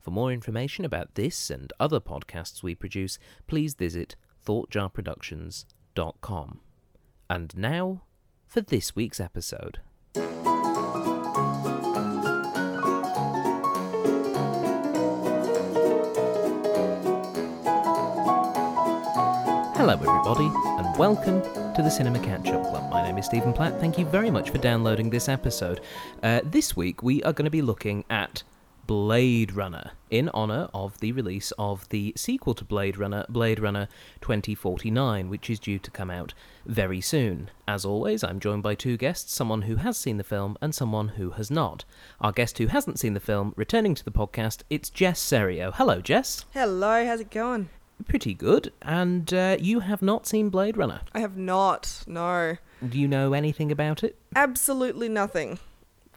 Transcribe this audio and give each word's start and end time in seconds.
For 0.00 0.10
more 0.10 0.32
information 0.32 0.84
about 0.84 1.14
this 1.14 1.50
and 1.50 1.72
other 1.78 2.00
podcasts 2.00 2.62
we 2.62 2.74
produce, 2.74 3.18
please 3.46 3.74
visit 3.74 4.16
thoughtjarproductions.com. 4.44 6.60
And 7.30 7.56
now 7.56 8.02
for 8.46 8.60
this 8.60 8.94
week's 8.94 9.20
episode. 9.20 9.78
Hello, 19.76 19.92
everybody, 19.92 20.46
and 20.46 20.96
welcome 20.96 21.42
to 21.74 21.82
the 21.82 21.90
Cinema 21.90 22.18
Catch 22.20 22.48
Up 22.48 22.62
Club. 22.62 22.90
My 22.90 23.02
name 23.02 23.18
is 23.18 23.26
Stephen 23.26 23.52
Platt. 23.52 23.78
Thank 23.80 23.98
you 23.98 24.06
very 24.06 24.30
much 24.30 24.48
for 24.48 24.56
downloading 24.56 25.10
this 25.10 25.28
episode. 25.28 25.82
Uh, 26.22 26.40
this 26.44 26.74
week, 26.74 27.02
we 27.02 27.22
are 27.24 27.34
going 27.34 27.44
to 27.44 27.50
be 27.50 27.60
looking 27.60 28.02
at 28.08 28.44
Blade 28.86 29.52
Runner 29.52 29.92
in 30.10 30.28
honor 30.34 30.68
of 30.74 31.00
the 31.00 31.12
release 31.12 31.52
of 31.58 31.88
the 31.88 32.12
sequel 32.16 32.54
to 32.54 32.64
Blade 32.64 32.96
Runner, 32.96 33.24
Blade 33.28 33.58
Runner 33.58 33.88
2049, 34.20 35.28
which 35.28 35.48
is 35.48 35.58
due 35.58 35.78
to 35.78 35.90
come 35.90 36.10
out 36.10 36.34
very 36.66 37.00
soon. 37.00 37.50
As 37.66 37.84
always, 37.84 38.22
I'm 38.22 38.40
joined 38.40 38.62
by 38.62 38.74
two 38.74 38.96
guests, 38.96 39.34
someone 39.34 39.62
who 39.62 39.76
has 39.76 39.96
seen 39.96 40.18
the 40.18 40.24
film 40.24 40.58
and 40.60 40.74
someone 40.74 41.08
who 41.10 41.30
has 41.30 41.50
not. 41.50 41.84
Our 42.20 42.32
guest 42.32 42.58
who 42.58 42.66
hasn't 42.66 42.98
seen 42.98 43.14
the 43.14 43.20
film, 43.20 43.54
returning 43.56 43.94
to 43.94 44.04
the 44.04 44.12
podcast, 44.12 44.62
it's 44.68 44.90
Jess 44.90 45.18
Serio. 45.18 45.70
Hello, 45.72 46.00
Jess. 46.00 46.44
Hello, 46.52 47.06
how's 47.06 47.20
it 47.20 47.30
going? 47.30 47.70
Pretty 48.08 48.34
good. 48.34 48.72
And 48.82 49.32
uh, 49.32 49.56
you 49.60 49.80
have 49.80 50.02
not 50.02 50.26
seen 50.26 50.50
Blade 50.50 50.76
Runner. 50.76 51.00
I 51.14 51.20
have 51.20 51.36
not. 51.36 52.02
No. 52.06 52.56
Do 52.86 52.98
you 52.98 53.08
know 53.08 53.32
anything 53.32 53.72
about 53.72 54.04
it? 54.04 54.18
Absolutely 54.36 55.08
nothing. 55.08 55.58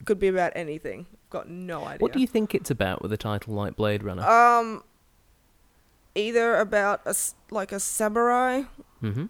Could 0.05 0.19
be 0.19 0.27
about 0.27 0.51
anything. 0.55 1.05
Got 1.29 1.49
no 1.49 1.83
idea. 1.85 1.97
What 1.99 2.13
do 2.13 2.19
you 2.19 2.27
think 2.27 2.55
it's 2.55 2.71
about 2.71 3.01
with 3.01 3.11
a 3.11 3.17
title 3.17 3.53
like 3.53 3.75
Blade 3.75 4.03
Runner? 4.03 4.23
Um 4.27 4.83
either 6.15 6.55
about 6.57 7.01
a 7.05 7.09
s- 7.09 7.35
like 7.51 7.71
a 7.71 7.79
samurai 7.79 8.63
hmm 9.01 9.25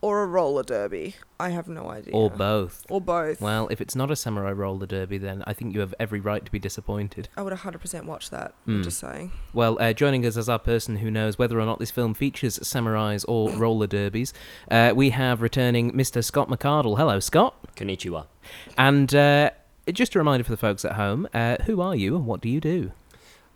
or 0.00 0.24
a 0.24 0.26
roller 0.26 0.64
derby. 0.64 1.14
I 1.38 1.50
have 1.50 1.68
no 1.68 1.88
idea. 1.88 2.12
Or 2.12 2.28
both. 2.28 2.84
Or 2.90 3.00
both. 3.00 3.40
Well, 3.40 3.68
if 3.70 3.80
it's 3.80 3.94
not 3.94 4.10
a 4.10 4.16
samurai 4.16 4.50
roller 4.50 4.84
derby, 4.84 5.16
then 5.16 5.44
I 5.46 5.52
think 5.52 5.74
you 5.74 5.78
have 5.80 5.94
every 6.00 6.18
right 6.18 6.44
to 6.44 6.50
be 6.50 6.58
disappointed. 6.58 7.28
I 7.36 7.42
would 7.42 7.52
100% 7.52 8.04
watch 8.06 8.30
that. 8.30 8.52
Mm. 8.66 8.78
I'm 8.78 8.82
just 8.82 8.98
saying. 8.98 9.30
Well, 9.52 9.78
uh, 9.80 9.92
joining 9.92 10.26
us 10.26 10.36
as 10.36 10.48
our 10.48 10.58
person 10.58 10.96
who 10.96 11.08
knows 11.08 11.38
whether 11.38 11.60
or 11.60 11.64
not 11.64 11.78
this 11.78 11.92
film 11.92 12.14
features 12.14 12.58
samurais 12.58 13.24
or 13.28 13.50
roller 13.56 13.86
derbies, 13.86 14.34
uh, 14.72 14.92
we 14.92 15.10
have 15.10 15.40
returning 15.40 15.92
Mr. 15.92 16.24
Scott 16.24 16.48
McArdle. 16.48 16.96
Hello, 16.98 17.20
Scott. 17.20 17.54
Konnichiwa. 17.76 18.26
And 18.76 19.14
uh, 19.14 19.50
just 19.90 20.14
a 20.14 20.18
reminder 20.18 20.44
for 20.44 20.50
the 20.50 20.56
folks 20.56 20.84
at 20.84 20.92
home 20.92 21.28
uh, 21.34 21.56
who 21.64 21.80
are 21.80 21.96
you 21.96 22.14
and 22.16 22.26
what 22.26 22.40
do 22.40 22.48
you 22.48 22.60
do? 22.60 22.92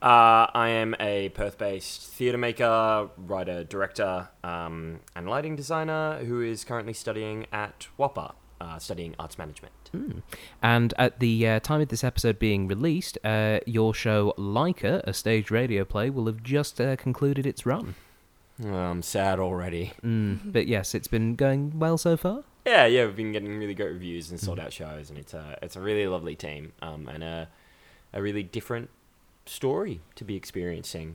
Uh, 0.03 0.47
I 0.53 0.69
am 0.69 0.95
a 1.01 1.31
Perth-based 1.31 2.03
theatre 2.03 2.37
maker, 2.39 3.09
writer, 3.17 3.65
director, 3.65 4.29
um, 4.45 5.01
and 5.15 5.29
lighting 5.29 5.57
designer 5.57 6.23
who 6.25 6.43
is 6.43 6.65
currently 6.65 6.93
studying 6.93 7.47
at 7.51 7.89
WAAPA, 7.99 8.35
uh, 8.61 8.79
studying 8.79 9.15
arts 9.19 9.39
management. 9.39 9.73
Hmm. 9.93 10.19
And 10.63 10.93
at 10.99 11.19
the 11.21 11.49
uh, 11.49 11.61
time 11.61 11.81
of 11.81 11.89
this 11.89 12.05
episode 12.05 12.39
being 12.39 12.69
released, 12.69 13.17
uh, 13.25 13.61
your 13.65 13.95
show 13.95 14.35
Laika, 14.37 15.03
a 15.05 15.15
stage 15.15 15.51
radio 15.51 15.85
play, 15.85 16.11
will 16.11 16.27
have 16.27 16.43
just 16.43 16.81
uh, 16.81 16.97
concluded 16.97 17.47
its 17.47 17.65
run. 17.65 17.95
Oh, 18.65 18.75
I'm 18.75 19.03
sad 19.03 19.39
already. 19.39 19.93
Mm. 20.03 20.41
But 20.53 20.67
yes, 20.67 20.95
it's 20.95 21.09
been 21.09 21.35
going 21.35 21.79
well 21.79 21.99
so 21.99 22.17
far. 22.17 22.45
Yeah, 22.67 22.87
yeah, 22.87 23.07
we've 23.07 23.15
been 23.15 23.31
getting 23.31 23.57
really 23.59 23.75
great 23.75 23.93
reviews 23.93 24.31
and 24.31 24.41
sold 24.41 24.59
out 24.59 24.73
shows, 24.73 25.09
and 25.09 25.19
it's 25.19 25.35
a 25.35 25.57
it's 25.63 25.77
a 25.77 25.81
really 25.81 26.07
lovely 26.09 26.35
team, 26.35 26.73
um, 26.83 27.09
and 27.09 27.23
a 27.23 27.49
a 28.13 28.21
really 28.21 28.43
different 28.43 28.91
story 29.45 30.01
to 30.17 30.25
be 30.25 30.35
experiencing. 30.35 31.15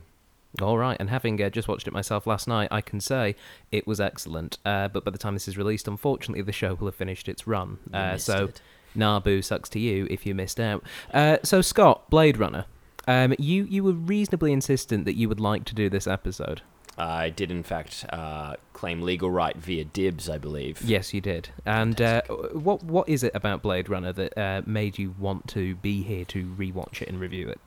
All 0.62 0.78
right, 0.78 0.96
and 0.98 1.10
having 1.10 1.40
uh, 1.42 1.50
just 1.50 1.68
watched 1.68 1.86
it 1.86 1.92
myself 1.92 2.26
last 2.26 2.48
night, 2.48 2.68
I 2.70 2.80
can 2.80 3.00
say 3.00 3.36
it 3.70 3.86
was 3.86 4.00
excellent. 4.00 4.58
Uh, 4.64 4.88
but 4.88 5.04
by 5.04 5.10
the 5.10 5.18
time 5.18 5.34
this 5.34 5.46
is 5.46 5.58
released, 5.58 5.86
unfortunately, 5.86 6.42
the 6.42 6.52
show 6.52 6.74
will 6.74 6.88
have 6.88 6.94
finished 6.94 7.28
its 7.28 7.46
run. 7.46 7.78
Uh, 7.92 8.16
so, 8.16 8.46
it. 8.46 8.60
Nabu 8.94 9.42
sucks 9.42 9.68
to 9.70 9.78
you 9.78 10.06
if 10.10 10.24
you 10.26 10.34
missed 10.34 10.60
out. 10.60 10.82
Uh, 11.12 11.36
so, 11.42 11.60
Scott, 11.60 12.08
Blade 12.08 12.38
Runner, 12.38 12.64
um, 13.06 13.34
you 13.38 13.64
you 13.64 13.84
were 13.84 13.92
reasonably 13.92 14.52
insistent 14.52 15.04
that 15.04 15.16
you 15.16 15.28
would 15.28 15.40
like 15.40 15.64
to 15.66 15.74
do 15.74 15.90
this 15.90 16.06
episode. 16.06 16.62
I 16.98 17.30
did 17.30 17.50
in 17.50 17.62
fact 17.62 18.04
uh, 18.10 18.56
claim 18.72 19.02
legal 19.02 19.30
right 19.30 19.56
via 19.56 19.84
dibs, 19.84 20.28
I 20.28 20.38
believe. 20.38 20.82
Yes, 20.82 21.14
you 21.14 21.20
did. 21.20 21.48
And 21.64 22.00
uh, 22.00 22.22
what 22.52 22.82
what 22.82 23.08
is 23.08 23.22
it 23.22 23.32
about 23.34 23.62
Blade 23.62 23.88
Runner 23.88 24.12
that 24.12 24.38
uh, 24.38 24.62
made 24.66 24.98
you 24.98 25.14
want 25.18 25.48
to 25.48 25.74
be 25.76 26.02
here 26.02 26.24
to 26.26 26.44
rewatch 26.44 27.00
it 27.02 27.08
and 27.08 27.18
review 27.18 27.48
it? 27.48 27.60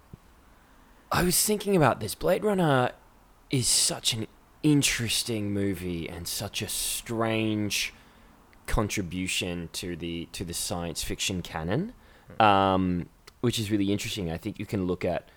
I 1.12 1.24
was 1.24 1.44
thinking 1.44 1.75
about 1.75 2.00
this. 2.00 2.14
Blade 2.14 2.44
Runner 2.44 2.91
is 3.50 3.68
such 3.68 4.14
an 4.14 4.28
interesting 4.64 5.53
movie 5.53 6.09
and 6.09 6.28
such 6.28 6.62
a 6.62 6.68
strange 6.68 7.94
contribution 8.68 9.69
to 9.74 9.96
the 9.96 10.28
to 10.31 10.44
the 10.44 10.53
science 10.53 11.03
fiction 11.03 11.41
canon, 11.41 11.94
um, 12.40 13.08
which 13.41 13.59
is 13.59 13.72
really 13.72 13.91
interesting. 13.91 14.31
I 14.31 14.38
think 14.38 14.59
you 14.59 14.66
can 14.66 14.85
look 14.85 15.06
at 15.06 15.30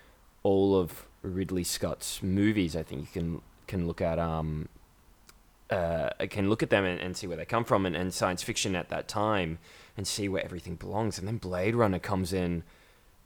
all 0.43 0.75
of 0.75 1.05
Ridley 1.21 1.63
Scott's 1.63 2.23
movies. 2.23 2.75
I 2.75 2.83
think 2.83 3.01
you 3.01 3.21
can 3.21 3.41
can 3.69 3.87
look 3.87 4.01
at 4.01 4.19
um, 4.19 4.67
uh, 5.69 6.09
can 6.29 6.49
look 6.49 6.63
at 6.63 6.71
them 6.71 6.83
and, 6.83 6.99
and 6.99 7.15
see 7.15 7.27
where 7.27 7.37
they 7.37 7.45
come 7.45 7.63
from, 7.63 7.85
and, 7.85 7.95
and 7.95 8.13
science 8.13 8.43
fiction 8.43 8.75
at 8.75 8.89
that 8.89 9.07
time, 9.07 9.59
and 9.95 10.05
see 10.05 10.27
where 10.27 10.43
everything 10.43 10.75
belongs. 10.75 11.17
And 11.17 11.27
then 11.27 11.37
Blade 11.37 11.75
Runner 11.75 11.99
comes 11.99 12.33
in, 12.33 12.63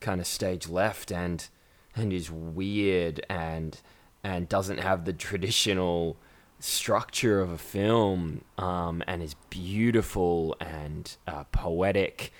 kind 0.01 0.19
of 0.21 0.27
stage 0.27 0.67
left, 0.67 1.11
and 1.11 1.47
and 1.95 2.13
is 2.13 2.29
weird 2.29 3.25
and 3.29 3.79
and 4.23 4.47
doesn't 4.47 4.79
have 4.79 5.05
the 5.05 5.13
traditional 5.13 6.17
structure 6.59 7.41
of 7.41 7.49
a 7.49 7.57
film 7.57 8.43
um, 8.57 9.03
and 9.07 9.21
is 9.21 9.35
beautiful 9.49 10.55
and 10.59 11.17
uh, 11.27 11.43
poetic 11.51 12.31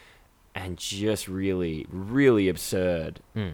and 0.56 0.78
just 0.78 1.28
really 1.28 1.86
really 1.90 2.48
absurd 2.50 3.20
Hmm. 3.34 3.50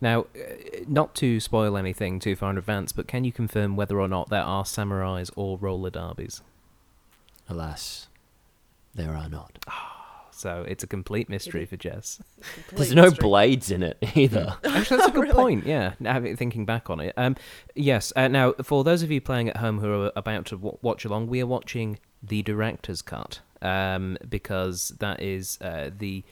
Now, 0.00 0.22
uh, 0.34 0.82
not 0.88 1.14
to 1.16 1.38
spoil 1.40 1.76
anything 1.76 2.18
too 2.18 2.34
far 2.36 2.50
in 2.50 2.58
advance, 2.58 2.90
but 2.92 3.06
can 3.06 3.22
you 3.24 3.32
confirm 3.32 3.76
whether 3.76 4.00
or 4.00 4.08
not 4.08 4.28
there 4.30 4.42
are 4.42 4.64
samurais 4.64 5.30
or 5.36 5.58
roller 5.58 5.90
derbies? 5.90 6.42
alas 7.48 8.08
there 8.94 9.14
are 9.14 9.28
not 9.28 9.58
So 10.32 10.64
it's 10.66 10.82
a 10.82 10.86
complete 10.86 11.28
mystery 11.28 11.66
for 11.66 11.76
Jess. 11.76 12.20
there's 12.72 12.94
no 12.94 13.02
mystery. 13.04 13.22
blades 13.22 13.70
in 13.70 13.82
it 13.82 13.98
either 14.16 14.56
Actually, 14.64 14.96
that's 14.96 15.08
a 15.10 15.12
good 15.14 15.22
Really? 15.24 15.34
point. 15.34 15.66
Yeah, 15.66 15.92
now 16.00 16.18
thinking 16.34 16.64
back 16.64 16.88
on 16.88 16.98
it. 17.00 17.12
Um, 17.16 17.36
yes. 17.74 18.10
Uh, 18.16 18.26
now, 18.28 18.54
for 18.62 18.82
those 18.82 19.02
of 19.02 19.10
you 19.10 19.20
playing 19.20 19.50
at 19.50 19.58
home 19.58 19.80
who 19.80 20.02
are 20.04 20.12
about 20.16 20.46
to 20.46 20.56
w- 20.56 20.78
watch 20.80 21.04
along, 21.04 21.26
we 21.26 21.40
are 21.42 21.46
watching 21.46 21.98
the 22.22 22.42
director's 22.42 23.02
cut 23.02 23.40
um, 23.60 24.16
because 24.28 24.94
that 25.00 25.20
is 25.22 25.58
uh, 25.60 25.90
the 25.96 26.24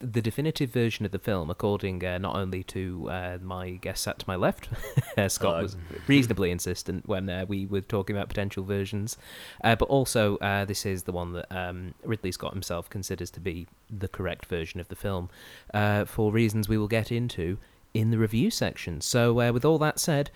the 0.00 0.22
definitive 0.22 0.70
version 0.70 1.04
of 1.04 1.10
the 1.10 1.18
film, 1.18 1.50
according 1.50 2.04
uh, 2.04 2.18
not 2.18 2.36
only 2.36 2.62
to 2.62 3.08
uh, 3.10 3.38
my 3.42 3.70
guest 3.70 4.04
sat 4.04 4.18
to 4.20 4.24
my 4.28 4.36
left, 4.36 4.68
uh, 5.16 5.28
Scott 5.28 5.54
Hello. 5.54 5.62
was 5.62 5.76
reasonably 6.06 6.50
insistent 6.50 7.08
when 7.08 7.28
uh, 7.28 7.44
we 7.48 7.66
were 7.66 7.80
talking 7.80 8.16
about 8.16 8.28
potential 8.28 8.62
versions, 8.62 9.16
uh, 9.64 9.74
but 9.74 9.88
also 9.88 10.36
uh, 10.38 10.64
this 10.64 10.86
is 10.86 11.02
the 11.02 11.12
one 11.12 11.32
that 11.32 11.46
um, 11.50 11.94
Ridley 12.04 12.30
Scott 12.32 12.52
himself 12.52 12.88
considers 12.88 13.30
to 13.32 13.40
be 13.40 13.66
the 13.90 14.08
correct 14.08 14.46
version 14.46 14.78
of 14.78 14.88
the 14.88 14.96
film, 14.96 15.30
uh, 15.74 16.04
for 16.04 16.30
reasons 16.30 16.68
we 16.68 16.78
will 16.78 16.88
get 16.88 17.10
into 17.10 17.58
in 17.92 18.10
the 18.10 18.18
review 18.18 18.50
section. 18.50 19.00
So, 19.00 19.40
uh, 19.40 19.52
with 19.52 19.64
all 19.64 19.78
that 19.78 19.98
said, 19.98 20.30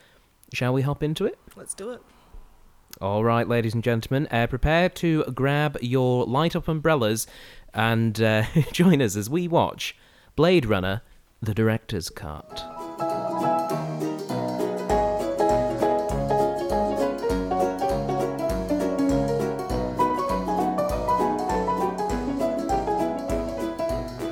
shall 0.53 0.73
we 0.73 0.82
hop 0.82 1.03
into 1.03 1.25
it? 1.25 1.38
Let's 1.55 1.75
do 1.75 1.91
it. 1.91 2.03
All 3.03 3.25
right, 3.25 3.49
ladies 3.49 3.75
and 3.75 3.83
gentlemen, 3.83 4.29
uh, 4.31 4.47
prepare 4.47 4.89
to 4.91 5.25
grab 5.35 5.77
your 5.83 6.25
light 6.25 6.55
up 6.55 6.69
umbrellas 6.69 7.27
and 7.75 8.23
uh, 8.23 8.45
join 8.73 9.03
us 9.03 9.17
as 9.17 9.29
we 9.29 9.49
watch 9.49 9.97
Blade 10.37 10.67
Runner 10.67 11.03
The 11.43 11.53
Director's 11.53 12.11
Cut. 12.11 12.65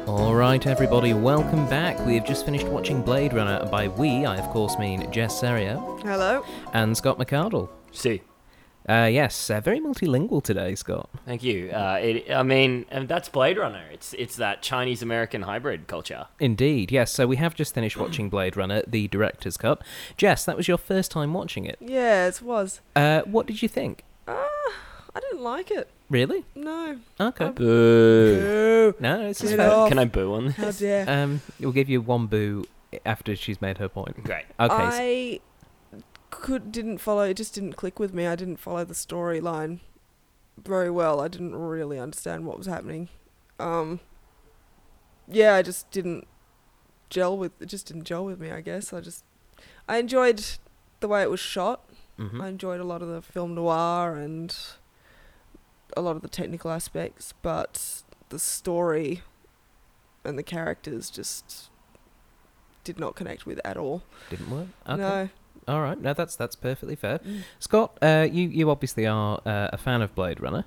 Alright, 0.07 0.69
everybody, 0.69 1.13
welcome 1.13 1.69
back. 1.69 1.99
We 2.07 2.15
have 2.15 2.25
just 2.25 2.45
finished 2.45 2.69
watching 2.69 3.03
Blade 3.03 3.33
Runner. 3.33 3.67
By 3.67 3.89
we, 3.89 4.25
I 4.25 4.37
of 4.37 4.49
course 4.51 4.79
mean 4.79 5.11
Jess 5.11 5.41
Serio 5.41 5.99
Hello. 6.05 6.45
and 6.73 6.97
Scott 6.97 7.19
McArdle. 7.19 7.69
See, 7.91 8.23
Uh, 8.91 9.07
yes, 9.07 9.51
uh, 9.51 9.61
very 9.61 9.79
multilingual 9.79 10.43
today, 10.43 10.75
Scott. 10.75 11.09
thank 11.25 11.43
you. 11.45 11.71
Uh, 11.71 11.99
it, 12.03 12.31
I 12.33 12.43
mean, 12.43 12.87
and 12.91 13.07
that's 13.09 13.29
Blade 13.29 13.57
Runner. 13.57 13.85
It's 13.93 14.15
it's 14.15 14.35
that 14.37 14.63
Chinese 14.63 15.01
American 15.03 15.43
hybrid 15.43 15.87
culture. 15.87 16.27
Indeed, 16.41 16.91
yes. 16.91 17.13
So 17.13 17.27
we 17.29 17.37
have 17.37 17.55
just 17.55 17.73
finished 17.75 17.97
watching 17.97 18.29
Blade 18.35 18.57
Runner, 18.57 18.83
the 18.87 19.07
director's 19.09 19.57
cut. 19.57 19.81
Jess, 20.17 20.45
that 20.45 20.57
was 20.57 20.67
your 20.67 20.79
first 20.79 21.11
time 21.13 21.33
watching 21.35 21.67
it. 21.67 21.77
Yeah, 21.81 22.27
it 22.27 22.43
was. 22.43 22.81
Uh, 22.97 23.21
what 23.23 23.47
did 23.47 23.63
you 23.63 23.69
think? 23.69 24.03
Ah, 24.27 24.49
I 25.15 25.21
didn't 25.21 25.43
like 25.43 25.71
it. 25.71 25.89
Really? 26.09 26.45
No. 26.57 26.99
Okay. 27.21 27.45
Um, 27.45 27.53
Boo. 27.55 28.41
Boo. 28.41 28.95
No, 28.99 29.21
it's 29.29 29.41
just 29.41 29.57
Get 29.57 29.69
fair. 29.71 29.89
Can 29.89 29.99
I 30.01 30.05
boo 30.07 30.35
on 30.35 30.49
How 30.51 30.65
this? 30.67 30.81
dare. 30.81 31.09
Um, 31.09 31.41
we'll 31.61 31.71
give 31.71 31.89
you 31.89 32.01
one 32.01 32.27
boo 32.27 32.65
after 33.07 33.37
she's 33.37 33.61
made 33.63 33.79
her 33.79 33.89
point. 33.89 34.25
Great. 34.25 34.47
Okay. 34.59 34.69
so- 34.69 34.79
I 34.81 35.41
could 36.31 36.73
didn't 36.73 36.99
follow. 36.99 37.23
It 37.23 37.37
just 37.37 37.55
didn't 37.55 37.75
click 37.75 37.99
with 37.99 38.15
me. 38.15 38.27
I 38.27 38.37
didn't 38.37 38.56
follow 38.59 38.85
the 38.85 38.94
storyline 38.94 39.81
very 40.62 40.91
well. 40.91 41.21
I 41.21 41.29
didn't 41.29 41.55
really 41.55 41.99
understand 41.99 42.47
what 42.47 42.59
was 42.59 42.67
happening. 42.67 43.09
Um. 43.59 44.00
Yeah, 45.29 45.55
I 45.55 45.62
just 45.62 45.91
didn't 45.91 46.27
gel 47.09 47.37
with. 47.37 47.53
It 47.61 47.67
just 47.67 47.87
didn't 47.87 48.05
gel 48.05 48.25
with 48.25 48.41
me. 48.41 48.50
I 48.50 48.61
guess 48.61 48.93
I 48.93 49.00
just. 49.00 49.25
I 49.88 49.99
enjoyed 49.99 50.44
the 51.00 51.09
way 51.09 51.23
it 51.23 51.31
was 51.31 51.41
shot. 51.41 51.85
Mhm. 52.19 52.41
I 52.43 52.49
enjoyed 52.49 52.81
a 52.81 52.85
lot 52.85 53.03
of 53.03 53.09
the 53.09 53.23
film 53.23 53.55
noir 53.55 54.15
and 54.15 54.55
a 55.97 56.00
lot 56.00 56.17
of 56.17 56.23
the 56.23 56.29
technical 56.29 56.71
aspects, 56.71 57.35
but 57.43 58.03
the 58.29 58.38
story 58.38 59.23
and 60.25 60.38
the 60.38 60.43
characters 60.43 61.11
just 61.11 61.71
did 62.85 62.99
not 62.99 63.15
connect 63.17 63.47
with 63.47 63.61
at 63.65 63.76
all. 63.76 64.03
Didn't 64.29 64.50
work. 64.50 64.69
Okay. 64.88 64.97
No. 65.00 65.29
All 65.71 65.81
right. 65.81 66.01
No, 66.01 66.13
that's 66.13 66.35
that's 66.35 66.57
perfectly 66.57 66.97
fair. 66.97 67.21
Mm. 67.21 67.43
Scott, 67.61 67.97
uh, 68.03 68.27
you 68.31 68.49
you 68.49 68.71
obviously 68.71 69.07
are 69.07 69.41
uh, 69.47 69.69
a 69.73 69.79
fan 69.79 70.03
of 70.03 70.13
Blade 70.17 70.41
Runner. 70.41 70.65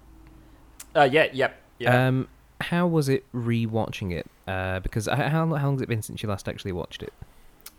Uh, 0.95 1.09
yeah. 1.11 1.27
Yep. 1.33 1.61
Yeah. 1.79 2.07
Um, 2.07 2.29
how 2.61 2.87
was 2.87 3.09
it 3.09 3.25
re-watching 3.33 4.11
it? 4.11 4.25
Uh, 4.47 4.79
because 4.79 5.09
h- 5.09 5.17
how 5.17 5.53
how 5.55 5.65
long 5.65 5.73
has 5.73 5.81
it 5.81 5.89
been 5.89 6.01
since 6.01 6.23
you 6.23 6.29
last 6.29 6.47
actually 6.47 6.71
watched 6.71 7.03
it? 7.03 7.11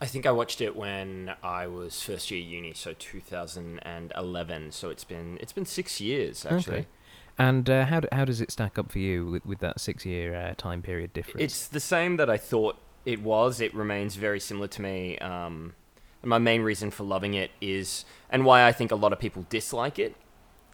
I 0.02 0.06
think 0.06 0.26
I 0.26 0.32
watched 0.32 0.60
it 0.60 0.76
when 0.76 1.32
I 1.42 1.66
was 1.66 2.02
first 2.02 2.30
year 2.30 2.40
uni, 2.40 2.74
so 2.74 2.92
2011. 2.92 4.72
So 4.72 4.90
it's 4.90 5.04
been 5.04 5.38
it's 5.40 5.52
been 5.52 5.64
six 5.64 6.02
years 6.02 6.44
actually. 6.44 6.78
Okay. 6.80 6.86
And 7.38 7.68
uh, 7.70 7.86
how 7.86 8.00
do, 8.00 8.08
how 8.12 8.26
does 8.26 8.42
it 8.42 8.50
stack 8.50 8.78
up 8.78 8.92
for 8.92 8.98
you 8.98 9.26
with, 9.26 9.46
with 9.46 9.58
that 9.60 9.80
six 9.80 10.04
year 10.04 10.34
uh, 10.34 10.54
time 10.58 10.82
period 10.82 11.14
difference? 11.14 11.42
It's 11.42 11.68
the 11.68 11.80
same 11.80 12.16
that 12.18 12.28
I 12.28 12.36
thought 12.36 12.76
it 13.06 13.22
was. 13.22 13.62
It 13.62 13.74
remains 13.74 14.16
very 14.16 14.40
similar 14.40 14.68
to 14.68 14.82
me. 14.82 15.18
Um, 15.18 15.74
and 16.24 16.30
my 16.30 16.38
main 16.38 16.62
reason 16.62 16.90
for 16.90 17.04
loving 17.04 17.34
it 17.34 17.50
is, 17.60 18.04
and 18.30 18.44
why 18.46 18.66
I 18.66 18.72
think 18.72 18.90
a 18.90 18.96
lot 18.96 19.12
of 19.12 19.18
people 19.18 19.44
dislike 19.50 19.98
it, 19.98 20.16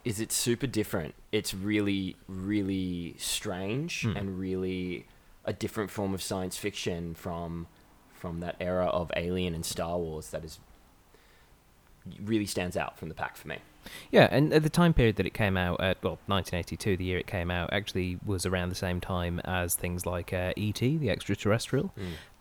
is 0.05 0.19
it's 0.21 0.33
super 0.33 0.65
different. 0.65 1.13
It's 1.33 1.53
really, 1.53 2.15
really 2.27 3.15
strange 3.17 4.01
Hmm. 4.03 4.15
and 4.17 4.39
really 4.39 5.05
a 5.45 5.53
different 5.53 5.91
form 5.91 6.13
of 6.13 6.21
science 6.23 6.57
fiction 6.57 7.13
from 7.15 7.67
from 8.13 8.39
that 8.39 8.55
era 8.59 8.85
of 8.85 9.11
Alien 9.15 9.53
and 9.55 9.65
Star 9.65 9.97
Wars 9.97 10.29
that 10.29 10.45
is 10.45 10.59
really 12.23 12.45
stands 12.45 12.77
out 12.77 12.97
from 12.97 13.09
the 13.09 13.15
pack 13.15 13.35
for 13.35 13.47
me. 13.47 13.57
Yeah, 14.11 14.27
and 14.31 14.53
at 14.53 14.61
the 14.61 14.69
time 14.69 14.93
period 14.93 15.15
that 15.15 15.25
it 15.25 15.33
came 15.33 15.57
out, 15.57 15.81
at, 15.81 15.97
well, 16.03 16.19
1982, 16.27 16.97
the 16.97 17.03
year 17.03 17.17
it 17.17 17.25
came 17.25 17.49
out, 17.49 17.73
actually 17.73 18.19
was 18.23 18.45
around 18.45 18.69
the 18.69 18.75
same 18.75 19.01
time 19.01 19.39
as 19.43 19.73
things 19.75 20.05
like 20.05 20.31
uh, 20.33 20.53
E.T., 20.55 20.97
the 20.97 21.09
extraterrestrial, 21.09 21.91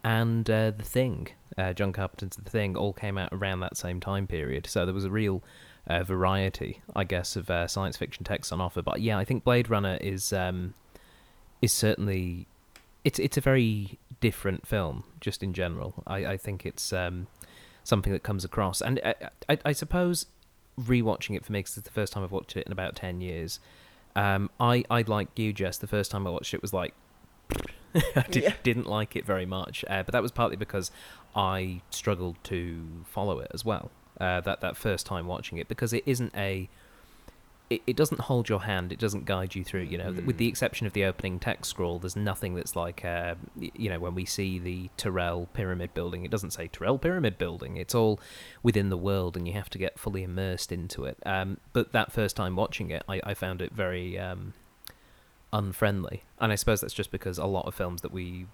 and 0.03 0.49
uh, 0.49 0.71
The 0.71 0.83
Thing, 0.83 1.29
uh, 1.57 1.73
John 1.73 1.93
Carpenter's 1.93 2.37
The 2.37 2.51
Thing, 2.51 2.77
all 2.77 2.93
came 2.93 3.19
out 3.19 3.31
around 3.33 3.61
that 3.61 3.77
same 3.77 4.01
time 4.01 4.27
period. 4.27 4.67
So 4.67 4.85
there 4.85 4.95
was 4.95 5.05
a 5.05 5.11
real 5.11 5.43
uh, 5.87 6.05
variety, 6.05 6.83
I 6.95 7.05
guess, 7.05 7.37
of 7.37 7.51
uh, 7.51 7.67
science 7.67 7.97
fiction 7.97 8.25
texts 8.25 8.53
on 8.53 8.61
offer. 8.61 8.83
But 8.83 9.01
yeah, 9.01 9.19
I 9.19 9.25
think 9.25 9.45
Blade 9.45 9.69
Runner 9.71 9.99
is 10.01 10.33
um, 10.33 10.75
is 11.61 11.73
certainly 11.73 12.47
it's 13.05 13.19
it's 13.19 13.37
a 13.37 13.41
very 13.41 13.99
different 14.21 14.67
film, 14.67 15.05
just 15.21 15.43
in 15.43 15.53
general. 15.53 16.03
I, 16.07 16.27
I 16.27 16.37
think 16.37 16.67
it's 16.67 16.93
um, 16.93 17.27
something 17.85 18.13
that 18.13 18.23
comes 18.23 18.45
across, 18.45 18.81
and 18.81 19.01
I, 19.05 19.15
I, 19.49 19.59
I 19.67 19.73
suppose 19.73 20.27
rewatching 20.81 21.37
it 21.37 21.45
for 21.45 21.53
me 21.53 21.61
because 21.61 21.77
it's 21.77 21.87
the 21.87 21.93
first 21.93 22.13
time 22.13 22.23
I've 22.23 22.33
watched 22.33 22.57
it 22.57 22.67
in 22.67 22.73
about 22.73 22.97
ten 22.97 23.21
years. 23.21 23.61
Um, 24.17 24.51
I 24.59 24.85
I 24.91 25.03
like 25.03 25.39
you, 25.39 25.53
Jess. 25.53 25.79
The 25.79 25.87
first 25.87 26.11
time 26.11 26.27
I 26.27 26.31
watched 26.31 26.55
it 26.55 26.63
was 26.63 26.73
like 26.73 26.95
I 28.17 28.25
did, 28.31 28.43
Yeah. 28.45 28.55
didn't 28.63 28.87
like 28.87 29.17
it 29.17 29.25
very 29.27 29.47
much, 29.47 29.85
uh, 29.89 30.03
but 30.03 30.13
that 30.13 30.23
was 30.23 30.33
partly 30.33 30.57
because 30.57 30.91
I 31.35 31.81
struggled 31.91 32.37
to 32.45 33.05
follow 33.07 33.39
it 33.41 33.51
as 33.55 33.65
well. 33.65 33.91
Uh, 34.21 34.41
that 34.43 34.61
that 34.61 34.77
first 34.77 35.07
time 35.07 35.27
watching 35.27 35.57
it 35.59 35.67
because 35.69 35.93
it 35.93 36.03
isn't 36.07 36.33
a 36.37 36.69
it, 37.71 37.83
it 37.87 37.95
doesn't 37.97 38.23
hold 38.23 38.49
your 38.49 38.63
hand. 38.63 38.91
It 38.91 38.99
doesn't 38.99 39.27
guide 39.27 39.55
you 39.55 39.63
through. 39.63 39.83
You 39.83 39.97
know, 39.99 40.13
with 40.25 40.39
the 40.39 40.47
Mm. 40.47 40.51
exception 40.51 40.87
of 40.89 40.93
the 40.93 41.05
opening 41.05 41.39
text 41.39 41.71
scroll, 41.71 42.01
there's 42.01 42.17
nothing 42.17 42.57
that's 42.57 42.75
like, 42.75 43.05
uh, 43.05 43.37
you 43.61 43.89
know, 43.89 44.01
when 44.01 44.17
we 44.17 44.25
see 44.25 44.59
the 44.59 44.91
Tyrell 44.97 45.47
Pyramid 45.55 45.95
Building, 45.95 46.25
it 46.25 46.33
doesn't 46.33 46.51
say 46.51 46.67
Tyrell 46.67 46.99
Pyramid 46.99 47.39
Building. 47.39 47.77
It's 47.77 47.95
all 47.95 48.19
within 48.65 48.89
the 48.91 48.97
world, 48.97 49.37
and 49.37 49.47
you 49.47 49.55
have 49.55 49.71
to 49.71 49.79
get 49.79 50.01
fully 50.01 50.25
immersed 50.25 50.73
into 50.73 51.05
it. 51.05 51.17
Um, 51.25 51.59
but 51.73 51.93
that 51.93 52.11
first 52.11 52.35
time 52.35 52.57
watching 52.57 52.91
it, 52.91 53.05
I, 53.09 53.21
I 53.23 53.35
found 53.35 53.63
it 53.63 53.71
very 53.73 54.19
um, 54.19 54.53
unfriendly, 55.53 56.23
and 56.39 56.53
I 56.53 56.55
suppose 56.55 56.81
that's 56.81 56.95
just 56.95 57.11
because 57.11 57.39
a 57.39 57.47
lot 57.47 57.67
of 57.67 57.75
films 57.75 58.03
that 58.03 58.13
we 58.13 58.47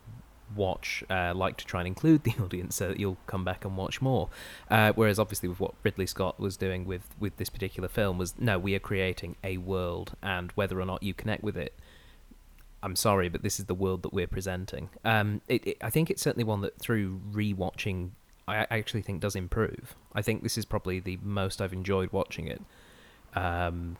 watch 0.55 1.03
uh, 1.11 1.33
like 1.35 1.57
to 1.57 1.65
try 1.65 1.81
and 1.81 1.89
include 1.89 2.23
the 2.25 2.35
audience 2.43 2.77
so 2.77 2.89
that 2.89 3.01
you'll 3.01 3.19
come 3.27 3.45
back 3.45 3.65
and 3.65 3.77
watch 3.77 4.01
more. 4.01 4.29
Uh, 4.71 4.93
whereas 4.95 5.19
obviously 5.19 5.49
with 5.49 5.61
what 5.61 5.75
Ridley 5.83 6.07
Scott 6.07 6.39
was 6.39 6.57
doing 6.57 6.85
with 6.85 7.15
with 7.19 7.37
this 7.37 7.49
particular 7.49 7.89
film 7.89 8.19
was 8.19 8.35
no, 8.39 8.59
we 8.59 8.75
are 8.75 8.81
creating 8.81 9.37
a 9.43 9.59
world, 9.59 10.17
and 10.23 10.53
whether 10.53 10.81
or 10.81 10.87
not 10.87 11.03
you 11.03 11.15
connect 11.15 11.43
with 11.43 11.57
it. 11.57 11.75
I'm 12.83 12.97
sorry, 12.97 13.29
but 13.29 13.43
this 13.43 13.59
is 13.59 13.65
the 13.65 13.75
world 13.75 14.03
that 14.03 14.13
we're 14.13 14.27
presenting. 14.29 14.91
Um, 15.05 15.41
it, 15.49 15.67
it, 15.67 15.77
I 15.81 15.91
think 15.91 16.11
it's 16.11 16.23
certainly 16.23 16.45
one 16.45 16.61
that 16.61 16.79
through 16.79 17.21
rewatching, 17.33 18.11
I 18.47 18.59
I 18.59 18.79
actually 18.79 19.03
think 19.03 19.21
does 19.21 19.35
improve. 19.35 19.97
I 20.15 20.23
think 20.23 20.43
this 20.43 20.57
is 20.57 20.65
probably 20.65 21.01
the 21.01 21.19
most 21.23 21.61
I've 21.61 21.73
enjoyed 21.73 22.13
watching 22.13 22.47
it. 22.47 22.63
Um, 23.35 23.99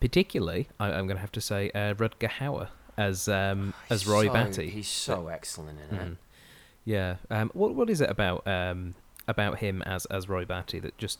particularly, 0.00 0.68
I, 0.78 0.86
I'm 0.86 1.06
going 1.06 1.16
to 1.16 1.20
have 1.20 1.32
to 1.32 1.40
say 1.40 1.70
uh, 1.70 1.94
Rutger 1.94 2.30
Hauer 2.30 2.68
as 2.96 3.28
um, 3.28 3.74
as 3.90 4.06
Roy 4.06 4.26
so, 4.26 4.32
Batty. 4.32 4.70
He's 4.70 4.88
so 4.88 5.28
excellent 5.28 5.78
in 5.90 5.96
it. 5.96 6.02
Mhm. 6.02 6.16
Yeah. 6.84 7.16
Um, 7.30 7.50
what 7.54 7.74
what 7.74 7.90
is 7.90 8.00
it 8.00 8.10
about 8.10 8.46
um, 8.46 8.94
about 9.26 9.58
him 9.58 9.82
as 9.82 10.06
as 10.06 10.28
Roy 10.28 10.44
Batty 10.44 10.78
that 10.80 10.96
just 10.98 11.18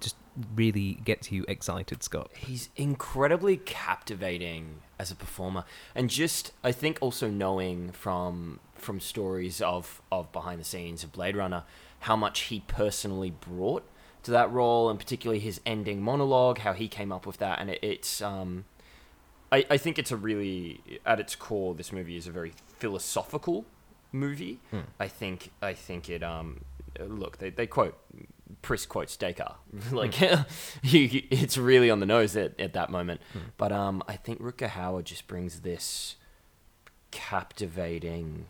just 0.00 0.16
really 0.54 0.94
gets 1.04 1.30
you 1.30 1.44
excited, 1.48 2.02
Scott? 2.02 2.30
He's 2.34 2.70
incredibly 2.76 3.56
captivating 3.56 4.80
as 4.98 5.10
a 5.10 5.14
performer, 5.14 5.64
and 5.94 6.10
just 6.10 6.52
I 6.64 6.72
think 6.72 6.98
also 7.00 7.28
knowing 7.28 7.92
from 7.92 8.60
from 8.74 9.00
stories 9.00 9.60
of 9.60 10.02
of 10.10 10.32
behind 10.32 10.60
the 10.60 10.64
scenes 10.64 11.04
of 11.04 11.12
Blade 11.12 11.36
Runner 11.36 11.64
how 12.00 12.16
much 12.16 12.40
he 12.42 12.60
personally 12.60 13.30
brought 13.30 13.84
to 14.26 14.30
that 14.32 14.52
role, 14.52 14.90
and 14.90 14.98
particularly 14.98 15.40
his 15.40 15.60
ending 15.66 16.02
monologue, 16.02 16.58
how 16.58 16.72
he 16.74 16.86
came 16.88 17.10
up 17.10 17.26
with 17.26 17.38
that, 17.38 17.58
and 17.60 17.70
it, 17.70 17.78
it's 17.82 18.20
um. 18.22 18.64
I, 19.52 19.64
I 19.70 19.76
think 19.76 19.96
it's 19.98 20.10
a 20.10 20.16
really 20.16 20.80
at 21.06 21.20
its 21.20 21.36
core 21.36 21.72
this 21.74 21.92
movie 21.92 22.16
is 22.16 22.26
a 22.26 22.32
very 22.32 22.52
philosophical 22.78 23.64
movie 24.10 24.58
Hmm. 24.72 24.80
I 24.98 25.06
think 25.06 25.50
I 25.62 25.72
think 25.72 26.10
it 26.10 26.24
um 26.24 26.62
look 26.98 27.38
they, 27.38 27.50
they 27.50 27.68
quote 27.68 27.96
Pris 28.62 28.86
quotes 28.86 29.16
Descartes 29.16 29.54
like 29.92 30.20
you, 30.82 31.22
it's 31.30 31.56
really 31.56 31.90
on 31.90 32.00
the 32.00 32.06
nose 32.06 32.36
at, 32.36 32.58
at 32.58 32.72
that 32.72 32.90
moment 32.90 33.20
Hmm. 33.32 33.38
but 33.56 33.70
um 33.70 34.02
I 34.08 34.16
think 34.16 34.40
Rutger 34.42 34.68
Hauer 34.70 35.04
just 35.04 35.28
brings 35.28 35.60
this 35.60 36.16
captivating 37.12 38.46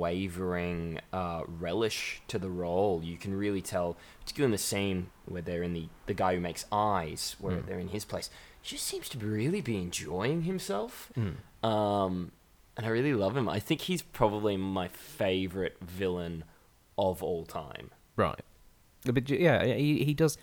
unwavering 0.00 1.00
uh, 1.12 1.42
relish 1.46 2.20
to 2.28 2.38
the 2.38 2.48
role 2.50 3.02
you 3.02 3.16
can 3.16 3.34
really 3.34 3.62
tell 3.62 3.96
particularly 4.20 4.46
in 4.48 4.52
the 4.52 4.58
scene 4.58 5.08
where 5.26 5.42
they're 5.42 5.62
in 5.62 5.72
the 5.72 5.88
the 6.06 6.14
guy 6.14 6.34
who 6.34 6.40
makes 6.40 6.64
eyes 6.72 7.36
where 7.38 7.56
Hmm. 7.56 7.66
they're 7.66 7.78
in 7.78 7.88
his 7.88 8.04
place 8.04 8.30
he 8.62 8.76
just 8.76 8.86
seems 8.86 9.08
to 9.10 9.18
really 9.18 9.60
be 9.60 9.76
enjoying 9.76 10.42
himself 10.42 11.10
Mm. 11.16 11.36
um, 11.68 12.32
and 12.76 12.84
I 12.84 12.90
really 12.90 13.14
love 13.14 13.34
him. 13.34 13.48
I 13.48 13.58
think 13.58 13.80
he's 13.82 14.02
probably 14.02 14.58
my 14.58 14.88
favorite 14.88 15.78
villain 15.80 16.44
of 16.98 17.22
all 17.22 17.46
time. 17.46 17.90
Right. 18.16 18.42
But 19.10 19.30
yeah, 19.30 19.64
he 19.64 20.04
he 20.04 20.12
does 20.12 20.36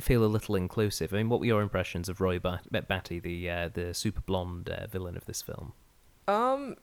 feel 0.00 0.24
a 0.24 0.30
little 0.36 0.54
inclusive. 0.54 1.12
I 1.12 1.18
mean, 1.18 1.28
what 1.28 1.38
were 1.40 1.44
your 1.46 1.60
impressions 1.60 2.08
of 2.08 2.18
Roy 2.18 2.38
Bat- 2.38 2.68
Bat- 2.70 2.88
Batty, 2.88 3.18
the 3.20 3.50
uh, 3.50 3.68
the 3.68 3.92
super 3.92 4.22
blonde 4.22 4.70
uh, 4.70 4.86
villain 4.86 5.18
of 5.18 5.26
this 5.26 5.42
film? 5.42 5.74
Um, 6.26 6.76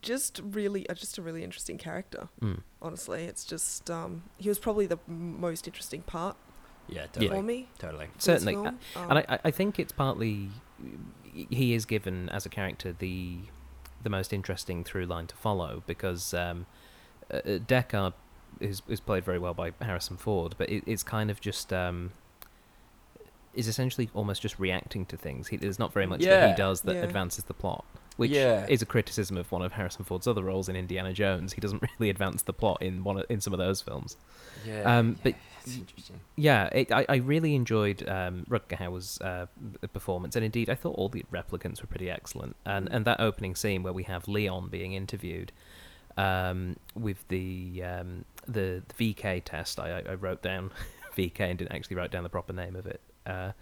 just 0.00 0.40
really, 0.42 0.88
uh, 0.88 0.94
just 0.94 1.18
a 1.18 1.22
really 1.22 1.44
interesting 1.44 1.76
character. 1.78 2.28
Mm. 2.40 2.60
Honestly, 2.80 3.24
it's 3.24 3.44
just 3.44 3.90
um, 3.90 4.22
he 4.38 4.48
was 4.48 4.58
probably 4.58 4.86
the 4.86 4.98
m- 5.08 5.38
most 5.40 5.66
interesting 5.66 6.02
part 6.02 6.36
Yeah, 6.88 7.06
totally. 7.12 7.28
for 7.28 7.42
me. 7.42 7.68
Totally. 7.78 8.06
Certainly, 8.18 8.54
film. 8.54 8.78
and 8.96 9.18
I, 9.18 9.24
I- 9.28 9.38
I 9.44 9.50
think 9.50 9.78
it's 9.78 9.92
partly 9.92 10.48
he 11.50 11.72
is 11.74 11.84
given 11.84 12.28
as 12.30 12.44
a 12.46 12.48
character 12.48 12.94
the 12.98 13.38
the 14.02 14.10
most 14.10 14.32
interesting 14.32 14.82
through 14.84 15.06
line 15.06 15.26
to 15.28 15.36
follow 15.36 15.82
because 15.86 16.34
um, 16.34 16.66
uh, 17.32 17.36
uh, 17.36 17.40
Deckard 17.58 18.14
is 18.60 18.82
is 18.88 19.00
played 19.00 19.24
very 19.24 19.38
well 19.38 19.54
by 19.54 19.72
Harrison 19.80 20.16
Ford, 20.16 20.54
but 20.58 20.68
it, 20.70 20.82
it's 20.86 21.02
kind 21.02 21.30
of 21.30 21.40
just 21.40 21.72
um, 21.72 22.10
is 23.54 23.68
essentially 23.68 24.08
almost 24.14 24.42
just 24.42 24.58
reacting 24.58 25.04
to 25.06 25.16
things. 25.16 25.48
He, 25.48 25.56
there's 25.56 25.78
not 25.78 25.92
very 25.92 26.06
much 26.06 26.22
that 26.22 26.50
he 26.50 26.56
does 26.56 26.80
that 26.82 26.96
Yeah. 26.96 27.02
advances 27.02 27.44
the 27.44 27.54
plot, 27.54 27.84
which 28.16 28.30
Yeah. 28.30 28.66
is 28.68 28.82
a 28.82 28.86
criticism 28.86 29.36
of 29.36 29.50
one 29.52 29.62
of 29.62 29.72
Harrison 29.72 30.04
Ford's 30.04 30.26
other 30.26 30.42
roles 30.42 30.68
in 30.68 30.76
Indiana 30.76 31.12
Jones. 31.12 31.52
He 31.54 31.60
doesn't 31.60 31.82
really 31.98 32.10
advance 32.10 32.42
the 32.42 32.52
plot 32.52 32.82
in 32.82 33.04
one 33.04 33.18
of, 33.18 33.26
in 33.28 33.40
some 33.40 33.52
of 33.52 33.58
those 33.58 33.80
films. 33.80 34.16
Yeah. 34.66 34.82
Um, 34.98 35.16
but 35.22 35.34
that's 35.64 35.76
interesting. 35.76 36.20
Yeah, 36.36 36.66
it, 36.72 36.92
I, 36.92 37.06
I 37.08 37.16
really 37.16 37.54
enjoyed 37.54 38.06
um, 38.08 38.44
Rutger 38.48 38.76
Hauer's 38.76 39.20
uh, 39.20 39.46
performance, 39.92 40.36
and 40.36 40.44
indeed, 40.44 40.68
I 40.70 40.74
thought 40.74 40.94
all 40.96 41.08
the 41.08 41.24
replicants 41.32 41.80
were 41.80 41.86
pretty 41.86 42.10
excellent. 42.10 42.56
And 42.66 42.88
and 42.90 43.04
that 43.04 43.20
opening 43.20 43.54
scene 43.54 43.82
where 43.82 43.92
we 43.92 44.02
have 44.04 44.28
Leon 44.28 44.68
being 44.70 44.92
interviewed 44.92 45.52
um, 46.16 46.76
with 46.94 47.26
the 47.28 47.82
um, 47.84 48.24
the 48.46 48.82
the 48.96 49.14
VK 49.14 49.42
test, 49.44 49.80
I, 49.80 49.98
I- 50.00 50.10
I 50.10 50.14
wrote 50.14 50.42
down 50.42 50.70
VK 51.16 51.40
and 51.40 51.58
didn't 51.58 51.72
actually 51.72 51.96
write 51.96 52.10
down 52.10 52.22
the 52.24 52.28
proper 52.28 52.52
name 52.52 52.76
of 52.76 52.86
it. 52.86 53.00
Uh, 53.26 53.52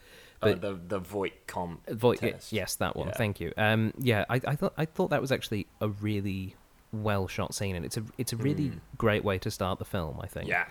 Oh, 0.43 0.55
but- 0.55 0.61
the 0.61 0.75
the 0.75 0.99
Voight-Kampff. 1.01 2.19
Test. 2.21 2.53
yes, 2.53 2.75
that 2.77 2.97
one. 2.97 3.09
Yeah. 3.09 3.15
Thank 3.17 3.41
you. 3.41 3.53
Um, 3.57 3.93
yeah, 3.99 4.25
I, 4.31 4.41
I 4.47 4.57
thought 4.57 4.73
I 4.79 4.85
thought 4.87 5.11
that 5.11 5.21
was 5.21 5.33
actually 5.33 5.67
a 5.81 5.89
really 5.89 6.57
well 6.93 7.29
shot 7.29 7.55
scene, 7.55 7.77
and 7.77 7.85
it's 7.85 7.97
a 7.97 8.05
it's 8.19 8.33
a 8.33 8.37
really 8.37 8.71
Mm. 8.71 8.81
great 8.97 9.23
way 9.25 9.39
to 9.39 9.51
start 9.51 9.79
the 9.79 9.85
film. 9.85 10.19
I 10.23 10.27
think 10.27 10.49
Yeah. 10.49 10.65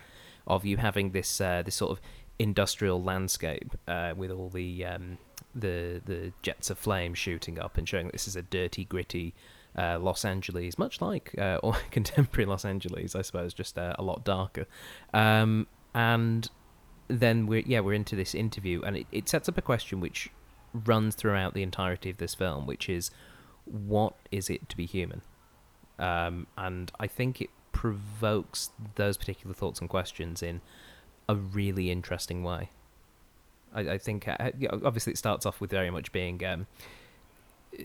of 0.47 0.65
you 0.65 0.77
having 0.77 1.11
this 1.11 1.39
uh, 1.39 1.61
this 1.63 1.75
sort 1.75 1.91
of 1.91 2.01
industrial 2.39 3.01
landscape 3.03 3.75
uh, 3.87 4.13
with 4.17 4.31
all 4.31 4.49
the 4.49 4.85
um, 4.85 5.17
the 5.53 6.01
the 6.05 6.31
jets 6.41 6.69
of 6.69 6.77
flame 6.77 7.13
shooting 7.13 7.59
up 7.59 7.77
and 7.77 7.87
showing 7.87 8.07
that 8.07 8.13
this 8.13 8.27
is 8.27 8.35
a 8.35 8.41
dirty, 8.41 8.85
gritty 8.85 9.33
uh, 9.77 9.99
Los 9.99 10.25
Angeles, 10.25 10.77
much 10.79 10.99
like 11.01 11.35
uh, 11.37 11.59
or 11.63 11.73
contemporary 11.91 12.45
Los 12.45 12.65
Angeles, 12.65 13.15
I 13.15 13.21
suppose, 13.21 13.53
just 13.53 13.77
uh, 13.77 13.93
a 13.99 14.03
lot 14.03 14.23
darker. 14.25 14.65
Um, 15.13 15.67
and 15.93 16.49
then 17.09 17.47
we're 17.47 17.63
yeah 17.65 17.81
we're 17.81 17.93
into 17.93 18.15
this 18.15 18.33
interview, 18.33 18.81
and 18.83 18.95
it, 18.95 19.07
it 19.11 19.27
sets 19.27 19.49
up 19.49 19.57
a 19.57 19.61
question 19.61 19.99
which 19.99 20.29
runs 20.73 21.15
throughout 21.15 21.53
the 21.53 21.63
entirety 21.63 22.09
of 22.09 22.17
this 22.17 22.35
film, 22.35 22.65
which 22.65 22.87
is 22.87 23.11
what 23.65 24.13
is 24.31 24.49
it 24.49 24.69
to 24.69 24.77
be 24.77 24.85
human? 24.85 25.21
Um, 25.97 26.47
and 26.57 26.91
I 26.99 27.07
think 27.07 27.41
it 27.41 27.49
provokes 27.71 28.69
those 28.95 29.17
particular 29.17 29.53
thoughts 29.53 29.79
and 29.81 29.89
questions 29.89 30.41
in 30.41 30.61
a 31.27 31.35
really 31.35 31.91
interesting 31.91 32.43
way. 32.43 32.69
I, 33.73 33.81
I 33.81 33.97
think 33.97 34.27
uh, 34.27 34.51
obviously 34.83 35.13
it 35.13 35.17
starts 35.17 35.45
off 35.45 35.59
with 35.59 35.69
very 35.69 35.89
much 35.89 36.11
being 36.11 36.43
um, 36.45 36.67
uh, 37.77 37.83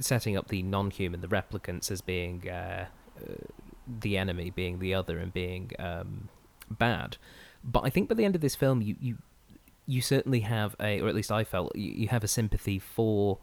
setting 0.00 0.36
up 0.36 0.48
the 0.48 0.62
non-human, 0.62 1.20
the 1.20 1.28
replicants, 1.28 1.90
as 1.90 2.00
being 2.00 2.48
uh, 2.48 2.86
uh, 3.20 3.32
the 4.00 4.16
enemy, 4.16 4.50
being 4.50 4.78
the 4.78 4.94
other, 4.94 5.18
and 5.18 5.32
being 5.32 5.72
um, 5.78 6.28
bad. 6.70 7.16
But 7.64 7.80
I 7.84 7.90
think 7.90 8.08
by 8.08 8.14
the 8.14 8.24
end 8.24 8.34
of 8.34 8.40
this 8.40 8.54
film, 8.54 8.82
you 8.82 8.96
you 9.00 9.18
you 9.86 10.02
certainly 10.02 10.40
have 10.40 10.76
a, 10.78 11.00
or 11.00 11.08
at 11.08 11.14
least 11.14 11.32
I 11.32 11.44
felt 11.44 11.74
you, 11.74 11.90
you 11.90 12.08
have 12.08 12.22
a 12.22 12.28
sympathy 12.28 12.78
for 12.78 13.38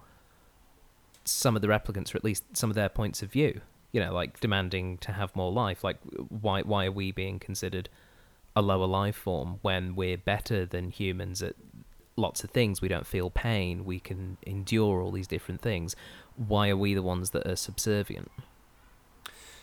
some 1.26 1.56
of 1.56 1.62
the 1.62 1.68
replicants, 1.68 2.14
or 2.14 2.18
at 2.18 2.24
least 2.24 2.44
some 2.56 2.70
of 2.70 2.76
their 2.76 2.90
points 2.90 3.24
of 3.24 3.32
view. 3.32 3.62
You 3.92 4.02
know, 4.02 4.14
like 4.14 4.40
demanding 4.40 4.98
to 5.00 5.14
have 5.14 5.36
more 5.36 5.52
life. 5.52 5.84
Like, 5.84 5.98
why 6.30 6.62
why 6.62 6.86
are 6.86 6.92
we 6.92 7.12
being 7.12 7.40
considered 7.40 7.90
a 8.56 8.62
lower 8.62 8.86
life 8.86 9.16
form 9.16 9.60
when 9.62 9.96
we're 9.96 10.18
better 10.18 10.66
than 10.66 10.92
humans 10.92 11.42
at 11.42 11.56
lots 12.16 12.44
of 12.44 12.52
things? 12.52 12.82
We 12.82 12.88
don't 12.88 13.08
feel 13.08 13.30
pain. 13.30 13.86
We 13.86 14.00
can 14.00 14.38
endure 14.44 15.02
all 15.02 15.12
these 15.12 15.28
different 15.28 15.62
things. 15.62 15.96
Why 16.36 16.70
are 16.70 16.78
we 16.78 16.94
the 16.94 17.02
ones 17.02 17.32
that 17.32 17.48
are 17.48 17.56
subservient? 17.56 18.32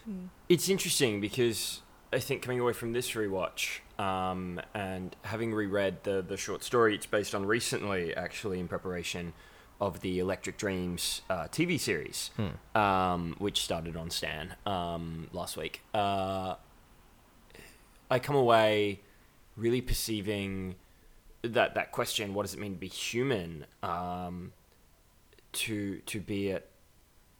Mm. 0.08 0.28
It's 0.48 0.68
interesting 0.68 1.20
because 1.20 1.82
I 2.12 2.18
think 2.18 2.42
coming 2.42 2.60
away 2.60 2.72
from 2.72 2.92
this 2.92 3.12
rewatch 3.12 3.80
um, 4.02 4.60
and 4.74 5.14
having 5.22 5.52
reread 5.54 6.02
the 6.04 6.22
the 6.22 6.36
short 6.36 6.62
story 6.64 6.94
it's 6.94 7.06
based 7.06 7.34
on 7.34 7.46
recently, 7.46 8.14
actually 8.14 8.58
in 8.60 8.68
preparation 8.68 9.32
of 9.80 10.00
the 10.00 10.18
Electric 10.18 10.56
Dreams 10.58 11.22
uh, 11.28 11.48
TV 11.48 11.78
series, 11.78 12.30
Hmm. 12.36 12.78
um, 12.78 13.36
which 13.38 13.62
started 13.62 13.96
on 13.96 14.10
Stan 14.10 14.54
um, 14.64 15.28
last 15.32 15.56
week. 15.56 15.82
Uh, 15.92 16.54
I 18.10 18.18
come 18.18 18.36
away 18.36 19.00
really 19.56 19.80
perceiving 19.80 20.76
that 21.42 21.74
that 21.74 21.92
question: 21.92 22.34
What 22.34 22.42
does 22.42 22.54
it 22.54 22.60
mean 22.60 22.74
to 22.74 22.78
be 22.80 22.88
human? 22.88 23.66
Um, 23.82 24.52
to 25.52 25.98
to 26.06 26.20
be 26.20 26.52
at 26.52 26.66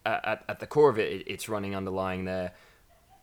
at, 0.04 0.45
at 0.49 0.59
the 0.61 0.66
core 0.66 0.90
of 0.90 0.99
it, 0.99 1.12
it, 1.12 1.25
it's 1.26 1.49
running 1.49 1.75
underlying 1.75 2.25
there. 2.25 2.52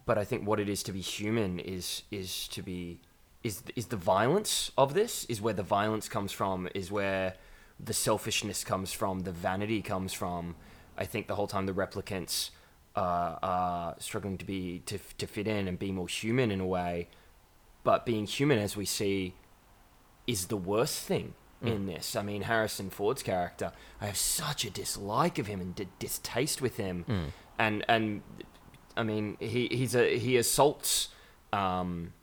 But 0.06 0.18
I 0.18 0.24
think 0.24 0.48
what 0.48 0.60
it 0.60 0.68
is 0.70 0.82
to 0.84 0.92
be 0.92 1.02
human 1.02 1.60
is 1.60 2.04
is 2.10 2.48
to 2.50 2.62
be 2.64 3.00
is 3.44 3.64
is 3.76 3.88
the 3.88 3.98
violence 3.98 4.72
of 4.78 4.94
this 4.94 5.26
is 5.26 5.42
where 5.42 5.54
the 5.54 5.64
violence 5.64 6.10
comes 6.10 6.32
from 6.32 6.68
is 6.76 6.92
where 6.92 7.36
the 7.80 7.94
selfishness 7.94 8.64
comes 8.64 8.92
from 8.92 9.22
the 9.22 9.32
vanity 9.32 9.82
comes 9.82 10.14
from. 10.14 10.56
I 10.98 11.06
think 11.06 11.28
the 11.28 11.36
whole 11.36 11.48
time 11.48 11.66
the 11.66 11.74
replicants 11.74 12.50
uh, 12.96 13.38
are 13.42 13.96
struggling 14.00 14.38
to 14.38 14.46
be 14.46 14.80
to 14.86 15.00
to 15.18 15.28
fit 15.28 15.48
in 15.48 15.68
and 15.68 15.80
be 15.80 15.92
more 15.92 16.08
human 16.08 16.52
in 16.52 16.60
a 16.60 16.68
way. 16.68 17.08
But 17.84 18.06
being 18.06 18.26
human 18.26 18.60
as 18.60 18.76
we 18.76 18.86
see 18.86 19.36
is 20.28 20.48
the 20.48 20.58
worst 20.58 21.00
thing 21.06 21.34
in 21.62 21.86
this. 21.88 22.16
I 22.16 22.22
mean 22.22 22.44
Harrison 22.44 22.90
Ford's 22.90 23.24
character 23.24 23.72
I 24.02 24.06
have 24.08 24.18
such 24.18 24.64
a 24.66 24.70
dislike 24.70 25.38
of 25.40 25.48
him 25.48 25.60
and 25.60 25.76
d- 25.76 25.88
distaste 26.00 26.62
with 26.62 26.78
him. 26.78 27.04
Hmm. 27.04 27.26
and 27.58 27.86
and 27.88 28.22
I 28.96 29.04
mean 29.04 29.38
he 29.40 29.68
he's 29.72 29.96
a 29.96 30.18
he 30.18 30.38
assaults 30.38 31.10
um 31.52 32.14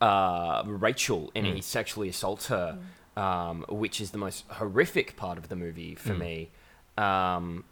uh 0.00 0.62
Rachel 0.66 1.30
and 1.34 1.46
he 1.46 1.60
sexually 1.62 2.08
assaults 2.08 2.48
her 2.48 2.78
um 3.16 3.64
which 3.68 4.00
is 4.00 4.10
the 4.10 4.18
most 4.18 4.44
horrific 4.48 5.16
part 5.16 5.38
of 5.38 5.48
the 5.48 5.56
movie 5.56 5.94
for 5.94 6.12
Mm. 6.14 6.18
me. 6.18 6.50
Um 6.98 7.64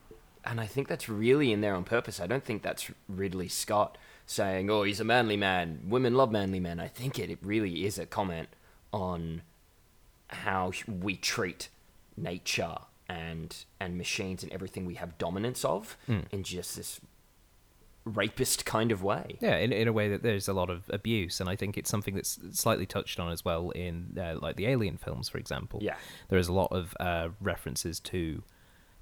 and 0.46 0.60
I 0.60 0.66
think 0.66 0.88
that's 0.88 1.08
really 1.08 1.52
in 1.52 1.60
there 1.62 1.74
on 1.74 1.84
purpose. 1.84 2.20
I 2.20 2.26
don't 2.26 2.44
think 2.44 2.62
that's 2.62 2.90
Ridley 3.08 3.48
Scott 3.48 3.96
saying 4.26 4.70
oh 4.70 4.82
he's 4.84 5.00
a 5.00 5.04
manly 5.04 5.36
man. 5.36 5.80
Women 5.86 6.14
love 6.14 6.30
manly 6.32 6.60
men. 6.60 6.80
I 6.80 6.88
think 6.88 7.18
it, 7.18 7.30
it 7.30 7.38
really 7.42 7.84
is 7.84 7.98
a 7.98 8.06
comment 8.06 8.48
on 8.92 9.42
how 10.28 10.72
we 10.86 11.16
treat 11.16 11.68
nature 12.16 12.76
and 13.08 13.54
and 13.78 13.98
machines 13.98 14.42
and 14.42 14.50
everything 14.52 14.86
we 14.86 14.94
have 14.94 15.18
dominance 15.18 15.62
of 15.64 15.96
Mm. 16.08 16.24
in 16.32 16.42
just 16.42 16.76
this 16.76 17.00
rapist 18.04 18.64
kind 18.66 18.92
of 18.92 19.02
way. 19.02 19.38
Yeah, 19.40 19.56
in 19.56 19.72
in 19.72 19.88
a 19.88 19.92
way 19.92 20.08
that 20.10 20.22
there's 20.22 20.48
a 20.48 20.52
lot 20.52 20.70
of 20.70 20.82
abuse, 20.90 21.40
and 21.40 21.48
I 21.48 21.56
think 21.56 21.76
it's 21.78 21.90
something 21.90 22.14
that's 22.14 22.38
slightly 22.52 22.86
touched 22.86 23.18
on 23.18 23.30
as 23.32 23.44
well 23.44 23.70
in 23.70 24.16
uh, 24.20 24.36
like 24.40 24.56
the 24.56 24.66
Alien 24.66 24.96
films, 24.98 25.28
for 25.28 25.38
example. 25.38 25.80
Yeah. 25.82 25.96
there 26.28 26.38
is 26.38 26.48
a 26.48 26.52
lot 26.52 26.70
of 26.72 26.94
uh, 27.00 27.28
references 27.40 28.00
to, 28.00 28.42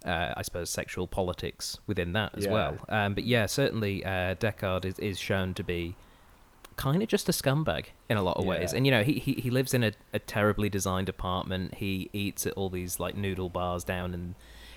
uh, 0.04 0.34
I 0.36 0.42
suppose, 0.42 0.70
sexual 0.70 1.06
politics 1.08 1.78
within 1.86 2.12
that 2.12 2.36
as 2.36 2.44
Yeah. 2.44 2.52
well. 2.52 2.76
Um, 2.88 3.14
but 3.14 3.24
yeah, 3.24 3.46
certainly 3.46 4.04
uh, 4.04 4.34
Deckard 4.36 4.84
is, 4.84 4.98
is 5.00 5.18
shown 5.18 5.54
to 5.54 5.64
be 5.64 5.96
kind 6.76 7.02
of 7.02 7.08
just 7.08 7.28
a 7.28 7.32
scumbag 7.32 7.86
in 8.08 8.16
a 8.16 8.22
lot 8.22 8.36
of 8.38 8.44
ways. 8.46 8.72
And 8.72 8.86
you 8.86 8.90
know, 8.92 9.02
he, 9.02 9.14
he 9.14 9.34
he 9.34 9.50
lives 9.50 9.74
in 9.74 9.82
a, 9.84 9.92
a 10.12 10.18
terribly 10.18 10.68
designed 10.68 11.08
apartment. 11.08 11.74
He 11.74 12.08
eats 12.12 12.46
at 12.46 12.54
all 12.54 12.70
these 12.70 12.98
like 13.00 13.14
noodle 13.16 13.50
bars 13.50 13.84
down 13.84 14.14
in 14.14 14.34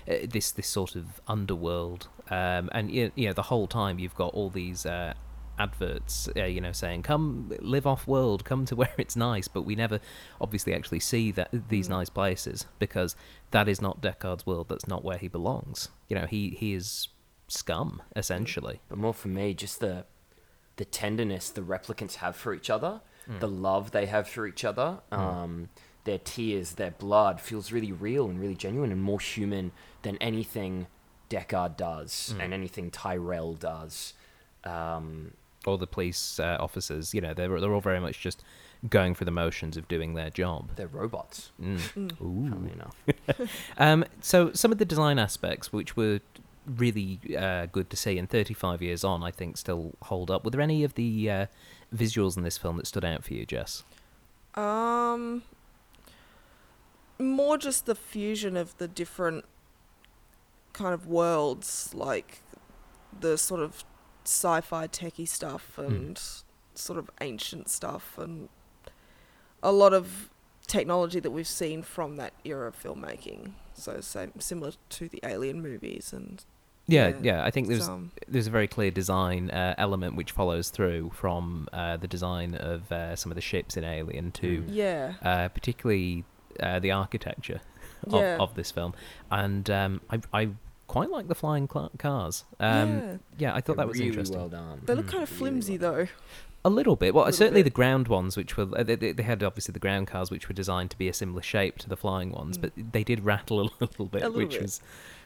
uh, 0.08 0.26
this 0.28 0.50
this 0.50 0.66
sort 0.68 0.94
of 0.96 1.20
underworld. 1.28 2.08
Um, 2.30 2.68
and 2.72 2.90
you 2.90 3.10
know, 3.16 3.32
the 3.32 3.42
whole 3.42 3.66
time 3.66 3.98
you've 3.98 4.14
got 4.14 4.34
all 4.34 4.50
these 4.50 4.84
uh, 4.84 5.14
adverts, 5.58 6.28
uh, 6.36 6.44
you 6.44 6.60
know, 6.60 6.72
saying 6.72 7.02
"Come 7.02 7.52
live 7.60 7.86
off 7.86 8.06
world, 8.06 8.44
come 8.44 8.64
to 8.66 8.76
where 8.80 8.94
it's 8.98 9.16
nice," 9.16 9.48
but 9.48 9.62
we 9.62 9.74
never 9.74 10.00
obviously 10.40 10.74
actually 10.74 11.00
see 11.00 11.30
that 11.32 11.68
these 11.68 11.88
nice 11.88 12.10
places 12.10 12.66
because 12.78 13.16
that 13.50 13.68
is 13.68 13.80
not 13.80 14.00
Deckard's 14.00 14.46
world. 14.46 14.68
That's 14.68 14.88
not 14.88 15.04
where 15.04 15.18
he 15.18 15.28
belongs. 15.28 15.90
You 16.08 16.16
know, 16.18 16.26
he 16.26 16.50
he 16.50 16.74
is 16.74 17.08
scum 17.48 18.02
essentially. 18.14 18.80
But 18.88 18.98
more 18.98 19.14
for 19.14 19.28
me, 19.28 19.54
just 19.54 19.80
the 19.80 20.04
the 20.76 20.84
tenderness 20.84 21.50
the 21.50 21.62
replicants 21.62 22.16
have 22.16 22.36
for 22.36 22.52
each 22.52 22.68
other, 22.70 23.00
the 23.40 23.48
love 23.48 23.90
they 23.90 24.06
have 24.06 24.28
for 24.28 24.46
each 24.46 24.64
other, 24.64 25.00
um, 25.10 25.68
their 26.04 26.18
tears, 26.18 26.72
their 26.72 26.92
blood 26.92 27.40
feels 27.40 27.72
really 27.72 27.92
real 27.92 28.28
and 28.28 28.38
really 28.38 28.54
genuine 28.54 28.92
and 28.92 29.02
more 29.02 29.18
human 29.18 29.72
than 30.02 30.16
anything 30.18 30.86
Deckard 31.30 31.76
does 31.76 32.34
and 32.40 32.52
anything 32.54 32.90
Tyrell 32.90 33.54
does. 33.54 34.14
Um, 34.64 35.32
Or 35.66 35.78
the 35.78 35.86
police 35.86 36.38
uh, 36.40 36.56
officers, 36.60 37.14
you 37.14 37.20
know, 37.20 37.34
they're 37.34 37.60
they're 37.60 37.72
all 37.74 37.80
very 37.80 38.00
much 38.00 38.20
just 38.20 38.42
going 38.88 39.14
through 39.14 39.24
the 39.24 39.30
motions 39.30 39.76
of 39.76 39.88
doing 39.88 40.14
their 40.14 40.30
job. 40.30 40.70
they're 40.76 40.86
robots, 40.86 41.50
Mm. 41.60 41.80
funnily 42.18 42.72
enough. 42.72 42.96
Um, 43.78 44.04
so 44.20 44.52
some 44.52 44.70
of 44.72 44.78
the 44.78 44.84
design 44.84 45.18
aspects, 45.18 45.72
which 45.72 45.96
were 45.96 46.20
really 46.66 47.18
uh, 47.38 47.66
good 47.66 47.90
to 47.90 47.96
see, 47.96 48.18
and 48.18 48.28
35 48.28 48.82
years 48.82 49.02
on, 49.04 49.22
I 49.22 49.30
think 49.30 49.56
still 49.56 49.92
hold 50.02 50.30
up. 50.30 50.44
Were 50.44 50.50
there 50.50 50.60
any 50.60 50.84
of 50.84 50.94
the 50.94 51.30
uh, 51.30 51.46
visuals 51.94 52.36
in 52.36 52.42
this 52.42 52.58
film 52.58 52.76
that 52.76 52.86
stood 52.86 53.04
out 53.04 53.24
for 53.24 53.34
you, 53.34 53.46
Jess? 53.46 53.82
Um, 54.54 55.42
more 57.18 57.56
just 57.58 57.86
the 57.86 57.94
fusion 57.94 58.56
of 58.56 58.76
the 58.78 58.88
different 58.88 59.44
kind 60.76 60.92
of 60.94 61.06
worlds, 61.06 61.90
like 61.94 62.42
the 63.18 63.36
sort 63.38 63.60
of 63.60 63.82
sci-fi 64.24 64.86
techie 64.86 65.26
stuff 65.28 65.78
and 65.78 66.20
sort 66.74 66.98
of 66.98 67.10
ancient 67.20 67.68
stuff 67.70 68.18
and 68.18 68.48
a 69.62 69.72
lot 69.72 69.92
of 69.94 70.28
technology 70.66 71.20
that 71.20 71.30
we've 71.30 71.46
seen 71.46 71.82
from 71.82 72.16
that 72.16 72.32
era 72.44 72.68
of 72.68 72.80
filmmaking. 72.82 73.52
So 73.74 74.00
same 74.00 74.32
similar 74.38 74.72
to 74.90 75.08
the 75.08 75.20
Alien 75.24 75.62
movies 75.62 76.12
and 76.12 76.44
Yeah, 76.88 77.08
Yeah, 77.08 77.16
yeah. 77.22 77.44
I 77.44 77.50
think 77.50 77.68
there's 77.68 77.84
some. 77.86 78.12
there's 78.28 78.46
a 78.46 78.50
very 78.50 78.68
clear 78.68 78.90
design 78.90 79.50
uh, 79.50 79.74
element 79.78 80.16
which 80.16 80.32
follows 80.32 80.70
through 80.70 81.10
from 81.14 81.68
uh, 81.72 81.96
the 81.96 82.08
design 82.08 82.54
of 82.54 82.90
uh, 82.92 83.16
some 83.16 83.30
of 83.32 83.36
the 83.36 83.40
ships 83.40 83.76
in 83.76 83.84
Alien 83.84 84.30
to 84.32 84.62
Mm. 84.62 84.68
Yeah. 84.70 85.14
uh, 85.22 85.48
particularly 85.48 86.24
uh, 86.60 86.78
the 86.80 86.90
architecture 86.90 87.60
of, 88.06 88.12
Yeah. 88.22 88.36
of 88.38 88.54
this 88.54 88.70
film, 88.70 88.92
and 89.30 89.68
um, 89.70 90.00
I, 90.10 90.20
I 90.32 90.48
quite 90.86 91.10
like 91.10 91.28
the 91.28 91.34
flying 91.34 91.66
cla 91.66 91.90
cars. 91.98 92.44
Um, 92.60 92.88
yeah. 93.00 93.16
yeah. 93.38 93.54
I 93.54 93.60
thought 93.60 93.76
They're 93.76 93.84
that 93.84 93.88
was 93.88 93.98
really 93.98 94.08
interesting. 94.10 94.38
well 94.38 94.48
done. 94.48 94.82
They 94.86 94.94
look 94.94 95.06
Mm. 95.06 95.10
kind 95.10 95.22
of 95.22 95.30
Really 95.30 95.38
flimsy 95.38 95.78
well 95.78 95.92
though. 95.92 96.06
A 96.64 96.70
little 96.70 96.96
bit. 96.96 97.14
Well, 97.14 97.24
Little 97.26 97.36
certainly 97.38 97.60
bit. 97.62 97.72
the 97.72 97.76
ground 97.76 98.08
ones, 98.08 98.36
which 98.36 98.56
were 98.56 98.64
they, 98.64 98.96
they 98.96 99.12
they 99.12 99.22
had 99.22 99.42
obviously 99.42 99.72
the 99.72 99.78
ground 99.78 100.08
cars, 100.08 100.30
which 100.32 100.48
were 100.48 100.54
designed 100.54 100.90
to 100.90 100.98
be 100.98 101.08
a 101.08 101.12
similar 101.12 101.42
shape 101.42 101.78
to 101.78 101.88
the 101.88 101.96
flying 101.96 102.32
ones, 102.32 102.58
Mm. 102.58 102.62
but 102.62 102.72
they 102.92 103.04
did 103.04 103.24
rattle 103.24 103.60
a 103.66 103.70
little 103.80 104.06
bit, 104.06 104.22
A 104.22 104.26
little 104.28 104.38
which 104.42 104.52
bit. 104.54 104.62
was 104.62 104.80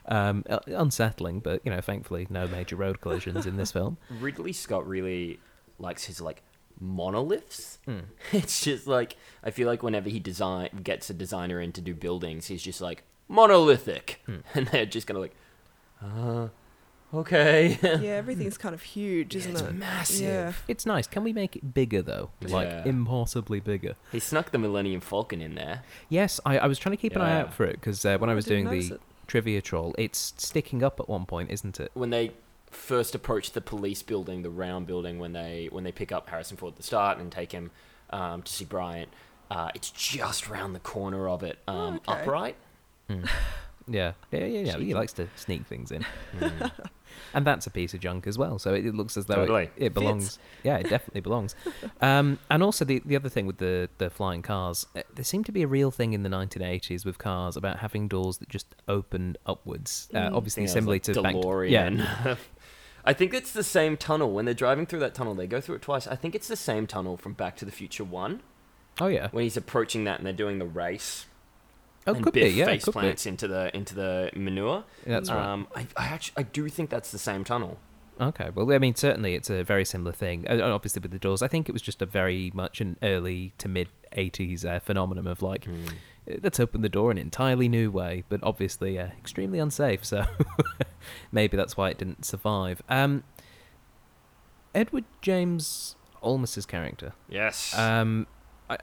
um, 0.07 0.43
uh, 0.49 0.59
unsettling. 0.67 1.39
But 1.39 1.61
you 1.65 1.71
know, 1.71 1.81
thankfully, 1.81 2.27
no 2.29 2.47
major 2.47 2.75
road 2.75 3.01
collisions 3.01 3.45
in 3.47 3.57
this 3.57 3.71
film. 3.71 3.97
Ridley 4.19 4.53
Scott 4.53 4.87
really 4.87 5.39
likes 5.79 6.03
his 6.05 6.21
like 6.21 6.43
monoliths. 6.79 7.79
Mm. 7.87 8.01
It's 8.33 8.61
just 8.61 8.85
like 8.87 9.15
I 9.43 9.49
feel 9.51 9.67
like 9.67 9.81
whenever 9.81 10.09
he 10.09 10.19
design 10.19 10.69
gets 10.83 11.09
a 11.09 11.13
designer 11.13 11.59
in 11.59 11.71
to 11.73 11.81
do 11.81 11.95
buildings, 11.95 12.47
he's 12.47 12.61
just 12.61 12.81
like 12.81 13.03
monolithic, 13.27 14.21
Hmm. 14.25 14.37
and 14.53 14.67
they're 14.67 14.85
just 14.85 15.07
kind 15.07 15.17
of 15.17 15.21
like, 15.21 15.35
uh, 16.03 16.47
okay. 17.13 17.77
yeah, 17.83 18.11
everything's 18.11 18.57
kind 18.57 18.73
of 18.73 18.81
huge, 18.81 19.35
isn't 19.35 19.51
it? 19.51 19.59
it's 19.59 19.69
it? 19.69 19.73
massive. 19.75 20.21
Yeah. 20.21 20.53
It's 20.67 20.85
nice. 20.85 21.07
Can 21.07 21.23
we 21.23 21.33
make 21.33 21.55
it 21.55 21.73
bigger 21.73 22.01
though? 22.01 22.31
Like 22.41 22.67
Yeah. 22.67 22.83
impossibly 22.85 23.59
bigger. 23.59 23.95
He 24.11 24.19
snuck 24.19 24.51
the 24.51 24.57
Millennium 24.57 25.01
Falcon 25.01 25.41
in 25.41 25.55
there. 25.55 25.83
Yes, 26.09 26.39
I, 26.45 26.57
I 26.59 26.67
was 26.67 26.79
trying 26.79 26.95
to 26.95 27.01
keep 27.01 27.15
an 27.15 27.21
eye 27.21 27.29
Yeah. 27.29 27.41
out 27.41 27.53
for 27.53 27.65
it 27.65 27.73
because 27.73 28.03
uh, 28.05 28.17
when 28.17 28.29
I 28.29 28.33
Oh, 28.33 28.35
was 28.37 28.45
didn't 28.45 28.65
doing 28.65 28.75
notice 28.75 28.89
the 28.89 28.95
it. 28.95 29.01
trivia 29.27 29.61
troll, 29.61 29.93
it's 29.97 30.33
sticking 30.37 30.83
up 30.83 30.99
at 30.99 31.07
one 31.09 31.25
point, 31.25 31.51
isn't 31.51 31.79
it? 31.79 31.91
when 31.93 32.09
they 32.09 32.31
first 32.69 33.13
approach 33.13 33.51
the 33.51 33.59
police 33.59 34.01
building, 34.01 34.43
the 34.43 34.49
round 34.49 34.87
building, 34.87 35.19
when 35.19 35.33
they 35.33 35.67
when 35.71 35.83
they 35.83 35.91
pick 35.91 36.11
up 36.13 36.29
Harrison 36.29 36.55
Ford 36.55 36.71
at 36.73 36.77
the 36.77 36.83
start 36.83 37.17
and 37.17 37.29
take 37.31 37.51
him 37.51 37.69
um, 38.11 38.41
to 38.43 38.51
see 38.51 38.63
Bryant, 38.63 39.09
uh, 39.49 39.69
it's 39.75 39.91
just 39.91 40.47
round 40.49 40.73
the 40.73 40.79
corner 40.79 41.27
of 41.27 41.43
it, 41.43 41.59
um, 41.67 41.99
Oh, 42.07 42.13
okay. 42.13 42.21
upright. 42.21 42.55
Yeah, 43.87 44.13
yeah, 44.31 44.45
yeah, 44.45 44.59
yeah. 44.61 44.77
He 44.77 44.93
likes 44.93 45.13
to 45.13 45.27
sneak 45.35 45.65
things 45.65 45.91
in, 45.91 46.05
Mm. 46.39 46.71
and 47.33 47.45
that's 47.45 47.67
a 47.67 47.69
piece 47.71 47.93
of 47.93 47.99
junk 47.99 48.27
as 48.27 48.37
well. 48.37 48.57
So 48.59 48.73
it, 48.73 48.85
it 48.85 48.95
looks 48.95 49.17
as 49.17 49.25
though 49.25 49.35
Totally. 49.35 49.63
it, 49.75 49.87
it 49.87 49.93
belongs. 49.93 50.37
Yeah, 50.63 50.77
it 50.77 50.89
definitely 50.89 51.21
belongs. 51.21 51.55
Um, 52.01 52.39
and 52.49 52.63
also 52.63 52.83
the 52.85 53.01
the 53.05 53.15
other 53.15 53.29
thing 53.29 53.45
with 53.47 53.57
the 53.57 53.89
the 53.97 54.09
flying 54.09 54.41
cars, 54.41 54.85
uh, 54.95 55.01
there 55.13 55.23
seemed 55.25 55.45
to 55.47 55.51
be 55.51 55.61
a 55.63 55.67
real 55.67 55.91
thing 55.91 56.13
in 56.13 56.23
the 56.23 56.29
1980s 56.29 57.05
with 57.05 57.17
cars 57.17 57.55
about 57.57 57.79
having 57.79 58.07
doors 58.07 58.37
that 58.39 58.49
just 58.49 58.75
open 58.87 59.35
upwards. 59.45 60.09
Uh, 60.13 60.17
Mm. 60.29 60.35
obviously, 60.35 60.63
I 60.63 60.65
think 60.67 60.73
similarly 60.73 60.99
to 61.01 61.21
like 61.21 61.33
Back 61.35 61.41
to- 61.41 61.47
DeLorean. 61.47 61.69
yeah, 61.71 62.35
I 63.03 63.13
think 63.13 63.33
it's 63.33 63.51
the 63.51 63.63
same 63.63 63.97
tunnel. 63.97 64.31
When 64.31 64.45
they're 64.45 64.53
driving 64.53 64.85
through 64.85 64.99
that 64.99 65.15
tunnel, 65.15 65.33
they 65.35 65.47
go 65.47 65.59
through 65.61 65.75
it 65.75 65.81
twice. 65.81 66.05
I 66.07 66.15
think 66.15 66.35
it's 66.35 66.47
the 66.47 66.55
same 66.55 66.85
tunnel 66.87 67.17
from 67.17 67.33
Back 67.33 67.55
to 67.57 67.65
the 67.65 67.71
Future 67.71 68.03
One 68.03 68.41
oh 68.99 69.07
yeah, 69.07 69.29
when 69.31 69.43
he's 69.43 69.57
approaching 69.57 70.03
that 70.05 70.17
and 70.19 70.25
they're 70.25 70.33
doing 70.33 70.59
the 70.59 70.65
race. 70.65 71.25
Oh 72.07 72.13
and 72.13 72.23
could 72.23 72.33
Biff 72.33 72.43
be, 72.43 72.49
yeah, 72.59 72.65
face 72.65 72.83
could 72.85 72.93
be. 72.93 72.99
plants 72.99 73.25
into 73.25 73.47
the 73.47 73.75
into 73.75 73.95
the 73.95 74.31
manure. 74.35 74.83
That's 75.05 75.29
right. 75.29 75.45
Um, 75.45 75.67
I, 75.75 75.87
I 75.97 76.05
actually 76.07 76.33
I 76.37 76.43
do 76.43 76.67
think 76.69 76.89
that's 76.89 77.11
the 77.11 77.19
same 77.19 77.43
tunnel. 77.43 77.77
Okay, 78.19 78.49
well, 78.53 78.71
I 78.71 78.77
mean, 78.77 78.93
certainly 78.93 79.33
it's 79.33 79.49
a 79.49 79.63
very 79.63 79.83
similar 79.85 80.11
thing. 80.11 80.45
Obviously, 80.47 80.99
with 80.99 81.11
the 81.11 81.17
doors, 81.17 81.41
I 81.41 81.47
think 81.47 81.67
it 81.67 81.71
was 81.71 81.81
just 81.81 82.01
a 82.03 82.05
very 82.05 82.51
much 82.53 82.79
an 82.79 82.97
early 83.01 83.53
to 83.57 83.67
mid 83.67 83.89
'80s 84.15 84.63
uh, 84.65 84.79
phenomenon 84.79 85.25
of 85.25 85.41
like, 85.41 85.65
Mm. 85.65 85.93
let's 86.43 86.59
open 86.59 86.81
the 86.81 86.89
door 86.89 87.09
in 87.09 87.17
an 87.17 87.23
entirely 87.23 87.67
new 87.67 87.89
way, 87.89 88.23
but 88.29 88.39
obviously 88.43 88.99
uh, 88.99 89.07
extremely 89.17 89.57
unsafe. 89.57 90.05
So 90.05 90.25
maybe 91.31 91.57
that's 91.57 91.75
why 91.75 91.89
it 91.89 91.97
didn't 91.97 92.25
survive. 92.25 92.83
Um, 92.89 93.23
Edward 94.75 95.05
James 95.21 95.95
Olmos's 96.21 96.65
character. 96.67 97.13
Yes. 97.27 97.75
Um, 97.77 98.27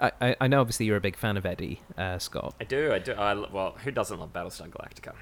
I, 0.01 0.12
I, 0.20 0.37
I 0.42 0.46
know 0.48 0.61
obviously 0.61 0.87
you're 0.87 0.96
a 0.96 1.01
big 1.01 1.16
fan 1.16 1.37
of 1.37 1.46
Eddie 1.46 1.81
uh, 1.96 2.18
Scott. 2.18 2.55
I 2.61 2.64
do. 2.64 2.92
I 2.92 2.98
do. 2.98 3.12
I, 3.12 3.35
well, 3.35 3.77
who 3.85 3.90
doesn't 3.90 4.18
love 4.18 4.33
Battlestar 4.33 4.68
Galactica? 4.68 5.14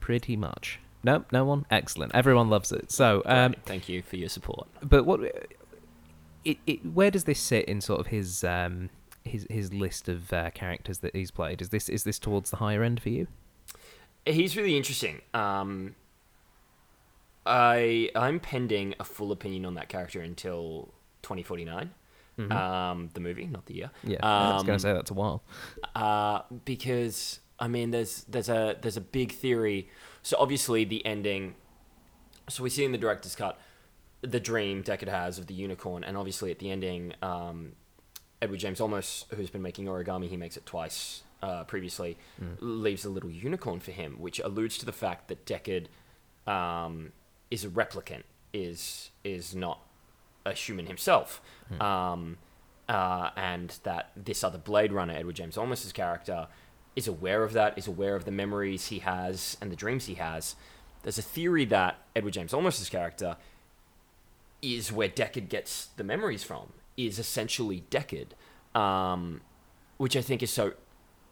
Pretty 0.00 0.36
much. 0.36 0.78
No, 1.04 1.24
no 1.32 1.44
one. 1.44 1.66
Excellent. 1.70 2.14
Everyone 2.14 2.48
loves 2.48 2.70
it. 2.72 2.92
So, 2.92 3.22
um, 3.26 3.54
Thank 3.64 3.88
you 3.88 4.02
for 4.02 4.16
your 4.16 4.28
support. 4.28 4.68
but 4.82 5.04
what 5.04 5.20
it, 6.44 6.58
it 6.66 6.84
where 6.86 7.10
does 7.10 7.24
this 7.24 7.40
sit 7.40 7.64
in 7.66 7.80
sort 7.80 8.00
of 8.00 8.08
his 8.08 8.44
um 8.44 8.90
his 9.24 9.46
his 9.50 9.72
list 9.72 10.08
of 10.08 10.32
uh, 10.32 10.50
characters 10.50 10.98
that 10.98 11.14
he's 11.14 11.30
played 11.30 11.60
is 11.62 11.68
this 11.68 11.88
is 11.88 12.04
this 12.04 12.18
towards 12.18 12.50
the 12.50 12.56
higher 12.56 12.82
end 12.82 13.00
for 13.00 13.08
you 13.08 13.26
He's 14.24 14.56
really 14.56 14.76
interesting. 14.76 15.20
Um, 15.34 15.96
I 17.44 18.10
I'm 18.14 18.38
pending 18.38 18.94
a 19.00 19.04
full 19.04 19.32
opinion 19.32 19.64
on 19.64 19.74
that 19.74 19.88
character 19.88 20.20
until 20.20 20.90
2049. 21.22 21.90
Mhm. 22.38 22.50
Um, 22.52 23.10
the 23.14 23.20
movie, 23.20 23.46
not 23.46 23.66
the 23.66 23.74
year. 23.74 23.90
yeah 24.04 24.16
i 24.22 24.54
was 24.54 24.62
going 24.62 24.72
um, 24.72 24.76
to 24.78 24.82
say 24.82 24.92
that's 24.92 25.10
a 25.10 25.14
while 25.14 25.42
Uh, 25.94 26.40
because 26.64 27.40
I 27.58 27.68
mean, 27.68 27.90
there's 27.92 28.24
there's 28.24 28.48
a 28.48 28.76
there's 28.80 28.96
a 28.96 29.00
big 29.02 29.32
theory. 29.32 29.88
So 30.22 30.36
obviously 30.38 30.84
the 30.84 31.04
ending. 31.06 31.54
So 32.48 32.62
we 32.64 32.70
see 32.70 32.84
in 32.84 32.90
the 32.92 32.98
director's 32.98 33.36
cut 33.36 33.58
the 34.22 34.40
dream 34.40 34.82
Deckard 34.82 35.08
has 35.08 35.38
of 35.38 35.46
the 35.46 35.54
unicorn, 35.54 36.02
and 36.04 36.16
obviously 36.16 36.50
at 36.50 36.58
the 36.58 36.70
ending, 36.70 37.12
um, 37.22 37.72
Edward 38.40 38.58
James 38.60 38.78
Olmos, 38.80 39.24
who's 39.34 39.50
been 39.50 39.62
making 39.62 39.86
origami, 39.86 40.28
he 40.28 40.36
makes 40.36 40.56
it 40.56 40.64
twice 40.64 41.22
uh, 41.42 41.64
previously, 41.64 42.16
Mm. 42.40 42.56
leaves 42.60 43.04
a 43.04 43.10
little 43.10 43.30
unicorn 43.30 43.78
for 43.80 43.90
him, 43.92 44.16
which 44.20 44.38
alludes 44.40 44.78
to 44.78 44.86
the 44.86 44.92
fact 44.92 45.26
that 45.28 45.44
Deckard 45.44 45.86
um, 46.46 47.12
is 47.50 47.64
a 47.64 47.68
replicant, 47.68 48.22
is 48.52 49.10
is 49.24 49.54
not 49.54 49.80
a 50.44 50.52
human 50.52 50.86
himself, 50.86 51.40
um, 51.80 52.38
uh, 52.88 53.30
and 53.36 53.78
that 53.84 54.10
this 54.16 54.42
other 54.44 54.58
Blade 54.58 54.92
Runner, 54.92 55.14
Edward 55.14 55.36
James 55.36 55.56
Olmos's 55.56 55.92
character, 55.92 56.48
is 56.94 57.08
aware 57.08 57.42
of 57.42 57.52
that, 57.52 57.78
is 57.78 57.86
aware 57.86 58.16
of 58.16 58.24
the 58.24 58.30
memories 58.30 58.86
he 58.88 58.98
has 59.00 59.56
and 59.60 59.70
the 59.70 59.76
dreams 59.76 60.06
he 60.06 60.14
has. 60.14 60.56
There's 61.02 61.18
a 61.18 61.22
theory 61.22 61.64
that 61.66 61.98
Edward 62.14 62.34
James 62.34 62.52
Olmos's 62.52 62.88
character 62.88 63.36
is 64.60 64.92
where 64.92 65.08
Deckard 65.08 65.48
gets 65.48 65.86
the 65.96 66.04
memories 66.04 66.44
from, 66.44 66.72
is 66.96 67.18
essentially 67.18 67.84
Deckard, 67.90 68.28
um, 68.78 69.40
which 69.96 70.16
I 70.16 70.22
think 70.22 70.42
is 70.42 70.50
so 70.50 70.74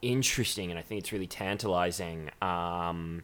interesting, 0.02 0.70
and 0.70 0.78
I 0.78 0.82
think 0.82 1.00
it's 1.00 1.12
really 1.12 1.26
tantalizing. 1.26 2.30
Um, 2.42 3.22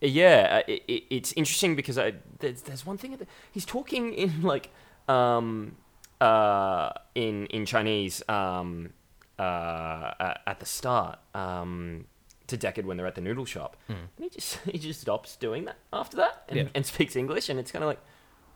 yeah, 0.00 0.60
uh, 0.60 0.70
it, 0.72 0.82
it, 0.88 1.02
it's 1.10 1.32
interesting 1.32 1.74
because 1.76 1.98
I, 1.98 2.14
there's, 2.38 2.62
there's 2.62 2.86
one 2.86 2.98
thing 2.98 3.16
that 3.16 3.28
he's 3.52 3.64
talking 3.64 4.12
in 4.14 4.42
like 4.52 4.70
um, 5.08 5.76
uh, 6.20 6.90
in 7.14 7.46
in 7.46 7.64
Chinese 7.66 8.22
um, 8.28 8.90
uh, 9.38 10.12
at, 10.20 10.40
at 10.46 10.60
the 10.60 10.66
start 10.66 11.18
um, 11.34 12.06
to 12.46 12.56
Deckard 12.56 12.84
when 12.84 12.96
they're 12.96 13.06
at 13.06 13.14
the 13.14 13.20
noodle 13.20 13.44
shop, 13.44 13.76
Hmm. 13.86 13.92
and 13.92 14.24
he 14.24 14.28
just 14.30 14.58
he 14.64 14.78
just 14.78 15.00
stops 15.00 15.36
doing 15.36 15.64
that 15.66 15.76
after 15.92 16.16
that 16.18 16.44
and, 16.48 16.56
Yeah. 16.58 16.64
and 16.74 16.84
speaks 16.86 17.16
English, 17.16 17.48
and 17.48 17.58
it's 17.58 17.70
kind 17.72 17.82
of 17.84 17.88
like, 17.88 18.00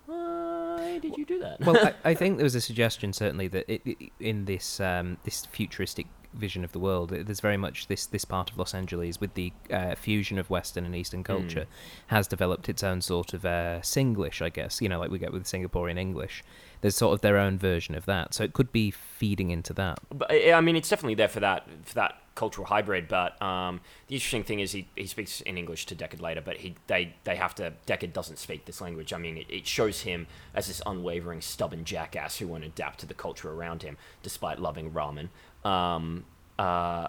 why 0.06 0.98
did 1.00 1.16
you 1.16 1.24
do 1.24 1.38
that? 1.40 1.60
well 1.60 1.76
I, 1.76 1.94
I 2.10 2.14
think 2.14 2.36
there 2.38 2.44
was 2.44 2.54
a 2.54 2.60
suggestion 2.60 3.12
certainly 3.12 3.48
that 3.48 3.70
it, 3.72 3.82
it, 3.84 4.10
in 4.20 4.44
this 4.46 4.80
um 4.80 5.18
this 5.24 5.46
futuristic 5.46 6.06
vision 6.34 6.64
of 6.64 6.72
the 6.72 6.78
world 6.78 7.10
there's 7.10 7.40
very 7.40 7.56
much 7.56 7.88
this 7.88 8.06
this 8.06 8.24
part 8.24 8.50
of 8.50 8.58
los 8.58 8.74
angeles 8.74 9.20
with 9.20 9.34
the 9.34 9.52
uh, 9.70 9.94
fusion 9.94 10.38
of 10.38 10.48
western 10.48 10.84
and 10.84 10.94
eastern 10.96 11.22
culture 11.22 11.66
has 12.06 12.26
developed 12.26 12.68
its 12.68 12.82
own 12.82 13.00
sort 13.00 13.34
of 13.34 13.44
uh, 13.44 13.80
singlish 13.80 14.40
i 14.40 14.48
guess 14.48 14.80
you 14.80 14.88
know 14.88 14.98
like 14.98 15.10
we 15.10 15.18
get 15.18 15.32
with 15.32 15.44
singaporean 15.44 15.98
english 15.98 16.42
there's 16.80 16.96
sort 16.96 17.12
of 17.14 17.20
their 17.20 17.36
own 17.36 17.58
version 17.58 17.94
of 17.94 18.06
that 18.06 18.32
so 18.32 18.42
it 18.42 18.52
could 18.52 18.72
be 18.72 18.90
feeding 18.90 19.50
into 19.50 19.72
that 19.72 19.98
But 20.10 20.30
I 20.30 20.52
I 20.52 20.60
mean, 20.60 20.76
it's 20.76 20.88
definitely 20.88 21.16
there 21.16 21.28
for 21.28 21.40
that 21.40 21.66
for 21.84 21.94
that 21.94 22.22
cultural 22.34 22.66
hybrid. 22.66 23.08
But 23.08 23.40
um, 23.42 23.80
the 24.06 24.14
interesting 24.14 24.44
thing 24.44 24.60
is 24.60 24.72
he, 24.72 24.88
he 24.96 25.06
speaks 25.06 25.40
in 25.42 25.58
English 25.58 25.86
to 25.86 25.94
Deckard 25.94 26.20
later, 26.20 26.40
but 26.40 26.58
he 26.58 26.74
they 26.86 27.14
they 27.24 27.36
have 27.36 27.54
to 27.56 27.74
Deckard 27.86 28.12
doesn't 28.12 28.38
speak 28.38 28.64
this 28.64 28.80
language. 28.80 29.12
I 29.12 29.18
mean, 29.18 29.36
it, 29.36 29.46
it 29.48 29.66
shows 29.66 30.02
him 30.02 30.26
as 30.54 30.68
this 30.68 30.80
unwavering, 30.86 31.40
stubborn 31.40 31.84
jackass 31.84 32.38
who 32.38 32.46
won't 32.48 32.64
adapt 32.64 33.00
to 33.00 33.06
the 33.06 33.14
culture 33.14 33.50
around 33.50 33.82
him, 33.82 33.96
despite 34.22 34.58
loving 34.58 34.92
ramen. 34.92 35.28
Um, 35.64 36.24
uh, 36.58 37.08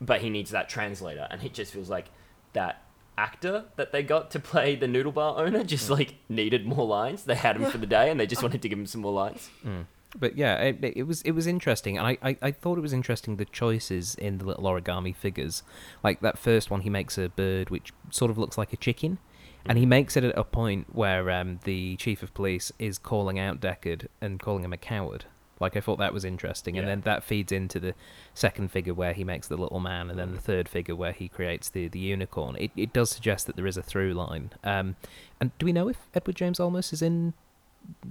but 0.00 0.20
he 0.20 0.30
needs 0.30 0.50
that 0.50 0.68
translator, 0.68 1.26
and 1.30 1.42
it 1.42 1.52
just 1.52 1.72
feels 1.72 1.90
like 1.90 2.06
that 2.52 2.82
actor 3.18 3.64
that 3.76 3.92
they 3.92 4.02
got 4.02 4.30
to 4.30 4.40
play 4.40 4.74
the 4.74 4.88
noodle 4.88 5.12
bar 5.12 5.38
owner 5.38 5.62
just 5.64 5.90
like 5.90 6.14
needed 6.28 6.66
more 6.66 6.86
lines. 6.86 7.24
They 7.24 7.34
had 7.34 7.56
him 7.56 7.70
for 7.70 7.78
the 7.78 7.86
day, 7.86 8.10
and 8.10 8.18
they 8.18 8.26
just 8.26 8.42
wanted 8.42 8.62
to 8.62 8.68
give 8.68 8.78
him 8.78 8.86
some 8.86 9.02
more 9.02 9.12
lines. 9.12 9.50
But 10.18 10.36
yeah, 10.36 10.56
it, 10.56 10.78
it 10.82 11.04
was 11.04 11.22
it 11.22 11.32
was 11.32 11.46
interesting, 11.46 11.96
and 11.96 12.04
I, 12.04 12.18
I, 12.22 12.36
I 12.42 12.50
thought 12.50 12.78
it 12.78 12.80
was 12.80 12.92
interesting 12.92 13.36
the 13.36 13.44
choices 13.44 14.16
in 14.16 14.38
the 14.38 14.44
little 14.44 14.64
origami 14.64 15.14
figures. 15.14 15.62
Like 16.02 16.20
that 16.20 16.36
first 16.36 16.68
one, 16.68 16.80
he 16.80 16.90
makes 16.90 17.16
a 17.16 17.28
bird 17.28 17.70
which 17.70 17.92
sort 18.10 18.30
of 18.30 18.36
looks 18.36 18.58
like 18.58 18.72
a 18.72 18.76
chicken, 18.76 19.18
and 19.64 19.78
he 19.78 19.86
makes 19.86 20.16
it 20.16 20.24
at 20.24 20.36
a 20.36 20.42
point 20.42 20.94
where 20.94 21.30
um, 21.30 21.60
the 21.62 21.94
chief 21.96 22.24
of 22.24 22.34
police 22.34 22.72
is 22.78 22.98
calling 22.98 23.38
out 23.38 23.60
Deckard 23.60 24.08
and 24.20 24.40
calling 24.40 24.64
him 24.64 24.72
a 24.72 24.76
coward. 24.76 25.26
Like 25.60 25.76
I 25.76 25.80
thought 25.80 25.98
that 25.98 26.14
was 26.14 26.24
interesting, 26.24 26.78
and 26.78 26.88
then 26.88 27.02
that 27.02 27.22
feeds 27.22 27.52
into 27.52 27.78
the 27.78 27.94
second 28.34 28.70
figure 28.70 28.94
where 28.94 29.12
he 29.12 29.24
makes 29.24 29.46
the 29.46 29.56
little 29.58 29.78
man, 29.80 30.08
and 30.10 30.18
then 30.18 30.32
the 30.32 30.40
third 30.40 30.68
figure 30.68 30.96
where 30.96 31.12
he 31.12 31.28
creates 31.28 31.68
the 31.68 31.86
the 31.88 31.98
unicorn. 31.98 32.56
It 32.58 32.70
it 32.76 32.92
does 32.92 33.10
suggest 33.10 33.46
that 33.46 33.56
there 33.56 33.66
is 33.66 33.76
a 33.76 33.82
through 33.82 34.14
line. 34.14 34.50
Um, 34.64 34.96
and 35.40 35.50
do 35.58 35.66
we 35.66 35.72
know 35.72 35.88
if 35.88 35.98
Edward 36.14 36.36
James 36.36 36.58
Olmos 36.58 36.92
is 36.92 37.02
in 37.02 37.34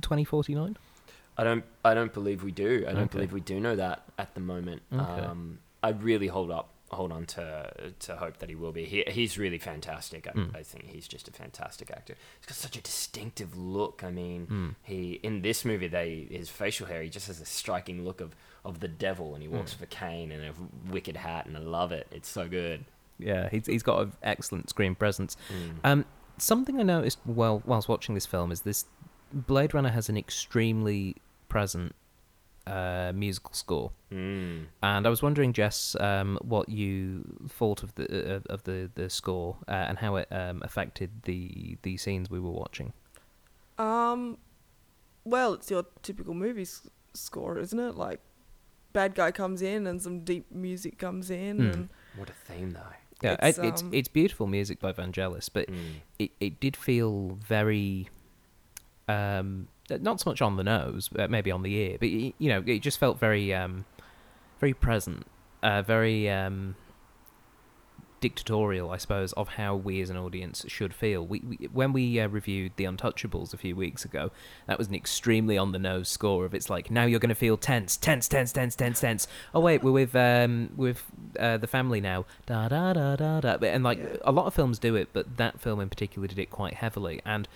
2049? 0.01 0.77
I 1.37 1.43
don't. 1.43 1.63
I 1.85 1.93
don't 1.93 2.13
believe 2.13 2.43
we 2.43 2.51
do. 2.51 2.85
I 2.87 2.91
don't 2.93 3.03
Okay. 3.03 3.13
believe 3.17 3.33
we 3.33 3.39
do 3.41 3.59
know 3.59 3.75
that 3.75 4.03
at 4.17 4.33
the 4.35 4.41
moment. 4.41 4.81
Okay. 4.93 5.01
Um, 5.03 5.59
I 5.81 5.89
really 5.89 6.27
hold 6.27 6.51
up, 6.51 6.69
hold 6.91 7.11
on 7.11 7.25
to 7.25 7.93
to 7.99 8.15
hope 8.15 8.37
that 8.37 8.49
he 8.49 8.55
will 8.55 8.71
be. 8.71 8.85
He, 8.85 9.03
he's 9.07 9.37
really 9.37 9.57
fantastic. 9.59 10.27
I, 10.27 10.31
Mm. 10.31 10.55
I 10.55 10.63
think 10.63 10.85
he's 10.87 11.07
just 11.07 11.27
a 11.27 11.31
fantastic 11.31 11.91
actor. 11.91 12.15
He's 12.39 12.45
got 12.47 12.55
such 12.55 12.77
a 12.77 12.81
distinctive 12.81 13.57
look. 13.57 14.03
I 14.03 14.11
mean, 14.11 14.47
Mm. 14.47 14.75
he 14.83 15.19
in 15.23 15.41
this 15.41 15.63
movie, 15.65 15.87
they 15.87 16.27
his 16.31 16.49
facial 16.49 16.87
hair. 16.87 17.01
He 17.03 17.09
just 17.09 17.27
has 17.27 17.39
a 17.41 17.45
striking 17.45 18.03
look 18.05 18.21
of 18.21 18.35
of 18.65 18.79
the 18.79 18.87
devil, 18.87 19.33
and 19.33 19.41
he 19.41 19.47
walks 19.47 19.73
Mm. 19.73 19.79
with 19.79 19.89
a 19.91 19.95
cane 19.95 20.31
and 20.31 20.43
a 20.45 20.53
wicked 20.91 21.17
hat, 21.17 21.45
and 21.45 21.55
I 21.55 21.61
love 21.61 21.91
it. 21.91 22.07
It's 22.11 22.29
so 22.29 22.47
good. 22.47 22.85
Yeah, 23.17 23.49
he's 23.49 23.65
he's 23.65 23.83
got 23.83 24.01
an 24.01 24.13
excellent 24.23 24.69
screen 24.69 24.95
presence. 24.95 25.35
Mm. 25.51 25.79
Um, 25.83 26.05
something 26.37 26.79
I 26.79 26.83
noticed 26.83 27.19
while 27.25 27.61
whilst 27.65 27.89
watching 27.89 28.15
this 28.15 28.25
film 28.25 28.51
is 28.51 28.61
this 28.61 28.85
Blade 29.33 29.73
Runner 29.73 29.89
has 29.89 30.09
an 30.09 30.17
extremely 30.17 31.15
present 31.49 31.93
uh, 32.69 33.11
musical 33.13 33.53
score, 33.53 33.91
Mm. 34.11 34.65
and 34.81 35.05
I 35.07 35.09
was 35.09 35.21
wondering, 35.21 35.53
Jess, 35.53 35.95
um, 35.99 36.37
what 36.41 36.69
you 36.69 37.23
thought 37.47 37.83
of 37.83 37.93
the 37.95 38.35
uh, 38.37 38.39
of 38.53 38.63
the 38.63 38.89
the 38.95 39.09
score 39.09 39.57
uh, 39.67 39.71
and 39.89 39.97
how 39.99 40.15
it 40.17 40.27
um, 40.31 40.61
affected 40.63 41.09
the 41.23 41.77
the 41.81 41.97
scenes 41.97 42.29
we 42.29 42.39
were 42.39 42.51
watching. 42.63 42.93
Um, 43.77 44.37
well, 45.23 45.53
it's 45.53 45.69
your 45.71 45.85
typical 46.01 46.33
movie 46.33 46.63
s- 46.63 46.87
score, 47.13 47.57
isn't 47.59 47.79
it? 47.79 47.95
Like, 47.95 48.19
bad 48.93 49.15
guy 49.15 49.31
comes 49.31 49.61
in 49.61 49.87
and 49.87 50.01
some 50.01 50.23
deep 50.25 50.51
music 50.51 50.97
comes 50.97 51.29
in, 51.29 51.57
Mm. 51.57 51.73
and 51.73 51.89
What 52.15 52.29
a 52.29 52.33
theme, 52.33 52.71
though. 52.71 52.93
Yeah, 53.21 53.35
It's, 53.41 53.57
it, 53.57 53.63
it's 53.65 53.81
um, 53.81 53.89
it's 53.93 54.07
beautiful 54.07 54.47
music 54.47 54.79
by 54.79 54.91
Vangelis, 54.93 55.49
but 55.51 55.67
Mm. 55.67 56.01
it, 56.17 56.31
it 56.39 56.59
did 56.59 56.75
feel 56.77 57.37
very 57.47 58.07
um 59.07 59.67
not 59.97 60.19
so 60.21 60.29
much 60.29 60.41
on 60.41 60.55
the 60.57 60.63
nose 60.63 61.09
uh, 61.17 61.27
maybe 61.27 61.51
on 61.51 61.63
the 61.63 61.73
ear 61.73 61.97
but 61.99 62.09
you 62.09 62.33
know 62.39 62.63
it 62.65 62.79
just 62.79 62.99
felt 62.99 63.19
very 63.19 63.53
um 63.53 63.85
very 64.59 64.73
present 64.73 65.25
uh 65.63 65.81
very 65.81 66.29
um 66.29 66.75
dictatorial 68.21 68.91
i 68.91 68.97
suppose 68.97 69.31
of 69.33 69.47
how 69.49 69.73
we 69.73 70.01
as 70.01 70.09
an 70.09 70.17
audience 70.17 70.65
should 70.67 70.93
feel. 70.93 71.25
We, 71.25 71.39
we 71.39 71.55
when 71.71 71.93
we 71.93 72.19
uh, 72.19 72.27
reviewed 72.27 72.73
the 72.75 72.83
untouchables 72.83 73.53
a 73.53 73.57
few 73.57 73.77
weeks 73.77 74.03
ago 74.03 74.29
that 74.67 74.77
was 74.77 74.89
an 74.89 74.95
extremely 74.95 75.57
on 75.57 75.71
the 75.71 75.79
nose 75.79 76.09
score 76.09 76.43
of 76.43 76.53
it's 76.53 76.69
like 76.69 76.91
now 76.91 77.05
you're 77.05 77.21
going 77.21 77.29
to 77.29 77.35
feel 77.35 77.55
tense 77.55 77.95
tense 77.95 78.27
tense 78.27 78.51
tense 78.51 78.75
tense 78.75 78.99
tense. 78.99 79.25
Oh 79.55 79.61
wait 79.61 79.81
we're 79.85 79.93
with 79.93 80.13
um 80.17 80.71
with 80.75 81.05
uh, 81.39 81.55
the 81.55 81.67
family 81.67 82.01
now. 82.01 82.25
Da 82.45 82.67
da 82.67 82.91
da 82.91 83.15
da 83.15 83.39
da. 83.39 83.57
And 83.61 83.85
like 83.85 83.99
Yeah. 83.99 84.17
a 84.25 84.33
lot 84.33 84.47
of 84.47 84.53
films 84.53 84.79
do 84.79 84.95
it 84.95 85.07
but 85.13 85.37
that 85.37 85.61
film 85.61 85.79
in 85.79 85.87
particular 85.87 86.27
did 86.27 86.39
it 86.39 86.49
quite 86.49 86.73
heavily. 86.73 87.21
And 87.25 87.47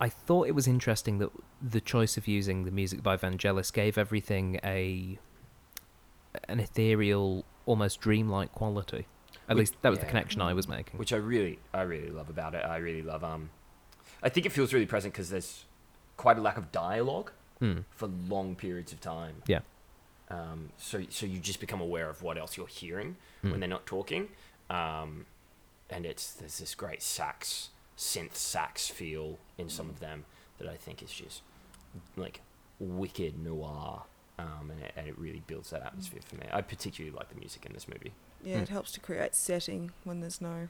I 0.00 0.08
thought 0.08 0.48
it 0.48 0.54
was 0.54 0.66
interesting 0.66 1.18
that 1.18 1.30
the 1.60 1.80
choice 1.80 2.16
of 2.16 2.26
using 2.26 2.64
the 2.64 2.70
music 2.70 3.02
by 3.02 3.16
Vangelis 3.16 3.70
gave 3.72 3.98
everything 3.98 4.58
a 4.64 5.18
an 6.48 6.60
ethereal, 6.60 7.44
almost 7.66 8.00
dreamlike 8.00 8.52
quality. 8.52 9.06
At 9.48 9.56
Which- 9.56 9.70
least 9.70 9.82
that 9.82 9.90
was 9.90 9.98
the 9.98 10.06
connection 10.06 10.40
I 10.40 10.54
was 10.54 10.68
making. 10.68 10.98
which 10.98 11.12
I 11.12 11.16
really, 11.16 11.58
I 11.74 11.82
really 11.82 12.08
love 12.10 12.30
about 12.30 12.54
it. 12.54 12.64
I 12.64 12.76
really 12.76 13.02
love. 13.02 13.24
Um, 13.24 13.50
I 14.22 14.28
think 14.28 14.46
it 14.46 14.52
feels 14.52 14.72
really 14.72 14.86
present 14.86 15.12
because 15.12 15.30
there's 15.30 15.64
quite 16.16 16.38
a 16.38 16.40
lack 16.40 16.56
of 16.56 16.70
dialogue 16.72 17.32
Hmm. 17.58 17.80
for 17.90 18.06
long 18.06 18.54
periods 18.54 18.92
of 18.92 19.00
time. 19.00 19.42
Yeah. 19.46 19.60
Um, 20.30 20.70
so 20.78 21.02
so 21.10 21.26
you 21.26 21.40
just 21.40 21.58
become 21.60 21.80
aware 21.80 22.08
of 22.08 22.22
what 22.22 22.38
else 22.38 22.56
you're 22.56 22.66
hearing 22.68 23.16
Hmm. 23.42 23.50
when 23.50 23.60
they're 23.60 23.68
not 23.68 23.84
talking. 23.86 24.28
Um, 24.70 25.26
and 25.90 26.06
it's 26.06 26.32
there's 26.32 26.58
this 26.58 26.74
great 26.76 27.02
sax 27.02 27.70
synth 28.00 28.34
sax 28.34 28.88
feel 28.88 29.38
in 29.58 29.68
some 29.68 29.90
of 29.90 30.00
them 30.00 30.24
that 30.58 30.66
I 30.66 30.76
think 30.76 31.02
is 31.02 31.10
just 31.12 31.42
like 32.16 32.40
wicked 32.78 33.38
noir. 33.38 34.04
Um, 34.38 34.70
and, 34.70 34.80
it, 34.80 34.92
and 34.96 35.06
it 35.06 35.18
really 35.18 35.42
builds 35.46 35.68
that 35.68 35.82
atmosphere 35.82 36.22
for 36.26 36.36
me. 36.36 36.46
I 36.50 36.62
particularly 36.62 37.14
like 37.14 37.28
the 37.28 37.34
music 37.38 37.66
in 37.66 37.74
this 37.74 37.86
movie. 37.86 38.12
yeah, 38.42 38.56
Mm. 38.56 38.62
it 38.62 38.68
helps 38.70 38.90
to 38.92 39.00
create 39.00 39.34
setting 39.34 39.90
when 40.04 40.20
there's 40.20 40.40
no 40.40 40.68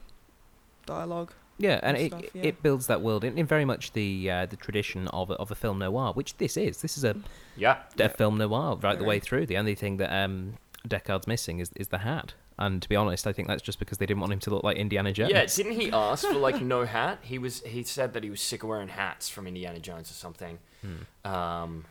dialogue. 0.87 1.33
Yeah, 1.59 1.79
and 1.83 1.97
and 1.97 2.07
it 2.07 2.11
stuff, 2.11 2.23
yeah. 2.35 2.43
it 2.43 2.62
builds 2.62 2.87
that 2.88 3.01
world 3.03 3.23
in, 3.23 3.37
in 3.38 3.47
very 3.47 3.64
much 3.66 3.93
the 3.93 4.31
uh, 4.31 4.47
the 4.47 4.57
tradition 4.57 5.07
of 5.09 5.31
a, 5.31 5.35
of 5.35 5.51
a 5.51 5.55
film 5.55 5.79
noir, 5.79 6.12
which 6.14 6.37
this 6.38 6.57
is. 6.57 6.81
This 6.83 6.97
is 6.99 7.05
a, 7.05 7.14
Yeah. 7.57 7.79
a 7.99 8.09
film 8.09 8.38
noir 8.38 8.77
right 8.83 8.99
the 8.99 9.05
way 9.05 9.21
through. 9.21 9.47
The 9.47 9.59
only 9.59 9.75
thing 9.77 9.99
that 9.99 10.11
um, 10.12 10.55
Deckard's 10.88 11.27
missing 11.29 11.61
is 11.61 11.71
is 11.77 11.88
the 11.88 11.99
hat. 11.99 12.35
And 12.61 12.81
to 12.83 12.88
be 12.88 12.94
honest, 12.94 13.27
I 13.27 13.33
think 13.33 13.49
that's 13.49 13.62
just 13.62 13.79
because 13.79 13.99
they 13.99 14.07
didn't 14.07 14.20
want 14.20 14.33
him 14.33 14.38
to 14.40 14.51
look 14.51 14.62
like 14.62 14.77
Indiana 14.77 15.12
Jones. 15.12 15.33
Yeah, 15.33 15.46
didn't 15.46 15.81
he 15.81 15.90
ask 15.92 16.27
for 16.27 16.35
like 16.35 16.61
no 16.61 16.85
hat? 16.85 17.18
He 17.23 17.38
was 17.38 17.62
he 17.62 17.83
said 17.83 18.12
that 18.12 18.23
he 18.23 18.31
was 18.31 18.40
sick 18.40 18.62
of 18.62 18.68
wearing 18.68 18.88
hats 18.88 19.29
from 19.29 19.46
Indiana 19.46 19.81
Jones 19.81 20.11
or 20.11 20.14
something. 20.14 20.59
Hmm. 20.83 21.31
Um, 21.31 21.85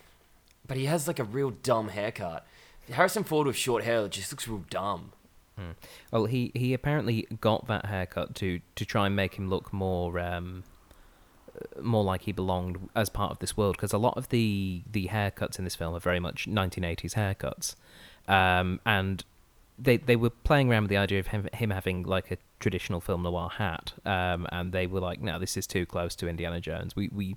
but 0.68 0.78
he 0.78 0.86
has 0.86 1.08
like 1.08 1.20
a 1.20 1.24
real 1.24 1.50
dumb 1.50 1.90
haircut. 1.90 2.46
Harrison 2.92 3.24
Ford 3.24 3.48
with 3.48 3.56
short 3.56 3.84
hair 3.84 4.08
just 4.08 4.32
looks 4.32 4.48
real 4.48 4.64
dumb. 4.70 5.12
Well, 6.12 6.26
he, 6.26 6.52
he 6.56 6.74
apparently 6.74 7.28
got 7.42 7.68
that 7.68 7.86
haircut 7.86 8.36
to, 8.36 8.62
to 8.76 8.86
try 8.86 9.08
and 9.08 9.16
make 9.16 9.36
him 9.36 9.50
look 9.50 9.74
more 9.74 10.20
um, 10.20 10.64
uh, 11.56 11.82
more 11.82 12.04
like 12.04 12.24
he 12.24 12.32
belonged 12.32 12.90
as 12.96 13.10
part 13.10 13.32
of 13.32 13.40
this 13.40 13.58
world 13.58 13.76
because 13.76 13.94
a 13.94 13.98
lot 13.98 14.18
of 14.18 14.30
the 14.30 14.84
the 14.90 15.08
haircuts 15.08 15.58
in 15.58 15.64
this 15.64 15.76
film 15.76 15.96
are 15.96 16.00
very 16.00 16.20
much 16.20 16.48
1980s 16.48 17.14
haircuts, 17.16 17.76
um, 18.32 18.80
and 18.86 19.24
they 19.82 19.98
they 19.98 20.16
were 20.16 20.30
playing 20.30 20.70
around 20.70 20.84
with 20.84 20.90
the 20.90 20.98
idea 20.98 21.20
of 21.20 21.28
him, 21.28 21.48
him 21.54 21.70
having 21.70 22.04
like 22.04 22.32
a 22.32 22.38
traditional 22.60 23.00
film 23.00 23.24
noir 23.24 23.50
hat, 23.50 23.94
um, 24.06 24.46
and 24.52 24.72
they 24.74 24.86
were 24.88 25.00
like, 25.00 25.22
no, 25.22 25.40
this 25.40 25.56
is 25.58 25.66
too 25.66 25.86
close 25.86 26.16
to 26.18 26.28
Indiana 26.28 26.60
Jones. 26.60 26.96
We 26.96 27.10
we 27.14 27.36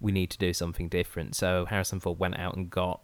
we 0.00 0.10
need 0.12 0.30
to 0.30 0.38
do 0.38 0.52
something 0.52 0.88
different. 0.88 1.36
So 1.36 1.64
Harrison 1.66 2.00
Ford 2.00 2.18
went 2.18 2.38
out 2.38 2.56
and 2.56 2.70
got 2.70 3.00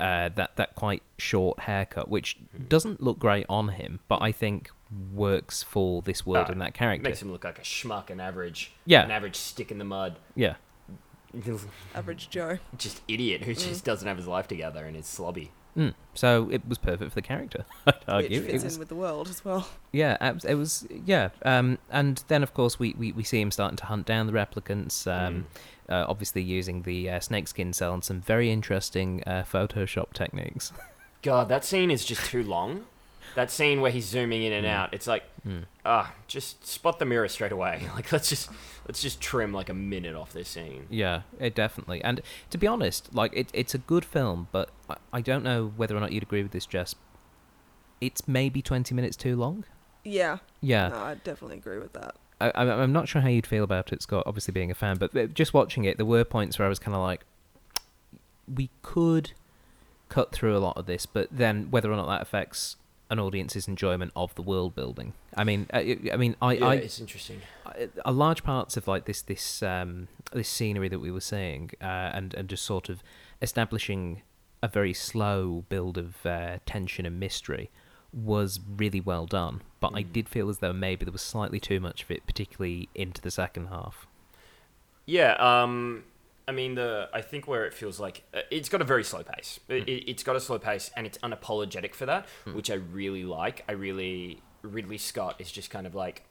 uh, 0.00 0.28
that 0.34 0.56
that 0.56 0.74
quite 0.74 1.02
short 1.18 1.60
haircut, 1.60 2.08
which 2.08 2.36
doesn't 2.68 3.02
look 3.02 3.18
great 3.18 3.46
on 3.48 3.68
him, 3.68 4.00
but 4.08 4.20
I 4.20 4.32
think 4.32 4.70
works 5.14 5.62
for 5.62 6.02
this 6.02 6.24
world 6.26 6.48
Uh, 6.48 6.52
and 6.52 6.60
that 6.60 6.74
character. 6.74 7.08
Makes 7.08 7.22
him 7.22 7.32
look 7.32 7.44
like 7.44 7.58
a 7.58 7.62
schmuck, 7.62 8.10
an 8.10 8.20
average, 8.20 8.72
Yeah. 8.84 9.02
an 9.04 9.10
average 9.10 9.34
stick 9.36 9.70
in 9.72 9.78
the 9.78 9.84
mud, 9.84 10.16
Yeah, 10.36 10.56
Average 11.94 12.30
Joe. 12.30 12.58
just 12.76 13.02
idiot 13.08 13.42
who 13.42 13.54
just 13.54 13.84
doesn't 13.84 14.06
have 14.06 14.16
his 14.16 14.26
life 14.26 14.46
together 14.48 14.84
and 14.84 14.96
is 14.96 15.06
slobby. 15.06 15.48
Mm. 15.76 15.94
so 16.14 16.48
it 16.50 16.66
was 16.66 16.78
perfect 16.78 17.10
for 17.10 17.14
the 17.14 17.22
character. 17.22 17.64
I'd 17.86 17.94
argue. 18.08 18.40
Which 18.42 18.50
It 18.50 18.62
was- 18.62 18.74
in 18.74 18.78
with 18.78 18.88
the 18.88 18.94
world 18.96 19.28
as 19.28 19.44
well. 19.44 19.68
yeah, 19.92 20.32
it 20.44 20.54
was. 20.54 20.86
Yeah, 21.04 21.30
um, 21.44 21.78
and 21.90 22.22
then 22.28 22.42
of 22.42 22.54
course 22.54 22.78
we, 22.78 22.94
we, 22.98 23.12
we 23.12 23.22
see 23.22 23.40
him 23.40 23.50
starting 23.50 23.76
to 23.76 23.86
hunt 23.86 24.06
down 24.06 24.26
the 24.26 24.32
replicants. 24.32 25.06
Um, 25.06 25.46
uh, 25.88 26.04
obviously 26.08 26.42
using 26.42 26.82
the 26.82 27.08
uh, 27.08 27.20
snakeskin 27.20 27.72
cell 27.72 27.94
and 27.94 28.02
some 28.02 28.20
very 28.20 28.50
interesting 28.50 29.22
uh, 29.24 29.44
Photoshop 29.48 30.12
techniques. 30.12 30.72
God, 31.22 31.48
that 31.48 31.64
scene 31.64 31.90
is 31.90 32.04
just 32.04 32.24
too 32.26 32.42
long. 32.42 32.86
That 33.36 33.50
scene 33.50 33.80
where 33.80 33.90
he's 33.90 34.06
zooming 34.06 34.42
in 34.42 34.52
and 34.52 34.66
Mm. 34.66 34.70
out, 34.70 34.92
it's 34.94 35.06
like, 35.06 35.22
ah, 35.84 36.12
just 36.26 36.66
spot 36.66 36.98
the 36.98 37.04
mirror 37.04 37.28
straight 37.28 37.52
away. 37.52 37.86
Like 37.94 38.10
let's 38.10 38.28
just 38.28 38.50
let's 38.88 39.00
just 39.00 39.20
trim 39.20 39.52
like 39.52 39.68
a 39.68 39.74
minute 39.74 40.14
off 40.16 40.32
this 40.32 40.48
scene. 40.48 40.86
Yeah, 40.90 41.22
it 41.38 41.54
definitely. 41.54 42.02
And 42.02 42.20
to 42.50 42.58
be 42.58 42.66
honest, 42.66 43.14
like 43.14 43.32
it, 43.34 43.48
it's 43.52 43.74
a 43.74 43.78
good 43.78 44.04
film, 44.04 44.48
but 44.52 44.70
I, 44.90 44.96
I 45.12 45.20
don't 45.20 45.44
know 45.44 45.72
whether 45.76 45.96
or 45.96 46.00
not 46.00 46.12
you'd 46.12 46.22
agree 46.24 46.42
with 46.42 46.52
this, 46.52 46.66
Jess. 46.66 46.94
It's 48.00 48.26
maybe 48.28 48.60
twenty 48.62 48.94
minutes 48.94 49.16
too 49.16 49.36
long. 49.36 49.64
Yeah. 50.04 50.38
Yeah, 50.60 50.88
No, 50.88 50.96
I 50.98 51.14
definitely 51.14 51.56
agree 51.58 51.78
with 51.78 51.92
that. 51.94 52.14
I, 52.40 52.52
I'm 52.54 52.68
I'm 52.70 52.92
not 52.92 53.08
sure 53.08 53.22
how 53.22 53.28
you'd 53.28 53.46
feel 53.46 53.64
about 53.64 53.92
it, 53.92 54.02
Scott. 54.02 54.22
Obviously, 54.26 54.52
being 54.52 54.70
a 54.70 54.74
fan, 54.74 54.96
but 54.98 55.14
uh, 55.16 55.26
just 55.26 55.52
watching 55.54 55.84
it, 55.84 55.96
there 55.98 56.06
were 56.06 56.24
points 56.24 56.58
where 56.58 56.66
I 56.66 56.68
was 56.68 56.78
kind 56.78 56.94
of 56.94 57.02
like, 57.02 57.24
we 58.52 58.70
could 58.82 59.32
cut 60.08 60.32
through 60.32 60.56
a 60.56 60.60
lot 60.60 60.76
of 60.76 60.86
this, 60.86 61.04
but 61.06 61.28
then 61.30 61.70
whether 61.70 61.90
or 61.92 61.96
not 61.96 62.06
that 62.08 62.22
affects 62.22 62.76
an 63.10 63.18
audience's 63.20 63.68
enjoyment 63.68 64.10
of 64.16 64.34
the 64.34 64.42
world 64.42 64.74
building. 64.74 65.12
I 65.36 65.44
mean, 65.44 65.66
I, 65.72 65.98
I 66.12 66.16
mean, 66.16 66.34
I, 66.42 66.52
yeah, 66.54 66.66
I 66.66 66.74
it's 66.74 67.00
interesting. 67.00 67.40
a- 67.66 67.88
a 68.04 68.12
large 68.12 68.42
parts 68.42 68.76
of 68.76 68.88
like 68.88 69.04
this 69.04 69.22
this 69.22 69.62
um 69.62 70.08
this 70.32 70.48
scenery 70.48 70.88
that 70.88 70.98
we 70.98 71.10
were 71.10 71.20
seeing 71.20 71.70
uh, 71.80 71.84
and 72.14 72.34
and 72.34 72.48
just 72.48 72.64
sort 72.64 72.88
of 72.88 73.02
establishing 73.40 74.22
a 74.62 74.68
very 74.68 74.92
slow 74.94 75.64
build 75.68 75.96
of 75.98 76.24
uh, 76.26 76.58
tension 76.66 77.06
and 77.06 77.20
mystery 77.20 77.70
was 78.12 78.58
really 78.76 79.00
well 79.00 79.26
done 79.26 79.60
but 79.78 79.92
i 79.94 80.02
Mm. 80.02 80.12
did 80.12 80.28
feel 80.28 80.48
as 80.48 80.58
though 80.58 80.72
maybe 80.72 81.04
there 81.04 81.12
was 81.12 81.20
slightly 81.20 81.60
too 81.60 81.78
much 81.78 82.02
of 82.02 82.10
it 82.10 82.26
particularly 82.26 82.88
into 82.94 83.20
the 83.20 83.30
second 83.30 83.66
half 83.66 84.06
Yeah, 85.04 85.32
um, 85.34 86.04
I 86.48 86.52
mean 86.52 86.76
the 86.76 87.08
I 87.12 87.22
think 87.22 87.48
where 87.48 87.64
it 87.64 87.74
feels 87.74 87.98
like 87.98 88.22
uh, 88.32 88.40
it's 88.50 88.68
got 88.68 88.80
a 88.80 88.84
very 88.84 89.02
slow 89.04 89.22
pace. 89.22 89.58
It, 89.68 89.88
it, 89.88 90.10
it's 90.10 90.22
got 90.22 90.36
a 90.36 90.40
slow 90.40 90.58
pace 90.58 90.90
and 90.96 91.06
it's 91.06 91.18
unapologetic 91.18 91.94
for 91.94 92.06
that, 92.06 92.26
which 92.52 92.70
I 92.70 92.74
really 92.74 93.24
like. 93.24 93.64
I 93.68 93.72
really 93.72 94.42
Ridley 94.62 94.98
Scott 94.98 95.36
is 95.40 95.50
just 95.50 95.70
kind 95.70 95.86
of 95.86 95.94
like 95.94 96.22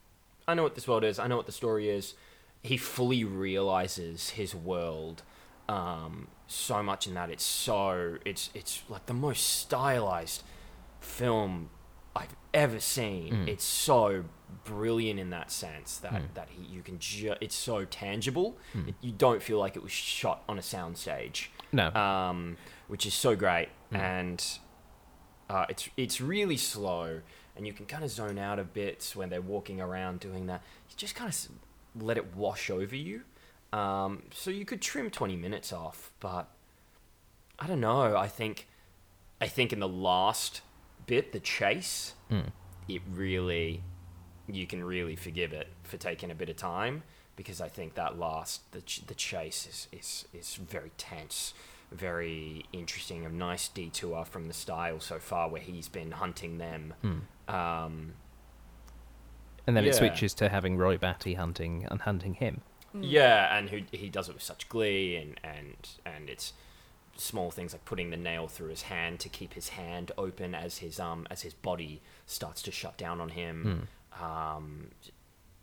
I 0.47 0.54
know 0.54 0.63
what 0.63 0.75
this 0.75 0.88
world 0.88 1.04
is. 1.04 1.19
I 1.19 1.28
know 1.28 1.38
what 1.38 1.47
the 1.47 1.51
story 1.51 1.89
is. 1.89 2.13
He 2.62 2.78
fully 2.78 3.23
realizes 3.23 4.32
his 4.32 4.56
world 4.56 5.23
um, 5.67 6.28
so 6.47 6.84
much 6.84 7.08
in 7.08 7.13
that 7.15 7.30
it's 7.30 7.43
so 7.43 8.17
it's 8.25 8.49
it's 8.54 8.84
like 8.88 9.06
the 9.08 9.13
most 9.13 9.45
stylized 9.45 10.43
film 10.99 11.69
I've 12.15 12.36
ever 12.54 12.80
seen. 12.80 13.34
Mm. 13.34 13.47
It's 13.49 13.63
so 13.63 14.23
brilliant 14.63 15.19
in 15.19 15.30
that 15.32 15.51
sense 15.51 15.97
that 15.97 16.13
Mm. 16.13 16.34
that 16.36 16.49
he, 16.49 16.63
you 16.63 16.82
can 16.82 16.97
ju- 16.99 17.36
it's 17.41 17.56
so 17.56 17.84
tangible. 17.86 18.58
Mm. 18.73 18.89
It, 18.89 18.95
you 19.01 19.12
don't 19.12 19.41
feel 19.43 19.60
like 19.60 19.75
it 19.75 19.84
was 19.84 19.91
shot 19.91 20.43
on 20.47 20.58
a 20.58 20.62
soundstage 20.62 21.47
No. 21.71 21.91
um, 21.93 22.58
which 22.88 23.06
is 23.06 23.13
so 23.13 23.36
great, 23.36 23.69
Mm. 23.91 23.99
and 23.99 24.60
uh, 25.49 25.65
it's 25.69 25.89
it's 25.97 26.21
really 26.21 26.58
slow, 26.58 27.21
and 27.56 27.67
you 27.67 27.73
can 27.73 27.86
kind 27.86 28.04
of 28.04 28.10
zone 28.10 28.38
out 28.38 28.60
a 28.60 28.63
bit 28.63 29.12
when 29.15 29.30
they're 29.30 29.41
walking 29.41 29.82
around 29.82 30.19
doing 30.19 30.45
that. 30.47 30.62
You 30.89 30.95
just 30.97 31.15
kind 31.15 31.30
of 31.30 32.04
let 32.04 32.17
it 32.17 32.36
wash 32.36 32.69
over 32.69 32.95
you. 32.95 33.23
Um, 33.73 34.23
so 34.32 34.49
you 34.51 34.63
could 34.65 34.82
trim 34.82 35.10
twenty 35.12 35.36
minutes 35.36 35.73
off, 35.73 36.12
but 36.19 36.47
I 37.60 37.67
don't 37.67 37.82
know. 37.82 38.15
I 38.15 38.28
think 38.28 38.67
I 39.41 39.47
think 39.47 39.73
in 39.73 39.80
the 39.80 39.88
last 39.88 40.62
bit, 41.06 41.32
the 41.32 41.39
chase, 41.39 42.13
Mm. 42.32 42.52
it 42.88 43.02
really 43.12 43.84
you 44.48 44.68
can 44.68 44.84
really 44.84 45.15
forgive 45.15 45.54
it 45.54 45.70
for 45.82 45.98
taking 45.98 46.30
a 46.30 46.36
bit 46.36 46.50
of 46.50 46.56
time 46.56 47.02
because 47.36 47.60
I 47.60 47.68
think 47.68 47.96
that 47.96 48.20
last 48.20 48.72
the 48.74 48.82
ch- 48.82 49.06
the 49.08 49.15
chase 49.15 49.65
is 49.68 49.88
is 49.91 50.28
is 50.34 50.56
very 50.56 50.91
tense, 50.98 51.54
very 51.91 52.65
interesting, 52.72 53.26
a 53.26 53.30
nice 53.30 53.68
detour 53.68 54.24
from 54.26 54.48
the 54.48 54.54
style 54.54 55.00
so 55.00 55.18
far 55.20 55.50
where 55.50 55.62
he's 55.62 55.88
been 55.89 56.12
hunting 56.12 56.58
them. 56.60 56.94
Mm. 57.04 57.22
Um, 57.54 58.13
And 59.68 59.76
then 59.76 59.86
it 59.86 59.96
switches 59.96 60.34
to 60.36 60.50
having 60.50 60.78
Roy 60.78 60.98
Batty 60.98 61.34
hunting 61.34 61.88
and 61.89 62.02
hunting 62.02 62.36
him. 62.36 62.62
Mm. 62.96 63.02
Yeah, 63.04 63.58
and 63.58 63.70
who 63.72 63.82
he 63.91 64.10
does 64.10 64.30
it 64.30 64.34
with 64.36 64.44
such 64.44 64.70
glee, 64.70 65.15
and 65.15 65.39
and 65.44 65.76
and 66.06 66.30
it's 66.30 66.54
small 67.17 67.51
things 67.51 67.73
like 67.73 67.86
putting 67.86 68.10
the 68.10 68.17
nail 68.17 68.47
through 68.47 68.69
his 68.69 68.84
hand 68.84 69.19
to 69.21 69.30
keep 69.30 69.54
his 69.54 69.69
hand 69.69 70.12
open 70.17 70.54
as 70.54 70.80
his 70.80 70.99
um 70.99 71.25
as 71.32 71.41
his 71.41 71.54
body 71.54 72.01
starts 72.25 72.62
to 72.63 72.71
shut 72.71 72.97
down 72.97 73.21
on 73.21 73.30
him. 73.30 73.88
Mm. 74.19 74.23
Um, 74.23 74.88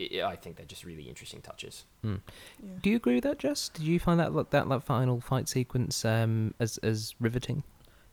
i 0.00 0.22
I 0.22 0.36
think 0.36 0.56
they're 0.56 0.66
just 0.66 0.84
really 0.84 1.08
interesting 1.08 1.40
touches. 1.40 1.84
Mm. 2.04 2.20
Yeah. 2.62 2.68
Do 2.82 2.90
you 2.90 2.96
agree 2.96 3.14
with 3.16 3.24
that, 3.24 3.38
Jess? 3.38 3.68
Did 3.68 3.84
you 3.84 4.00
find 4.00 4.18
that 4.18 4.32
that 4.50 4.68
that 4.68 4.82
final 4.82 5.20
fight 5.20 5.48
sequence 5.48 6.04
um, 6.04 6.54
as 6.58 6.78
as 6.78 7.14
riveting? 7.20 7.62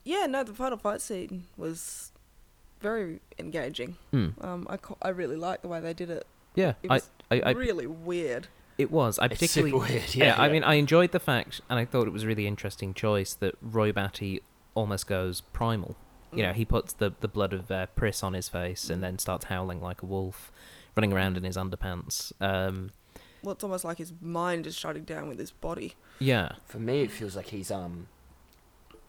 Yeah, 0.04 0.25
no, 0.25 0.43
the 0.43 0.54
final 0.54 0.78
fight 0.78 1.02
scene 1.02 1.45
was 1.58 2.12
very 2.80 3.19
engaging. 3.38 3.97
Mm. 4.13 4.43
Um, 4.43 4.67
I, 4.69 4.78
I 5.02 5.10
really 5.10 5.36
liked 5.36 5.62
the 5.62 5.67
way 5.67 5.80
they 5.80 5.93
did 5.93 6.10
it. 6.10 6.25
Yeah, 6.56 6.73
It 6.82 6.91
I, 6.91 7.02
I, 7.32 7.41
I, 7.41 7.52
really 7.52 7.88
weird. 7.88 8.47
It 8.80 8.89
was. 8.92 9.20
I 9.20 9.26
It's 9.26 9.36
particularly 9.36 9.72
super 9.72 9.86
weird. 9.94 10.15
yeah, 10.15 10.26
Yeah, 10.26 10.42
I 10.42 10.50
mean, 10.50 10.63
I 10.63 10.76
enjoyed 10.76 11.12
the 11.12 11.20
fact, 11.20 11.62
and 11.70 11.78
I 11.78 11.86
thought 11.86 12.08
it 12.08 12.13
was 12.13 12.24
a 12.24 12.28
really 12.28 12.48
interesting 12.48 12.94
choice 12.96 13.34
that 13.36 13.56
Roy 13.62 13.92
Batty 13.92 14.42
almost 14.74 15.06
goes 15.08 15.42
primal. 15.42 15.96
You 16.34 16.44
know, 16.44 16.50
Mm. 16.52 16.56
he 16.56 16.65
puts 16.65 16.94
the, 16.94 17.13
the 17.22 17.28
blood 17.28 17.54
of 17.54 17.70
uh, 17.72 17.88
Pris 17.96 18.24
on 18.24 18.34
his 18.34 18.48
face 18.50 18.89
and 18.89 19.04
then 19.04 19.18
starts 19.20 19.46
howling 19.46 19.82
like 19.82 20.02
a 20.04 20.06
wolf, 20.06 20.52
running 20.96 21.12
around 21.13 21.38
in 21.38 21.44
his 21.44 21.58
underpants. 21.58 22.32
Um, 22.39 22.92
Well, 23.44 23.54
it's 23.54 23.63
almost 23.63 23.84
like 23.84 23.98
his 23.98 24.13
mind 24.22 24.68
is 24.68 24.76
shutting 24.76 25.04
down 25.06 25.28
with 25.28 25.39
his 25.39 25.52
body. 25.52 25.96
yeah. 26.20 26.54
For 26.65 26.78
me, 26.80 27.02
it 27.02 27.12
feels 27.12 27.36
like 27.36 27.48
he's 27.48 27.72
um 27.72 28.08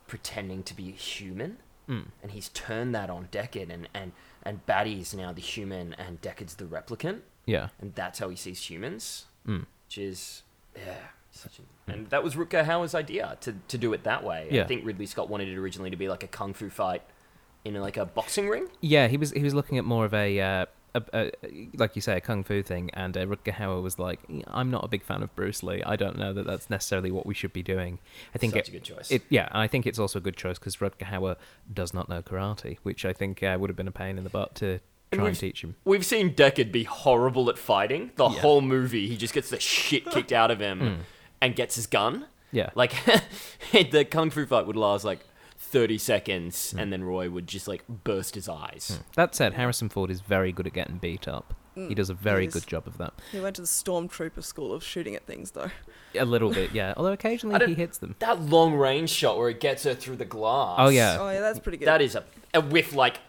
pretending 0.06 0.62
to 0.64 0.74
be 0.74 0.90
human, 0.92 1.58
Mm. 1.88 2.06
and 2.22 2.30
he's 2.32 2.48
turned 2.50 2.94
that 2.94 3.10
on 3.10 3.28
Deckard, 3.32 3.68
and 3.70 3.88
and 3.94 4.12
and 4.42 4.64
Batty's 4.66 5.12
now 5.14 5.32
the 5.32 5.40
human, 5.40 5.92
and 5.94 6.20
Deckard's 6.22 6.54
the 6.54 6.64
replicant, 6.64 7.20
Yeah. 7.46 7.68
and 7.80 7.94
that's 7.94 8.18
how 8.20 8.28
he 8.30 8.36
sees 8.36 8.70
humans, 8.70 9.26
Mm. 9.46 9.66
which 9.86 9.98
is 9.98 10.42
yeah. 10.76 10.94
Such 11.32 11.60
a, 11.60 11.92
and 11.92 12.10
that 12.10 12.24
was 12.24 12.34
Rutger 12.34 12.66
Hauer's 12.66 12.94
idea 12.94 13.38
to, 13.42 13.54
to 13.68 13.78
do 13.78 13.92
it 13.92 14.02
that 14.02 14.24
way. 14.24 14.48
Yeah. 14.50 14.64
I 14.64 14.66
think 14.66 14.84
Ridley 14.84 15.06
Scott 15.06 15.28
wanted 15.28 15.48
it 15.48 15.56
originally 15.56 15.90
to 15.90 15.96
be 15.96 16.08
like 16.08 16.24
a 16.24 16.26
kung 16.26 16.54
fu 16.54 16.68
fight 16.68 17.02
in 17.64 17.74
like 17.74 17.96
a 17.96 18.06
boxing 18.06 18.48
ring. 18.48 18.68
Yeah, 18.80 19.08
he 19.08 19.16
was 19.16 19.30
he 19.32 19.42
was 19.42 19.54
looking 19.54 19.78
at 19.78 19.84
more 19.84 20.04
of 20.04 20.14
a, 20.14 20.40
uh, 20.40 20.66
a, 20.94 21.02
a 21.14 21.32
like 21.74 21.94
you 21.94 22.02
say 22.02 22.16
a 22.16 22.20
kung 22.20 22.42
fu 22.42 22.62
thing, 22.62 22.90
and 22.94 23.16
uh, 23.16 23.26
Rutger 23.26 23.52
Hauer 23.52 23.82
was 23.82 23.98
like, 23.98 24.20
"I'm 24.48 24.70
not 24.70 24.84
a 24.84 24.88
big 24.88 25.04
fan 25.04 25.22
of 25.22 25.34
Bruce 25.36 25.62
Lee. 25.62 25.82
I 25.84 25.96
don't 25.96 26.18
know 26.18 26.32
that 26.32 26.46
that's 26.46 26.70
necessarily 26.70 27.10
what 27.10 27.26
we 27.26 27.34
should 27.34 27.52
be 27.52 27.62
doing." 27.62 27.98
I 28.34 28.38
think 28.38 28.54
Such 28.54 28.62
it, 28.62 28.68
a 28.68 28.72
good 28.72 28.84
choice. 28.84 29.10
It, 29.10 29.22
yeah, 29.28 29.48
and 29.50 29.58
I 29.58 29.66
think 29.66 29.86
it's 29.86 29.98
also 29.98 30.18
a 30.18 30.22
good 30.22 30.36
choice 30.36 30.58
because 30.58 30.76
Rutger 30.76 31.06
Hauer 31.06 31.36
does 31.72 31.94
not 31.94 32.08
know 32.08 32.22
karate, 32.22 32.78
which 32.82 33.04
I 33.04 33.12
think 33.12 33.42
uh, 33.42 33.56
would 33.60 33.70
have 33.70 33.76
been 33.76 33.88
a 33.88 33.92
pain 33.92 34.18
in 34.18 34.24
the 34.24 34.30
butt 34.30 34.54
to 34.56 34.80
try 35.12 35.24
and 35.26 35.34
we've- 35.34 35.36
teach 35.38 35.62
him. 35.62 35.76
We've 35.84 36.04
seen 36.06 36.34
Deckard 36.34 36.70
be 36.72 36.84
horrible 36.84 37.48
at 37.50 37.58
fighting. 37.58 38.10
The 38.16 38.28
Yeah. 38.28 38.40
whole 38.40 38.60
movie, 38.60 39.08
he 39.08 39.16
just 39.16 39.34
gets 39.34 39.50
the 39.50 39.58
shit 39.60 40.06
kicked 40.10 40.32
out 40.32 40.50
of 40.50 40.60
him 40.60 40.80
Mm. 40.80 40.96
and 41.40 41.56
gets 41.56 41.74
his 41.76 41.86
gun. 41.86 42.26
Yeah, 42.52 42.70
Like 42.74 42.92
the 43.72 44.04
kung 44.04 44.30
fu 44.30 44.44
fight 44.46 44.66
would 44.66 44.76
last 44.76 45.04
like 45.04 45.20
30 45.58 45.98
seconds 45.98 46.72
Hmm. 46.72 46.78
and 46.80 46.92
then 46.92 47.04
Roy 47.04 47.30
would 47.30 47.46
just 47.46 47.68
like 47.68 47.84
burst 47.88 48.34
his 48.34 48.48
eyes. 48.48 48.98
that 49.14 49.34
said, 49.36 49.54
Harrison 49.54 49.88
Ford 49.88 50.10
is 50.10 50.20
very 50.20 50.50
good 50.52 50.66
at 50.66 50.72
getting 50.72 50.96
beat 50.98 51.28
up. 51.28 51.54
He 51.76 51.94
does 51.94 52.10
a 52.10 52.14
very 52.14 52.44
is. 52.46 52.52
good 52.52 52.66
job 52.66 52.86
of 52.86 52.98
that. 52.98 53.14
He 53.32 53.40
went 53.40 53.56
to 53.56 53.62
the 53.62 53.68
stormtrooper 53.68 54.42
school 54.44 54.74
of 54.74 54.84
shooting 54.84 55.14
at 55.14 55.24
things, 55.24 55.52
though. 55.52 55.70
A 56.14 56.26
little 56.26 56.50
bit, 56.50 56.70
yeah. 56.74 56.92
Although 56.96 57.10
I 57.10 57.14
occasionally 57.14 57.58
don't- 57.58 57.68
he 57.70 57.74
hits 57.74 57.96
them. 57.98 58.16
That 58.18 58.38
long 58.42 58.74
range 58.74 59.08
shot 59.08 59.38
where 59.38 59.48
it 59.48 59.60
gets 59.60 59.84
her 59.84 59.94
through 59.94 60.16
the 60.16 60.24
glass. 60.26 60.74
Oh, 60.78 60.88
yeah. 60.88 61.16
Oh 61.18 61.30
yeah, 61.30 61.40
that's 61.40 61.58
pretty 61.60 61.78
good. 61.78 61.86
That 61.88 62.02
is 62.02 62.16
a, 62.16 62.24
a 62.52 62.60
with 62.60 62.92
like 62.92 63.20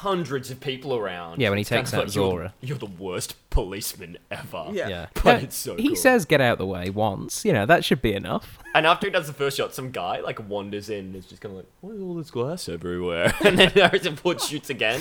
hundreds 0.00 0.50
of 0.50 0.60
people 0.60 0.94
around. 0.94 1.40
Yeah, 1.40 1.48
when 1.50 1.58
he 1.58 1.62
It's 1.62 1.70
kind 1.70 1.84
takes 1.86 1.94
out 1.94 2.04
like, 2.06 2.14
you're- 2.14 2.28
Zhora. 2.48 2.52
You're, 2.60 2.78
the 2.78 2.86
worst 2.86 3.34
policeman 3.50 4.18
ever. 4.30 4.66
Yeah. 4.72 4.88
Yeah, 4.88 5.06
But 5.14 5.24
Yeah, 5.24 5.36
it's 5.44 5.56
so 5.56 5.76
he 5.76 5.88
cool. 5.88 5.96
says, 5.96 6.24
"Get 6.24 6.40
out 6.40 6.52
of 6.52 6.58
the 6.58 6.66
way" 6.66 6.90
once. 6.90 7.44
You 7.44 7.52
know 7.52 7.66
that 7.66 7.84
should 7.84 8.02
be 8.02 8.12
enough. 8.14 8.58
And 8.76 8.86
after 8.86 9.06
he 9.06 9.10
does 9.10 9.26
the 9.26 9.32
first 9.32 9.56
shot, 9.56 9.72
some 9.74 9.90
guy 9.90 10.20
like 10.20 10.46
wanders 10.50 10.90
in 10.90 11.06
and 11.06 11.16
is 11.16 11.24
just 11.24 11.40
kind 11.40 11.52
of 11.52 11.56
like, 11.58 11.66
"Why 11.80 11.92
is 11.92 12.00
all 12.02 12.14
this 12.14 12.30
glass 12.30 12.68
everywhere?" 12.68 13.32
And 13.44 13.58
then 13.58 13.70
Harrison 13.70 14.16
Ford 14.16 14.38
shoots 14.40 14.68
again. 14.68 15.00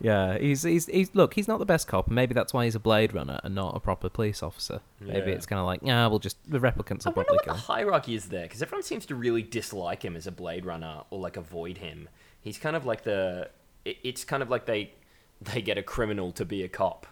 Yeah, 0.00 0.36
he's 0.38 0.64
he's 0.64 0.86
he's 0.86 1.14
look, 1.14 1.34
he's 1.34 1.46
not 1.46 1.60
the 1.60 1.64
best 1.64 1.86
cop, 1.86 2.10
maybe 2.10 2.34
that's 2.34 2.52
why 2.52 2.64
he's 2.64 2.74
a 2.74 2.80
Blade 2.80 3.14
Runner 3.14 3.38
and 3.44 3.54
not 3.54 3.76
a 3.76 3.80
proper 3.80 4.08
police 4.08 4.42
officer. 4.42 4.80
Maybe 5.00 5.30
Yeah. 5.30 5.36
it's 5.36 5.46
kind 5.46 5.60
of 5.60 5.66
like, 5.66 5.80
yeah, 5.84 6.06
we'll 6.08 6.18
just 6.18 6.36
the 6.50 6.58
replicants 6.58 7.06
I 7.06 7.10
will 7.10 7.14
wonder 7.16 7.28
probably 7.28 7.36
what 7.36 7.44
the 7.44 7.44
kill. 7.44 7.54
him. 7.54 7.60
hierarchy 7.60 8.14
is 8.16 8.28
there 8.28 8.42
because 8.42 8.60
everyone 8.60 8.82
seems 8.82 9.06
to 9.06 9.14
really 9.14 9.42
dislike 9.42 10.04
him 10.04 10.16
as 10.16 10.26
a 10.26 10.32
Blade 10.32 10.66
Runner 10.66 11.02
or 11.10 11.20
like 11.20 11.36
avoid 11.36 11.78
him. 11.78 12.08
He's 12.40 12.58
kind 12.58 12.74
of 12.76 12.84
like 12.84 13.04
the. 13.04 13.48
It- 13.84 13.98
It's 14.02 14.24
kind 14.24 14.42
of 14.42 14.50
like 14.50 14.66
they 14.66 14.92
they 15.40 15.60
get 15.62 15.76
a 15.78 15.82
criminal 15.82 16.32
to 16.32 16.44
be 16.44 16.62
a 16.62 16.68
cop. 16.68 17.06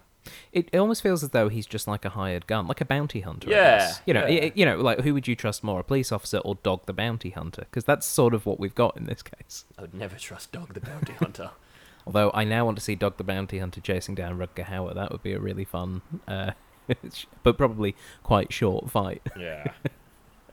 It, 0.53 0.69
it 0.71 0.77
almost 0.77 1.01
feels 1.03 1.21
as 1.21 1.31
though 1.31 1.49
he's 1.49 1.65
just 1.65 1.85
like 1.85 2.05
a 2.05 2.09
hired 2.09 2.47
gun, 2.47 2.65
like 2.65 2.79
a 2.79 2.85
bounty 2.85 3.19
hunter. 3.19 3.49
Yeah, 3.49 3.93
you 4.05 4.13
know, 4.13 4.25
yeah. 4.25 4.45
i- 4.45 4.51
you 4.55 4.65
know, 4.65 4.77
like 4.77 5.01
who 5.01 5.13
would 5.13 5.27
you 5.27 5.35
trust 5.35 5.63
more, 5.65 5.81
a 5.81 5.83
police 5.83 6.11
officer 6.13 6.37
or 6.39 6.55
Dog 6.63 6.85
the 6.85 6.93
bounty 6.93 7.31
hunter? 7.31 7.63
Because 7.69 7.83
that's 7.83 8.05
sort 8.07 8.33
of 8.33 8.45
what 8.45 8.57
we've 8.59 8.73
got 8.75 8.95
in 8.95 9.03
this 9.05 9.21
case. 9.21 9.65
I 9.77 9.81
would 9.81 9.93
never 9.93 10.15
trust 10.15 10.53
Dog 10.53 10.73
the 10.73 10.79
Bounty 10.79 11.11
Hunter. 11.13 11.51
Although 12.07 12.31
I 12.33 12.45
now 12.45 12.63
want 12.65 12.77
to 12.77 12.83
see 12.83 12.95
Dog 12.95 13.17
the 13.17 13.23
bounty 13.25 13.59
hunter 13.59 13.81
chasing 13.81 14.15
down 14.15 14.37
Rutger 14.37 14.65
Hauer. 14.65 14.93
That 14.95 15.11
would 15.11 15.23
be 15.23 15.33
a 15.33 15.39
really 15.39 15.65
fun, 15.65 16.01
uh, 16.27 16.51
but 17.43 17.57
probably 17.57 17.93
quite 18.23 18.51
short 18.53 18.89
fight. 18.89 19.21
yeah. 19.37 19.71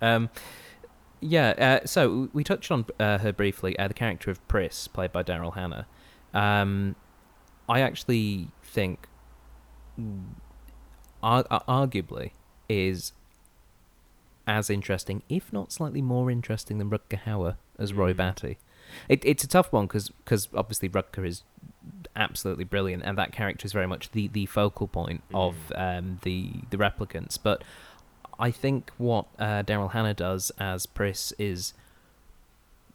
Um, 0.03 0.31
yeah, 1.21 1.81
uh, 1.83 1.87
so 1.87 2.29
we 2.33 2.43
touched 2.43 2.71
on 2.71 2.87
uh, 2.99 3.19
her 3.19 3.33
briefly. 3.33 3.79
Uh, 3.79 3.89
the 3.89 3.95
character 3.95 4.31
of 4.31 4.47
Pris, 4.49 4.89
played 4.89 5.13
by 5.13 5.23
Daryl 5.23 5.55
Hannah. 5.55 5.87
Um, 6.35 6.97
I 7.69 7.81
actually 7.81 8.49
think, 8.63 9.09
mm, 9.99 10.23
ar- 11.23 11.47
ar- 11.51 11.65
arguably, 11.69 12.33
is 12.69 13.13
as 14.47 14.71
interesting, 14.71 15.23
if 15.29 15.53
not 15.53 15.71
slightly 15.73 16.03
more 16.03 16.31
interesting, 16.31 16.79
than 16.79 16.91
Rutger 16.91 17.21
Hauer 17.25 17.57
as 17.79 17.93
Roy 17.93 18.13
Mm. 18.13 18.17
Batty. 18.17 18.59
It, 19.09 19.25
it's 19.25 19.45
a 19.45 19.49
tough 19.49 19.73
one 19.73 19.87
because 19.87 20.11
obviously 20.55 20.89
Rutger 20.89 21.25
is 21.25 21.45
absolutely 22.17 22.65
brilliant, 22.65 23.05
and 23.05 23.17
that 23.19 23.33
character 23.33 23.65
is 23.67 23.73
very 23.73 23.87
much 23.87 24.11
the, 24.11 24.27
the 24.29 24.47
focal 24.47 24.89
point 24.89 25.23
of 25.33 25.55
um, 25.77 26.19
the 26.23 26.53
the 26.71 26.77
replicants. 26.77 27.39
But 27.41 27.63
I 28.39 28.51
think 28.51 28.91
what 28.99 29.27
uh, 29.39 29.63
Daryl 29.63 29.93
Hannah 29.93 30.15
does 30.15 30.51
as 30.59 30.87
Pris 30.87 31.33
is 31.39 31.73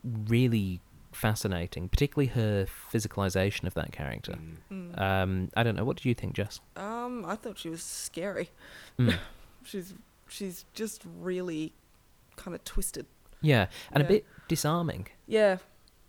really 0.03 0.81
fascinating, 1.15 1.89
particularly 1.89 2.27
her 2.27 2.67
physicalization 2.93 3.63
of 3.65 3.73
that 3.75 3.91
character. 3.91 4.33
Mm. 4.71 4.95
Mm. 4.95 4.99
Um, 5.01 5.49
I 5.55 5.63
don't 5.63 5.75
know. 5.75 5.85
What 5.85 5.97
did 5.97 6.05
you 6.05 6.13
think, 6.13 6.33
Jess? 6.33 6.59
Um, 6.75 7.25
I 7.25 7.35
thought 7.35 7.57
she 7.57 7.69
was 7.69 7.81
scary. 7.83 8.49
Mm. 8.99 9.15
She's 9.63 9.95
she's 10.27 10.65
just 10.75 11.01
really 11.19 11.73
kind 12.35 12.53
of 12.53 12.63
twisted. 12.63 13.07
Yeah, 13.41 13.65
and 13.91 14.03
a 14.03 14.05
bit 14.05 14.25
disarming. 14.47 15.07
Yeah. 15.27 15.57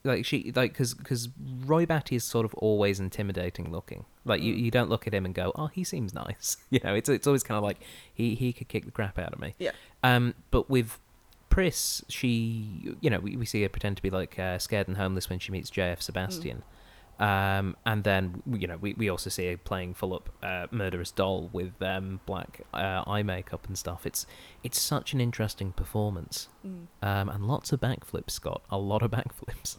Like 0.05 0.25
she, 0.27 0.53
like, 0.55 0.73
because 0.73 0.93
because 0.95 1.29
Roy 1.65 1.87
Batty 1.87 2.17
is 2.17 2.25
sort 2.25 2.45
of 2.45 2.55
always 2.55 3.01
intimidating 3.01 3.73
looking. 3.73 4.05
Like 4.27 4.43
you, 4.43 4.55
Mm. 4.55 4.59
you 4.61 4.71
don't 4.71 4.91
look 4.91 5.07
at 5.07 5.15
him 5.15 5.25
and 5.25 5.35
go, 5.35 5.53
oh, 5.57 5.67
he 5.69 5.85
seems 5.85 6.13
nice. 6.15 6.59
You 6.71 6.81
know, 6.85 6.95
it's 6.95 7.09
it's 7.09 7.27
always 7.27 7.43
kind 7.43 7.57
of 7.57 7.65
like 7.65 7.79
he 8.13 8.35
he 8.35 8.53
could 8.53 8.69
kick 8.69 8.85
the 8.85 8.91
crap 8.91 9.19
out 9.19 9.33
of 9.33 9.41
me. 9.41 9.55
Yeah. 9.59 9.71
Um, 10.03 10.35
but 10.51 10.69
with 10.69 10.99
Pris, 11.57 12.05
she, 12.11 12.95
you 13.01 13.09
know, 13.09 13.19
we, 13.19 13.35
we 13.35 13.47
see 13.47 13.63
her 13.63 13.71
pretend 13.71 13.97
to 13.97 14.03
be 14.03 14.11
like 14.11 14.39
uh, 14.39 14.59
scared 14.59 14.89
and 14.89 14.99
homeless 14.99 15.31
when 15.31 15.39
she 15.39 15.51
meets 15.53 15.71
JF 15.71 16.03
Sebastian. 16.03 16.63
Um, 17.19 17.79
and 17.87 18.05
then 18.05 18.43
you 18.47 18.67
know 18.67 18.77
we, 18.77 18.93
we 18.93 19.09
also 19.09 19.31
see 19.31 19.47
her 19.51 19.57
playing 19.57 19.95
full 19.95 20.13
up 20.13 20.29
uh, 20.43 20.67
murderous 20.71 21.11
doll 21.11 21.49
with 21.55 21.81
um, 21.81 22.21
black 22.27 22.61
uh, 22.75 23.05
eye 23.07 23.23
makeup 23.23 23.67
and 23.69 23.79
stuff. 23.79 24.05
It's 24.05 24.27
it's 24.63 24.79
such 24.79 25.15
an 25.15 25.21
interesting 25.23 25.73
performance, 25.73 26.49
Mm. 26.63 26.89
um, 27.03 27.31
and 27.31 27.49
lots 27.49 27.73
of 27.73 27.81
backflips. 27.81 28.33
Scott, 28.33 28.61
a 28.69 28.77
lot 28.77 29.01
of 29.03 29.11
backflips. 29.19 29.77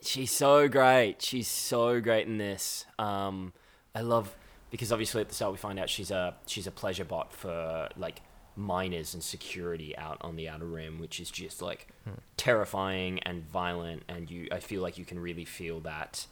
She's 0.00 0.30
so 0.30 0.68
great. 0.68 1.20
She's 1.20 1.48
so 1.48 2.00
great 2.00 2.26
in 2.26 2.38
this. 2.38 2.86
Um, 2.98 3.52
I 3.94 4.00
love 4.00 4.34
because 4.70 4.90
obviously 4.90 5.20
at 5.20 5.28
the 5.28 5.34
start 5.34 5.52
we 5.52 5.58
find 5.58 5.78
out 5.78 5.90
she's 5.90 6.10
a 6.10 6.34
she's 6.46 6.66
a 6.66 6.70
pleasure 6.70 7.04
bot 7.04 7.30
for 7.34 7.90
like 7.98 8.22
miners 8.56 9.14
and 9.14 9.22
security 9.22 9.96
out 9.96 10.18
on 10.20 10.36
the 10.36 10.48
outer 10.48 10.66
rim, 10.66 10.98
which 10.98 11.20
is 11.20 11.30
just 11.30 11.62
like 11.62 11.88
Hmm. 12.04 12.14
terrifying 12.36 13.18
and 13.20 13.44
violent. 13.44 14.02
And 14.08 14.30
you, 14.30 14.48
I 14.52 14.60
feel 14.60 14.82
like 14.82 14.98
you 14.98 15.04
can 15.04 15.18
really 15.18 15.44
feel 15.44 15.80
that 15.80 16.26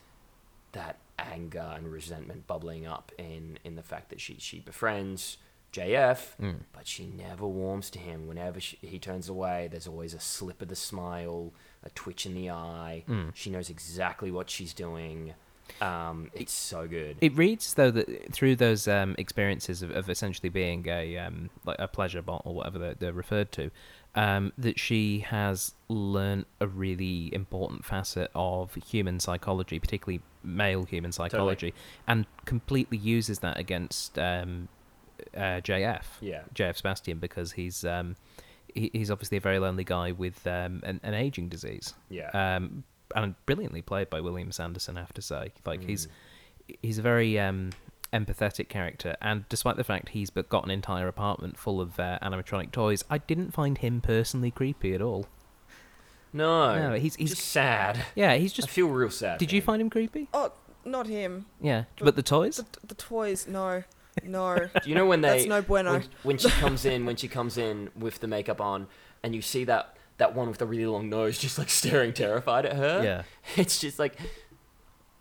that 0.72 0.98
anger 1.18 1.72
and 1.74 1.90
resentment 1.90 2.46
bubbling 2.46 2.86
up 2.86 3.10
in 3.18 3.58
in 3.64 3.74
the 3.76 3.82
fact 3.82 4.10
that 4.10 4.20
she 4.20 4.36
she 4.38 4.60
befriends 4.60 5.38
JF, 5.72 6.34
Mm. 6.40 6.60
but 6.72 6.86
she 6.86 7.06
never 7.06 7.46
warms 7.46 7.90
to 7.90 7.98
him. 7.98 8.26
Whenever 8.26 8.58
she, 8.58 8.76
he 8.80 8.98
turns 8.98 9.28
away, 9.28 9.68
there's 9.70 9.86
always 9.86 10.14
a 10.14 10.20
slip 10.20 10.62
of 10.62 10.68
the 10.68 10.76
smile, 10.76 11.52
a 11.82 11.90
twitch 11.90 12.24
in 12.24 12.34
the 12.34 12.48
eye. 12.50 13.04
Mm. 13.06 13.34
She 13.34 13.50
knows 13.50 13.68
exactly 13.68 14.30
what 14.30 14.48
she's 14.48 14.72
doing. 14.72 15.34
Um, 15.80 16.30
it's 16.34 16.52
so 16.52 16.86
good. 16.86 17.16
It 17.20 17.36
reads 17.36 17.74
though 17.74 17.90
that 17.90 18.32
through 18.32 18.56
those 18.56 18.88
um, 18.88 19.14
experiences 19.18 19.82
of, 19.82 19.90
of 19.90 20.08
essentially 20.10 20.48
being 20.48 20.86
a 20.88 21.16
um, 21.18 21.50
like 21.64 21.78
a 21.78 21.88
pleasure 21.88 22.22
bot 22.22 22.42
or 22.44 22.54
whatever 22.54 22.78
they're, 22.78 22.94
they're 22.94 23.12
referred 23.12 23.52
to, 23.52 23.70
um, 24.14 24.52
that 24.58 24.78
she 24.78 25.20
has 25.20 25.74
learned 25.88 26.46
a 26.60 26.66
really 26.66 27.32
important 27.34 27.84
facet 27.84 28.30
of 28.34 28.74
human 28.74 29.20
psychology, 29.20 29.78
particularly 29.78 30.22
male 30.42 30.84
human 30.84 31.12
psychology, 31.12 31.74
and 32.06 32.26
completely 32.44 32.98
uses 32.98 33.40
that 33.40 33.58
against 33.58 34.18
um, 34.18 34.68
uh, 35.36 35.60
JF, 35.60 36.04
yeah, 36.20 36.42
JF 36.54 36.76
Sebastian, 36.76 37.18
because 37.18 37.52
he's 37.52 37.84
um, 37.84 38.16
he, 38.74 38.90
he's 38.92 39.10
obviously 39.10 39.38
a 39.38 39.40
very 39.40 39.58
lonely 39.58 39.84
guy 39.84 40.12
with 40.12 40.46
um, 40.46 40.80
an, 40.84 41.00
an 41.02 41.14
aging 41.14 41.48
disease 41.48 41.94
yeah. 42.10 42.56
And 43.14 43.34
brilliantly 43.46 43.82
played 43.82 44.10
by 44.10 44.20
William 44.20 44.52
Sanderson. 44.52 44.96
I 44.96 45.00
have 45.00 45.14
to 45.14 45.22
say, 45.22 45.52
like 45.66 45.82
he's 45.84 46.06
Mm. 46.06 46.76
he's 46.82 46.98
a 46.98 47.02
very 47.02 47.38
um, 47.38 47.70
empathetic 48.12 48.68
character, 48.68 49.16
and 49.20 49.48
despite 49.48 49.76
the 49.76 49.84
fact 49.84 50.10
he's 50.10 50.30
but 50.30 50.48
got 50.48 50.64
an 50.64 50.70
entire 50.70 51.08
apartment 51.08 51.58
full 51.58 51.80
of 51.80 51.98
uh, 52.00 52.18
animatronic 52.22 52.72
toys, 52.72 53.04
I 53.10 53.18
didn't 53.18 53.52
find 53.52 53.78
him 53.78 54.00
personally 54.00 54.50
creepy 54.50 54.94
at 54.94 55.00
all. 55.02 55.26
no, 56.32 56.90
No, 56.90 56.94
he's- 56.94 57.16
he's- 57.16 57.30
just 57.30 57.48
sad. 57.48 58.04
Yeah, 58.14 58.34
he's 58.34 58.52
I 58.52 58.56
just. 58.56 58.68
feel 58.70 58.88
real 58.88 59.10
sad. 59.10 59.38
Did 59.38 59.48
for 59.50 59.54
you 59.56 59.62
find 59.62 59.80
him 59.80 59.90
creepy? 59.90 60.28
Oh, 60.34 60.52
not 60.84 61.06
him. 61.06 61.46
Yeah, 61.60 61.84
But- 61.98 62.04
but 62.06 62.16
the 62.16 62.22
toys. 62.22 62.56
The, 62.58 62.66
the 62.86 62.94
toys, 62.94 63.46
no, 63.48 63.82
no. 64.22 64.56
Do 64.82 64.88
you 64.88 64.94
know 64.94 65.06
when 65.06 65.20
they 65.22 65.28
That's 65.38 65.46
no 65.46 65.62
bueno. 65.62 65.92
when, 65.92 66.04
when 66.22 66.38
she 66.38 66.50
comes 66.62 66.84
in 66.84 67.06
when 67.06 67.16
she 67.16 67.28
comes 67.28 67.56
in 67.56 67.90
with 67.96 68.20
the 68.20 68.26
makeup 68.26 68.60
on 68.60 68.86
and 69.22 69.34
you 69.34 69.42
see 69.42 69.64
that 69.64 69.96
that 70.18 70.34
one 70.34 70.48
with 70.48 70.58
the 70.58 70.66
really 70.66 70.86
long 70.86 71.08
nose 71.08 71.38
just 71.38 71.58
like 71.58 71.70
staring 71.70 72.12
terrified 72.12 72.66
at 72.66 72.76
her? 72.76 73.02
Yeah, 73.02 73.22
It's 73.56 73.78
just 73.78 73.98
like, 73.98 74.16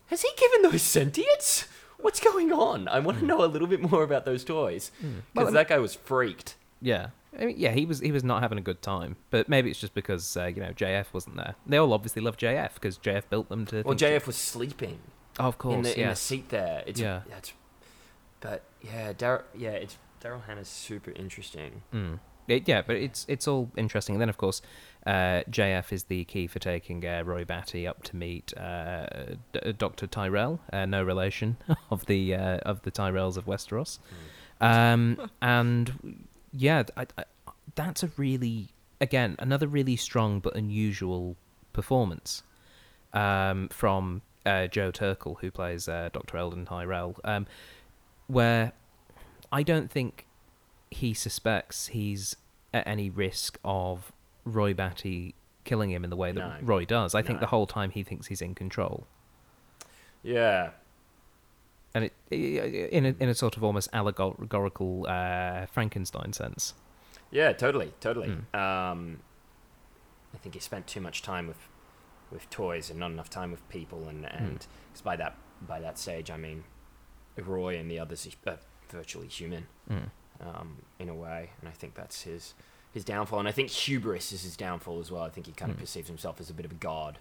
has 0.07 0.21
he 0.21 0.29
given 0.37 0.69
those 0.71 0.81
sentience? 0.81 1.65
What's 1.99 2.19
going 2.19 2.51
on? 2.51 2.87
I 2.87 2.99
want 2.99 3.19
to 3.19 3.25
know 3.25 3.43
a 3.43 3.47
little 3.47 3.67
bit 3.67 3.81
more 3.81 4.03
about 4.03 4.23
those 4.25 4.43
toys 4.43 4.91
because 4.99 5.11
Hmm. 5.11 5.19
Well, 5.39 5.51
that 5.51 5.67
guy 5.67 5.79
was 5.79 5.95
freaked. 5.95 6.55
yeah. 6.81 7.07
I 7.39 7.45
mean, 7.45 7.55
yeah, 7.59 7.71
he 7.71 7.85
was 7.85 7.99
he 7.99 8.11
was 8.11 8.23
not 8.23 8.41
having 8.41 8.57
a 8.57 8.61
good 8.61 8.81
time, 8.81 9.15
but 9.29 9.47
maybe 9.47 9.69
it's 9.69 9.79
just 9.79 9.93
because 9.93 10.35
uh, 10.37 10.45
you 10.45 10.61
know 10.61 10.71
JF 10.71 11.07
wasn't 11.13 11.35
there. 11.35 11.53
They 11.67 11.77
all 11.77 11.93
obviously 11.93 12.21
love 12.21 12.35
JF 12.37 12.75
because 12.75 12.97
JF 12.97 13.23
built 13.29 13.49
them 13.49 13.65
to. 13.67 13.83
Well, 13.83 13.95
think- 13.95 13.99
JF 13.99 14.25
was 14.25 14.35
sleeping 14.37 14.99
Oh, 15.39 15.43
of 15.49 15.57
course, 15.59 15.75
in 15.75 15.81
the 15.83 15.99
in 16.01 16.07
the 16.09 16.15
seat 16.15 16.49
there. 16.49 16.83
It's, 16.87 16.99
Yeah. 16.99 17.21
That's, 17.29 17.53
but 18.39 18.63
yeah, 18.81 19.13
Dar- 19.15 19.45
yeah, 19.55 19.71
it's 19.71 19.97
Daryl 20.19 20.45
Hannah's 20.45 20.67
super 20.69 21.11
interesting. 21.11 21.83
Mm. 21.93 22.19
It, 22.47 22.67
yeah, 22.67 22.81
but 22.81 22.95
it's 22.95 23.25
it's 23.27 23.47
all 23.47 23.69
interesting. 23.75 24.15
And 24.15 24.21
then, 24.21 24.29
of 24.29 24.37
course, 24.37 24.61
uh, 25.05 25.43
JF 25.49 25.91
is 25.91 26.05
the 26.05 26.23
key 26.25 26.47
for 26.47 26.59
taking 26.59 27.05
uh, 27.05 27.23
Roy 27.25 27.43
Batty 27.43 27.85
up 27.85 28.03
to 28.03 28.15
meet 28.15 28.57
uh, 28.57 29.07
D- 29.51 29.73
Doctor 29.73 30.07
Tyrell, 30.07 30.59
uh, 30.71 30.85
no 30.85 31.03
relation 31.03 31.57
of 31.91 32.05
the 32.05 32.35
uh, 32.35 32.57
of 32.59 32.83
the 32.83 32.91
Tyrells 32.91 33.37
of 33.37 33.45
Westeros. 33.45 33.99
Um, 34.61 35.29
and 35.41 36.25
yeah, 36.53 36.83
I, 36.95 37.07
I, 37.17 37.23
that's 37.75 38.03
a 38.03 38.11
really 38.17 38.69
again 39.01 39.35
another 39.39 39.67
really 39.67 39.95
strong 39.95 40.39
but 40.39 40.55
unusual 40.55 41.35
performance 41.73 42.43
um, 43.13 43.67
from 43.69 44.21
uh, 44.45 44.67
Joe 44.67 44.91
Turkel, 44.91 45.39
who 45.39 45.51
plays 45.51 45.89
uh, 45.89 46.09
Doctor 46.13 46.37
Eldon 46.37 46.65
Tyrell, 46.65 47.15
um, 47.23 47.45
where 48.27 48.71
I 49.51 49.63
don't 49.63 49.91
think 49.91 50.26
he 50.91 51.13
suspects 51.13 51.87
he's 51.87 52.35
at 52.73 52.85
any 52.87 53.09
risk 53.09 53.57
of 53.63 54.11
Roy 54.45 54.73
Batty 54.73 55.35
killing 55.63 55.89
him 55.91 56.03
in 56.03 56.09
the 56.09 56.15
way 56.15 56.31
that 56.31 56.61
No. 56.61 56.65
Roy 56.67 56.85
does. 56.85 57.13
I 57.13 57.21
think 57.21 57.39
the 57.39 57.47
whole 57.47 57.67
time 57.67 57.91
he 57.91 58.03
thinks 58.03 58.27
he's 58.27 58.41
in 58.41 58.55
control, 58.55 59.05
Yeah, 60.23 60.71
and 61.93 62.05
it 62.05 62.13
in 62.31 63.05
a, 63.05 63.15
in 63.19 63.29
a 63.29 63.33
sort 63.35 63.57
of 63.57 63.63
almost 63.63 63.89
allegorical 63.93 65.05
uh, 65.07 65.65
Frankenstein 65.67 66.31
sense. 66.33 66.73
yeah, 67.31 67.51
totally, 67.53 67.93
totally. 67.99 68.29
Mm. 68.53 68.55
Um, 68.59 69.19
I 70.33 70.37
think 70.37 70.55
he 70.55 70.61
spent 70.61 70.87
too 70.87 71.01
much 71.01 71.21
time 71.21 71.47
with 71.47 71.57
with 72.31 72.49
toys 72.49 72.89
and 72.89 72.99
not 72.99 73.11
enough 73.11 73.29
time 73.29 73.51
with 73.51 73.67
people, 73.69 74.07
and 74.07 74.25
and 74.25 74.67
'cause 74.93 75.01
by 75.01 75.15
that 75.17 75.35
by 75.65 75.79
that 75.79 75.97
stage, 75.97 76.29
I 76.31 76.37
mean 76.37 76.63
Roy 77.37 77.77
and 77.77 77.89
the 77.89 77.99
others 77.99 78.27
are 78.45 78.57
virtually 78.89 79.27
human. 79.27 79.67
Mm. 79.89 80.09
Um, 80.39 80.77
in 80.99 81.09
a 81.09 81.15
way, 81.15 81.49
and 81.59 81.67
I 81.69 81.71
think 81.73 81.95
that's 81.95 82.21
his 82.23 82.53
his 82.93 83.03
downfall. 83.03 83.39
And 83.39 83.47
I 83.47 83.51
think 83.51 83.69
hubris 83.69 84.31
is 84.31 84.43
his 84.43 84.55
downfall 84.55 84.99
as 84.99 85.11
well. 85.11 85.23
I 85.23 85.29
think 85.29 85.45
he 85.47 85.51
kind 85.51 85.71
of 85.71 85.77
Hmm. 85.77 85.81
perceives 85.81 86.07
himself 86.07 86.39
as 86.39 86.49
a 86.49 86.53
bit 86.53 86.65
of 86.65 86.71
a 86.71 86.75
god. 86.75 87.19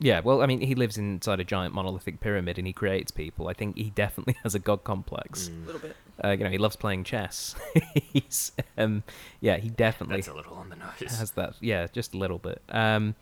Yeah, 0.00 0.20
well, 0.20 0.42
I 0.42 0.46
mean, 0.46 0.60
he 0.60 0.74
lives 0.74 0.98
inside 0.98 1.38
a 1.40 1.44
giant 1.44 1.72
monolithic 1.72 2.18
pyramid 2.20 2.58
and 2.58 2.66
he 2.66 2.72
creates 2.72 3.10
people. 3.12 3.46
I 3.48 3.52
think 3.52 3.76
he 3.76 3.90
definitely 3.90 4.34
has 4.42 4.54
a 4.54 4.58
god 4.58 4.82
complex. 4.84 5.46
A 5.48 5.50
Mm. 5.52 5.66
little 5.66 5.80
bit. 5.80 5.96
Uh, 6.24 6.30
you 6.30 6.44
know, 6.44 6.50
he 6.50 6.58
loves 6.58 6.74
playing 6.76 7.04
chess. 7.04 7.54
He's, 8.12 8.52
um, 8.76 9.02
yeah, 9.40 9.56
he 9.56 9.68
definitely 9.70 10.16
That's 10.16 10.28
a 10.28 10.34
little 10.34 10.54
on 10.54 10.68
the 10.68 10.76
nose. 10.76 11.16
has 11.18 11.30
that. 11.32 11.54
Yeah, 11.60 11.86
just 11.92 12.14
a 12.14 12.18
little 12.18 12.38
bit. 12.38 12.60
Um, 12.68 13.14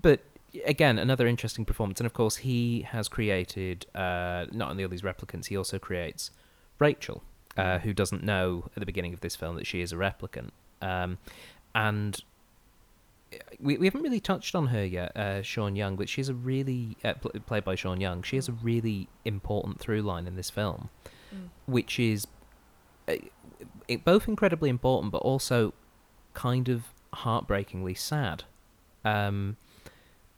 but 0.00 0.20
again, 0.66 0.98
another 0.98 1.26
interesting 1.26 1.64
performance, 1.66 2.00
and 2.00 2.06
of 2.06 2.12
course, 2.14 2.36
he 2.36 2.82
has 2.82 3.08
created 3.08 3.86
uh, 3.94 4.46
not 4.52 4.70
only 4.70 4.82
all 4.84 4.90
these 4.90 5.02
replicants, 5.02 5.46
he 5.46 5.56
also 5.56 5.78
creates 5.78 6.30
Rachael, 6.78 7.22
uh, 7.56 7.78
who 7.78 7.92
doesn't 7.92 8.22
know 8.22 8.64
at 8.76 8.80
the 8.80 8.86
beginning 8.86 9.14
of 9.14 9.20
this 9.20 9.36
film 9.36 9.56
that 9.56 9.66
she 9.66 9.80
is 9.80 9.92
a 9.92 9.96
replicant, 9.96 10.50
um, 10.82 11.18
and. 11.74 12.22
We, 13.58 13.78
we 13.78 13.86
haven't 13.86 14.02
really 14.02 14.20
touched 14.20 14.54
on 14.54 14.68
her 14.68 14.84
yet, 14.84 15.16
uh, 15.16 15.42
Sean 15.42 15.74
Young, 15.74 15.96
but 15.96 16.08
she's 16.08 16.28
a 16.28 16.34
really 16.34 16.96
uh, 17.02 17.14
pl- 17.14 17.32
played 17.44 17.64
by 17.64 17.74
Sean 17.74 18.00
Young. 18.00 18.22
She 18.22 18.36
has 18.36 18.48
a 18.48 18.52
really 18.52 19.08
important 19.24 19.80
through 19.80 20.02
line 20.02 20.28
in 20.28 20.36
this 20.36 20.50
film, 20.50 20.88
Mm. 21.34 21.48
which 21.66 21.98
is 21.98 22.28
uh, 23.08 23.14
it, 23.88 24.04
both 24.04 24.28
incredibly 24.28 24.70
important, 24.70 25.10
but 25.10 25.18
also 25.22 25.74
kind 26.32 26.68
of 26.68 26.84
heartbreakingly 27.12 27.94
sad, 27.94 28.44
um, 29.04 29.56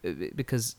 uh, 0.02 0.12
because 0.34 0.76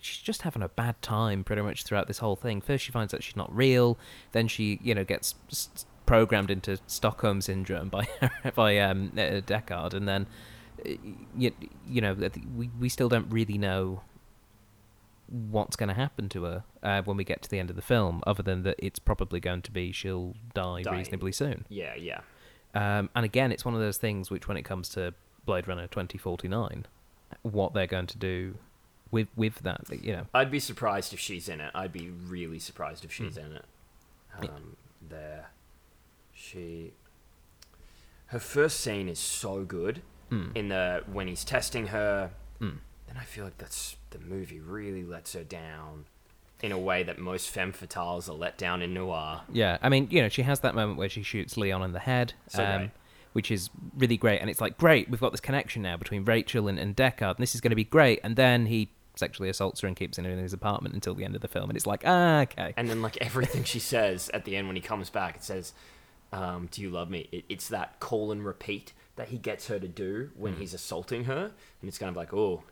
she's 0.00 0.18
just 0.18 0.42
having 0.42 0.62
a 0.62 0.68
bad 0.68 1.00
time 1.02 1.44
pretty 1.44 1.62
much 1.62 1.84
throughout 1.84 2.06
this 2.08 2.18
whole 2.18 2.36
thing. 2.36 2.60
First, 2.60 2.84
she 2.84 2.92
finds 2.92 3.12
out 3.12 3.22
she's 3.22 3.36
not 3.36 3.54
real, 3.54 3.98
then 4.32 4.48
she, 4.48 4.80
you 4.82 4.94
know, 4.94 5.04
gets 5.04 5.34
s- 5.50 5.86
programmed 6.06 6.50
into 6.50 6.78
Stockholm 6.86 7.40
syndrome 7.40 7.88
by 7.88 8.08
by 8.54 8.78
um, 8.78 9.12
uh, 9.14 9.40
Deckard, 9.40 9.94
and 9.94 10.08
then 10.08 10.26
you, 11.36 11.52
you 11.88 12.00
know 12.00 12.16
we 12.56 12.70
we 12.80 12.88
still 12.88 13.08
don't 13.08 13.30
really 13.30 13.58
know 13.58 14.00
what's 15.28 15.76
going 15.76 15.88
to 15.88 15.94
happen 15.94 16.28
to 16.28 16.44
her 16.44 16.64
uh, 16.82 17.00
when 17.02 17.16
we 17.16 17.24
get 17.24 17.40
to 17.42 17.48
the 17.48 17.58
end 17.58 17.70
of 17.70 17.76
the 17.76 17.82
film, 17.82 18.22
other 18.26 18.42
than 18.42 18.62
that 18.64 18.76
it's 18.78 18.98
probably 18.98 19.40
going 19.40 19.62
to 19.62 19.70
be 19.70 19.90
she'll 19.92 20.34
die, 20.54 20.82
Die. 20.82 20.94
reasonably 20.96 21.32
soon. 21.32 21.64
Yeah, 21.68 21.94
yeah. 21.94 22.20
Um, 22.74 23.08
and 23.14 23.24
again, 23.24 23.52
it's 23.52 23.64
one 23.64 23.74
of 23.74 23.80
those 23.80 23.98
things 23.98 24.30
which, 24.30 24.48
when 24.48 24.56
it 24.56 24.62
comes 24.62 24.88
to 24.90 25.14
Blade 25.46 25.68
Runner 25.68 25.86
2049, 25.86 26.86
what 27.42 27.72
they're 27.74 27.86
going 27.86 28.06
to 28.08 28.18
do 28.18 28.56
with 29.12 29.28
with 29.36 29.60
that, 29.60 29.82
you 30.02 30.12
know. 30.12 30.26
I'd 30.34 30.50
be 30.50 30.58
surprised 30.58 31.12
if 31.12 31.20
she's 31.20 31.48
in 31.48 31.60
it. 31.60 31.70
I'd 31.74 31.92
be 31.92 32.10
really 32.10 32.58
surprised 32.58 33.04
if 33.04 33.12
she's 33.12 33.36
Hmm. 33.36 33.44
in 33.46 33.52
it. 33.52 33.64
Yeah. 34.42 34.48
Um, 34.50 34.76
there, 35.08 35.50
she. 36.34 36.92
Her 38.26 38.38
first 38.40 38.80
scene 38.80 39.08
is 39.08 39.18
so 39.18 39.62
good 39.64 40.02
Mm. 40.30 40.56
in 40.56 40.68
the 40.70 41.04
when 41.12 41.28
he's 41.28 41.44
testing 41.44 41.88
her. 41.88 42.30
Mm. 42.60 42.78
Then 43.06 43.16
I 43.18 43.24
feel 43.24 43.44
like 43.44 43.58
that's 43.58 43.96
the 44.10 44.18
movie 44.18 44.58
really 44.60 45.04
lets 45.04 45.34
her 45.34 45.44
down 45.44 46.06
in 46.62 46.72
a 46.72 46.78
way 46.78 47.02
that 47.02 47.18
most 47.18 47.50
femme 47.50 47.72
fatales 47.72 48.30
are 48.30 48.32
let 48.32 48.56
down 48.56 48.80
in 48.80 48.94
noir. 48.94 49.42
Yeah, 49.52 49.76
I 49.82 49.90
mean, 49.90 50.08
you 50.10 50.22
know, 50.22 50.30
she 50.30 50.42
has 50.42 50.60
that 50.60 50.74
moment 50.74 50.96
where 50.96 51.10
she 51.10 51.22
shoots 51.22 51.58
Leon 51.58 51.82
in 51.82 51.92
the 51.92 51.98
head, 51.98 52.32
So 52.48 52.64
um, 52.64 52.92
which 53.34 53.50
is 53.50 53.68
really 53.94 54.16
great. 54.16 54.40
And 54.40 54.48
it's 54.48 54.60
like, 54.60 54.78
great, 54.78 55.10
we've 55.10 55.20
got 55.20 55.32
this 55.32 55.40
connection 55.40 55.82
now 55.82 55.96
between 55.98 56.24
Rachael 56.24 56.68
and, 56.68 56.78
and 56.78 56.96
Deckard, 56.96 57.34
and 57.34 57.38
this 57.42 57.54
is 57.54 57.60
going 57.60 57.70
to 57.70 57.76
be 57.76 57.84
great. 57.84 58.20
And 58.22 58.36
then 58.36 58.66
he 58.66 58.88
sexually 59.14 59.48
assaults 59.48 59.80
her 59.80 59.88
and 59.88 59.96
keeps 59.96 60.16
her 60.16 60.24
in 60.28 60.38
his 60.38 60.52
apartment 60.52 60.94
until 60.94 61.14
the 61.14 61.24
end 61.24 61.34
of 61.34 61.40
the 61.42 61.48
film, 61.48 61.68
and 61.70 61.76
it's 61.76 61.86
like, 61.86 62.02
ah, 62.06 62.40
okay. 62.40 62.72
And 62.76 62.88
then 62.88 63.02
like 63.02 63.16
everything 63.18 63.64
she 63.64 63.78
says 63.78 64.30
at 64.32 64.44
the 64.44 64.56
end 64.56 64.66
when 64.66 64.76
he 64.76 64.82
comes 64.82 65.10
back, 65.10 65.36
it 65.36 65.44
says, 65.44 65.72
um, 66.32 66.68
"Do 66.70 66.80
you 66.82 66.90
love 66.90 67.10
me?" 67.10 67.28
It, 67.32 67.44
it's 67.48 67.68
that 67.68 68.00
call 68.00 68.32
and 68.32 68.44
repeat 68.44 68.92
that 69.16 69.28
he 69.28 69.36
gets 69.38 69.66
her 69.68 69.78
to 69.78 69.88
do 69.88 70.30
when 70.36 70.54
Mm. 70.54 70.58
he's 70.58 70.72
assaulting 70.74 71.24
her, 71.24 71.52
and 71.80 71.88
it's 71.88 71.98
kind 71.98 72.08
of 72.08 72.16
like, 72.16 72.32
oh, 72.32 72.64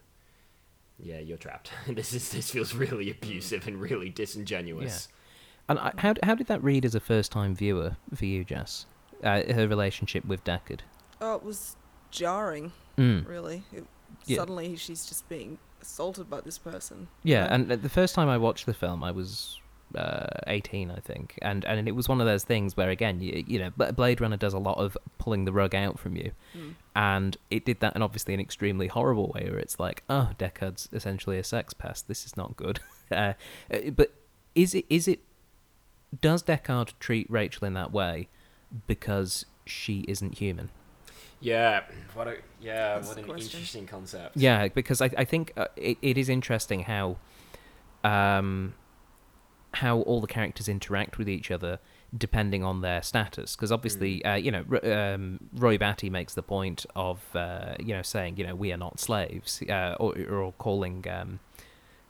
yeah, 0.98 1.18
you're 1.18 1.36
trapped. 1.38 1.70
this 1.88 2.12
is 2.12 2.30
this 2.30 2.50
feels 2.50 2.74
really 2.74 3.10
abusive 3.10 3.66
and 3.66 3.80
really 3.80 4.08
disingenuous. 4.10 5.08
And 5.68 5.78
I, 5.78 5.92
how 5.98 6.14
how 6.22 6.34
did 6.34 6.46
that 6.48 6.62
read 6.62 6.84
as 6.84 6.94
a 6.94 7.00
first 7.00 7.30
time 7.32 7.54
viewer 7.54 7.96
for 8.14 8.24
you, 8.24 8.44
Jess? 8.44 8.86
Uh, 9.22 9.42
her 9.52 9.68
relationship 9.68 10.24
with 10.24 10.42
Deckard. 10.44 10.80
Oh, 11.20 11.34
it 11.34 11.42
was 11.44 11.76
jarring, 12.10 12.72
Mm. 12.96 13.26
really. 13.28 13.62
It, 13.72 13.84
Yeah. 14.26 14.38
Suddenly 14.38 14.74
she's 14.76 15.06
just 15.06 15.28
being 15.28 15.58
assaulted 15.82 16.28
by 16.30 16.40
this 16.40 16.58
person. 16.58 17.08
Yeah, 17.22 17.46
and 17.50 17.68
the 17.68 17.88
first 17.88 18.14
time 18.14 18.28
I 18.28 18.38
watched 18.38 18.66
the 18.66 18.74
film, 18.74 19.02
I 19.04 19.10
was 19.10 19.58
uh, 19.94 20.26
18, 20.46 20.90
I 20.90 21.00
think, 21.00 21.38
and 21.42 21.64
and 21.64 21.88
it 21.88 21.92
was 21.92 22.08
one 22.08 22.20
of 22.20 22.26
those 22.26 22.44
things 22.44 22.76
where 22.76 22.90
again, 22.90 23.20
you, 23.20 23.44
you 23.46 23.58
know, 23.58 23.70
Blade 23.92 24.20
Runner 24.20 24.36
does 24.36 24.54
a 24.54 24.58
lot 24.58 24.78
of 24.78 24.96
pulling 25.18 25.44
the 25.46 25.52
rug 25.52 25.74
out 25.74 25.98
from 25.98 26.16
you, 26.16 26.32
Mm. 26.56 26.74
and 26.94 27.36
it 27.50 27.64
did 27.64 27.80
that 27.80 27.96
in 27.96 28.02
obviously 28.02 28.34
an 28.34 28.40
extremely 28.40 28.86
horrible 28.86 29.32
way, 29.34 29.48
where 29.50 29.58
it's 29.58 29.80
like, 29.80 30.02
oh, 30.08 30.30
Deckard's 30.38 30.88
essentially 30.92 31.38
a 31.38 31.44
sex 31.44 31.74
pest. 31.74 32.06
This 32.08 32.24
is 32.24 32.36
not 32.36 32.56
good. 32.56 32.80
uh, 33.10 33.34
uh, 33.72 33.90
but 33.96 34.12
is 34.54 34.74
it 34.74 34.84
is 34.88 35.08
it 35.08 35.20
does 36.20 36.42
Deckard 36.42 36.92
treat 37.00 37.28
Rachael 37.30 37.66
in 37.66 37.74
that 37.74 37.92
way 37.92 38.28
because 38.86 39.44
she 39.66 40.04
isn't 40.08 40.38
human? 40.38 40.70
Yeah, 41.40 41.84
what 42.14 42.28
a 42.28 42.36
yeah, 42.60 42.96
That's 42.96 43.08
what 43.08 43.18
an 43.18 43.24
question. 43.24 43.46
interesting 43.46 43.86
concept. 43.86 44.36
Yeah, 44.36 44.68
because 44.68 45.00
I, 45.00 45.10
I 45.16 45.24
think 45.24 45.52
uh, 45.56 45.68
it, 45.76 45.98
it 46.02 46.18
is 46.18 46.28
interesting 46.28 46.80
how 46.80 47.16
um, 48.04 48.74
how 49.74 50.00
all 50.00 50.20
the 50.20 50.26
characters 50.26 50.68
interact 50.68 51.16
with 51.18 51.28
each 51.28 51.50
other 51.50 51.78
depending 52.16 52.64
on 52.64 52.80
their 52.80 53.02
status. 53.02 53.54
Because 53.56 53.70
obviously, 53.70 54.24
uh, 54.24 54.34
you 54.34 54.50
know, 54.50 54.64
R- 54.70 55.14
um, 55.14 55.40
Roy 55.54 55.78
Batty 55.78 56.10
makes 56.10 56.34
the 56.34 56.42
point 56.42 56.84
of 56.94 57.20
uh, 57.34 57.74
you 57.78 57.94
know 57.94 58.02
saying 58.02 58.36
you 58.36 58.46
know 58.46 58.54
we 58.54 58.72
are 58.72 58.76
not 58.76 59.00
slaves, 59.00 59.62
uh, 59.68 59.96
or, 59.98 60.14
or 60.28 60.52
calling. 60.52 61.06
Um, 61.08 61.40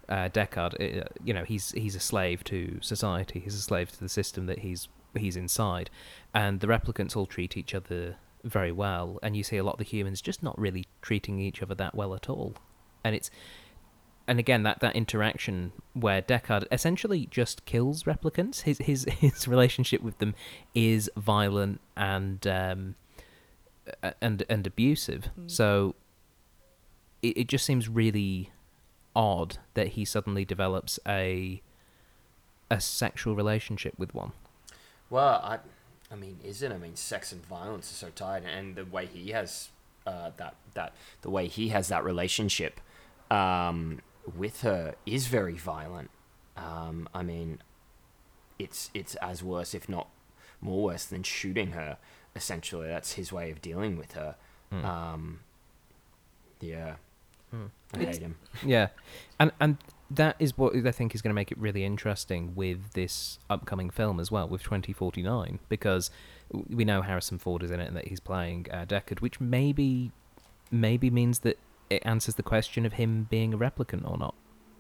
uh, 0.09 0.29
Deckard, 0.29 0.75
uh, 0.81 1.05
you 1.23 1.33
know, 1.33 1.45
he's 1.45 1.71
he's 1.71 1.95
a 1.95 2.01
slave 2.01 2.43
to 2.43 2.79
society. 2.81 3.39
He's 3.39 3.55
a 3.55 3.61
slave 3.61 3.93
to 3.93 4.01
the 4.01 4.09
system 4.09 4.47
that 4.47 4.59
he's 4.59 4.89
he's 5.17 5.37
inside, 5.37 5.89
and 6.35 6.59
the 6.59 6.67
replicants 6.67 7.17
all 7.17 7.27
treat 7.27 7.57
each 7.57 7.77
other 7.77 8.17
very 8.45 8.73
well. 8.73 9.19
And 9.23 9.37
you 9.37 9.43
see 9.43 9.57
a 9.57 9.65
lot 9.65 9.75
of 9.75 9.79
the 9.79 9.85
humans 9.85 10.21
just 10.21 10.43
not 10.43 10.59
really 10.59 10.87
treating 11.03 11.39
each 11.39 11.63
other 11.63 11.75
that 11.77 11.95
well 11.95 12.15
at 12.15 12.29
all. 12.29 12.55
And 13.05 13.15
it's 13.15 13.31
and 14.27 14.39
again 14.39 14.63
that 14.63 14.81
that 14.81 14.95
interaction 14.95 15.73
where 15.95 16.23
Deckard 16.23 16.65
essentially 16.71 17.27
just 17.31 17.65
kills 17.65 18.05
replicants. 18.05 18.63
His 18.63 18.79
his 18.79 19.05
his 19.19 19.49
relationship 19.49 20.03
with 20.03 20.19
them 20.19 20.35
is 20.75 21.11
violent 21.17 21.81
and 21.97 22.47
um, 22.47 22.95
and 24.21 24.45
and 24.49 24.67
abusive. 24.67 25.31
Mm. 25.39 25.51
So 25.51 25.95
it, 27.23 27.39
it 27.39 27.49
just 27.49 27.65
seems 27.65 27.89
really 27.89 28.53
odd 29.17 29.59
that 29.75 29.89
he 29.89 30.05
suddenly 30.05 30.45
develops 30.45 30.99
a 31.07 31.63
a 32.71 32.81
sexual 32.81 33.35
relationship 33.35 33.95
with 33.99 34.15
one. 34.15 34.33
Well, 35.09 35.41
I, 35.43 35.59
I 36.11 36.17
mean, 36.17 36.39
is 36.45 36.63
it? 36.63 36.73
I 36.73 36.79
mean, 36.79 36.97
sex 36.97 37.33
and 37.33 37.45
violence 37.47 37.91
are 37.93 37.95
so 37.95 38.09
tied, 38.11 38.45
and 38.45 38.75
the 38.75 38.85
way 38.85 39.07
he 39.07 39.31
has 39.31 39.69
uh, 40.07 40.31
that 40.37 40.57
that 40.75 40.93
the 41.23 41.31
way 41.31 41.47
he 41.47 41.69
has 41.69 41.89
that 41.89 42.05
relationship 42.05 42.81
um, 43.31 44.01
with 44.37 44.63
her 44.63 44.95
is 45.07 45.27
very 45.29 45.55
violent. 45.57 46.11
Um, 46.57 47.09
I 47.15 47.23
mean, 47.23 47.63
it's 48.59 48.91
it's 48.93 49.15
as 49.17 49.43
worse, 49.43 49.73
if 49.75 49.89
not 49.89 50.09
more 50.61 50.83
worse, 50.83 51.05
than 51.05 51.23
shooting 51.23 51.73
her. 51.73 51.97
Essentially, 52.35 52.89
that's 52.89 53.13
his 53.13 53.33
way 53.33 53.51
of 53.51 53.61
dealing 53.63 53.97
with 53.97 54.13
her. 54.13 54.37
Hmm. 54.71 54.85
Um, 54.85 55.41
yeah, 56.61 56.95
Hmm. 57.51 57.67
I 57.95 57.99
hate 57.99 58.19
him. 58.19 58.37
Yeah, 58.65 58.89
and 59.39 59.51
and 59.61 59.79
that 60.11 60.37
is 60.39 60.59
what 60.59 60.75
I 60.75 60.91
think 60.91 61.15
is 61.15 61.23
going 61.23 61.31
to 61.31 61.35
make 61.35 61.53
it 61.53 61.59
really 61.59 61.85
interesting 61.85 62.55
with 62.55 62.93
this 62.95 63.39
upcoming 63.49 63.91
film 63.91 64.19
as 64.19 64.31
well, 64.31 64.49
with 64.49 64.63
2049, 64.63 65.61
because 65.69 66.11
we 66.69 66.85
know 66.85 67.03
Harrison 67.03 67.39
Ford 67.39 67.63
is 67.63 67.71
in 67.71 67.81
it 67.81 67.87
and 67.87 67.97
that 67.97 68.09
he's 68.09 68.21
playing 68.21 68.67
uh, 68.73 68.85
Deckard, 68.85 69.21
which 69.21 69.41
maybe 69.41 70.11
maybe 70.73 71.11
means 71.11 71.41
that 71.41 71.59
it 71.89 72.03
answers 72.05 72.37
the 72.37 72.43
question 72.43 72.87
of 72.87 72.95
him 72.95 73.27
being 73.31 73.55
a 73.55 73.59
replicant 73.59 74.09
or 74.09 74.17
not, 74.17 74.35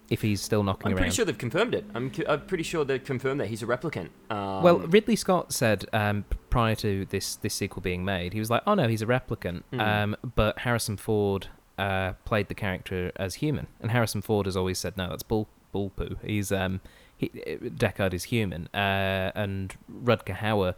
if 0.09 0.23
he's 0.23 0.41
still 0.41 0.63
knocking 0.63 0.87
I'm 0.87 0.93
around. 0.93 1.03
pretty 1.03 1.15
sure 1.15 1.25
they've 1.25 1.39
confirmed 1.39 1.75
it. 1.75 1.85
I'm, 1.95 2.13
I'm 2.29 2.47
pretty 2.47 2.63
sure 2.65 2.85
they've 2.85 3.03
confirmed 3.03 3.41
that 3.41 3.49
he's 3.49 3.63
a 3.63 3.67
replicant. 3.67 4.09
Um, 4.31 4.63
well, 4.63 4.79
Ridley 4.79 5.17
Scott 5.17 5.53
said 5.53 5.87
um, 5.93 6.25
prior 6.49 6.75
to 6.77 7.05
this 7.07 7.37
this 7.37 7.55
sequel 7.55 7.83
being 7.83 8.05
made, 8.05 8.33
he 8.33 8.41
was 8.41 8.51
like, 8.51 8.63
"Oh 8.67 8.75
no, 8.75 8.89
he's 8.89 9.03
a 9.03 9.07
replicant." 9.07 9.63
Mm. 9.73 9.81
Um, 9.81 10.17
but 10.35 10.61
Harrison 10.61 10.97
Ford 10.97 11.49
uh, 11.81 12.13
played 12.27 12.49
the 12.49 12.55
character 12.55 13.11
as 13.17 13.37
human, 13.37 13.67
and 13.81 13.91
Harrison 13.91 14.21
Ford 14.21 14.45
has 14.45 14.57
always 14.57 14.79
said, 14.79 14.99
"No, 14.99 15.09
that's 15.09 15.23
bull 15.23 15.49
bull 15.73 15.91
poo." 15.91 16.17
He's 16.23 16.53
um, 16.53 16.83
he, 17.17 17.29
Deckard 17.29 18.13
is 18.13 18.25
human, 18.25 18.69
uh, 18.75 19.33
and 19.35 19.75
Rutger 19.91 20.37
Hauer, 20.37 20.75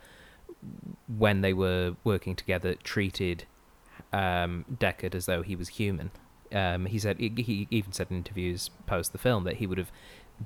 when 1.09 1.41
they 1.41 1.53
were 1.53 1.97
working 2.05 2.37
together, 2.37 2.77
treated 2.77 3.47
um, 4.13 4.65
Deckard 4.73 5.17
as 5.17 5.27
though 5.27 5.43
he 5.43 5.57
was 5.57 5.71
human. 5.71 6.13
Um, 6.53 6.87
he 6.87 7.01
said 7.01 7.19
he, 7.19 7.67
even 7.71 7.93
said 7.93 8.07
in 8.11 8.19
interviews 8.19 8.71
post 8.87 9.11
the 9.11 9.19
film 9.19 9.43
that 9.45 9.57
he 9.57 9.67
would 9.67 9.79
have 9.79 9.91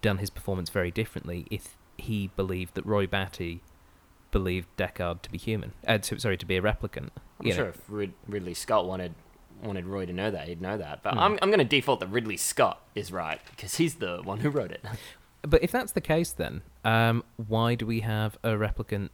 done 0.00 0.18
his 0.18 0.30
performance 0.30 0.70
very 0.70 0.90
differently 0.90 1.46
if 1.50 1.76
he 1.98 2.30
believed 2.34 2.74
that 2.76 2.86
Roy 2.86 3.07
Batty 3.07 3.61
believed 4.30 4.68
Deckard 4.78 5.20
to 5.22 5.30
be 5.30 5.36
human. 5.36 5.72
Uh, 5.86 5.98
to, 5.98 6.18
sorry, 6.18 6.38
to 6.38 6.46
be 6.46 6.57
a 6.57 6.62
replicant. 6.62 7.11
I'm 7.40 7.50
sure 7.50 7.64
know. 7.64 7.70
if 7.70 7.80
Rid- 7.88 8.14
Ridley 8.26 8.54
Scott 8.54 8.86
wanted 8.86 9.14
wanted 9.62 9.86
Roy 9.86 10.07
to 10.07 10.12
know 10.12 10.30
that, 10.30 10.48
he'd 10.48 10.61
know 10.61 10.76
that. 10.78 11.02
But 11.02 11.14
Hmm. 11.14 11.18
I'm 11.20 11.32
I'm 11.42 11.48
going 11.50 11.59
to 11.59 11.64
default 11.64 12.00
that 12.00 12.09
Ridley 12.09 12.36
Scott 12.36 12.80
is 12.94 13.11
right 13.12 13.40
because 13.50 13.76
he's 13.76 13.96
the 13.96 14.20
one 14.22 14.40
who 14.40 14.50
wrote 14.50 14.70
it. 14.72 14.84
But 15.42 15.62
if 15.62 15.70
that's 15.70 15.92
the 15.92 16.00
case, 16.00 16.32
then 16.32 16.62
um, 16.84 17.22
why 17.36 17.76
do 17.76 17.86
we 17.86 18.00
have 18.00 18.36
a 18.42 18.48
replicant 18.50 19.11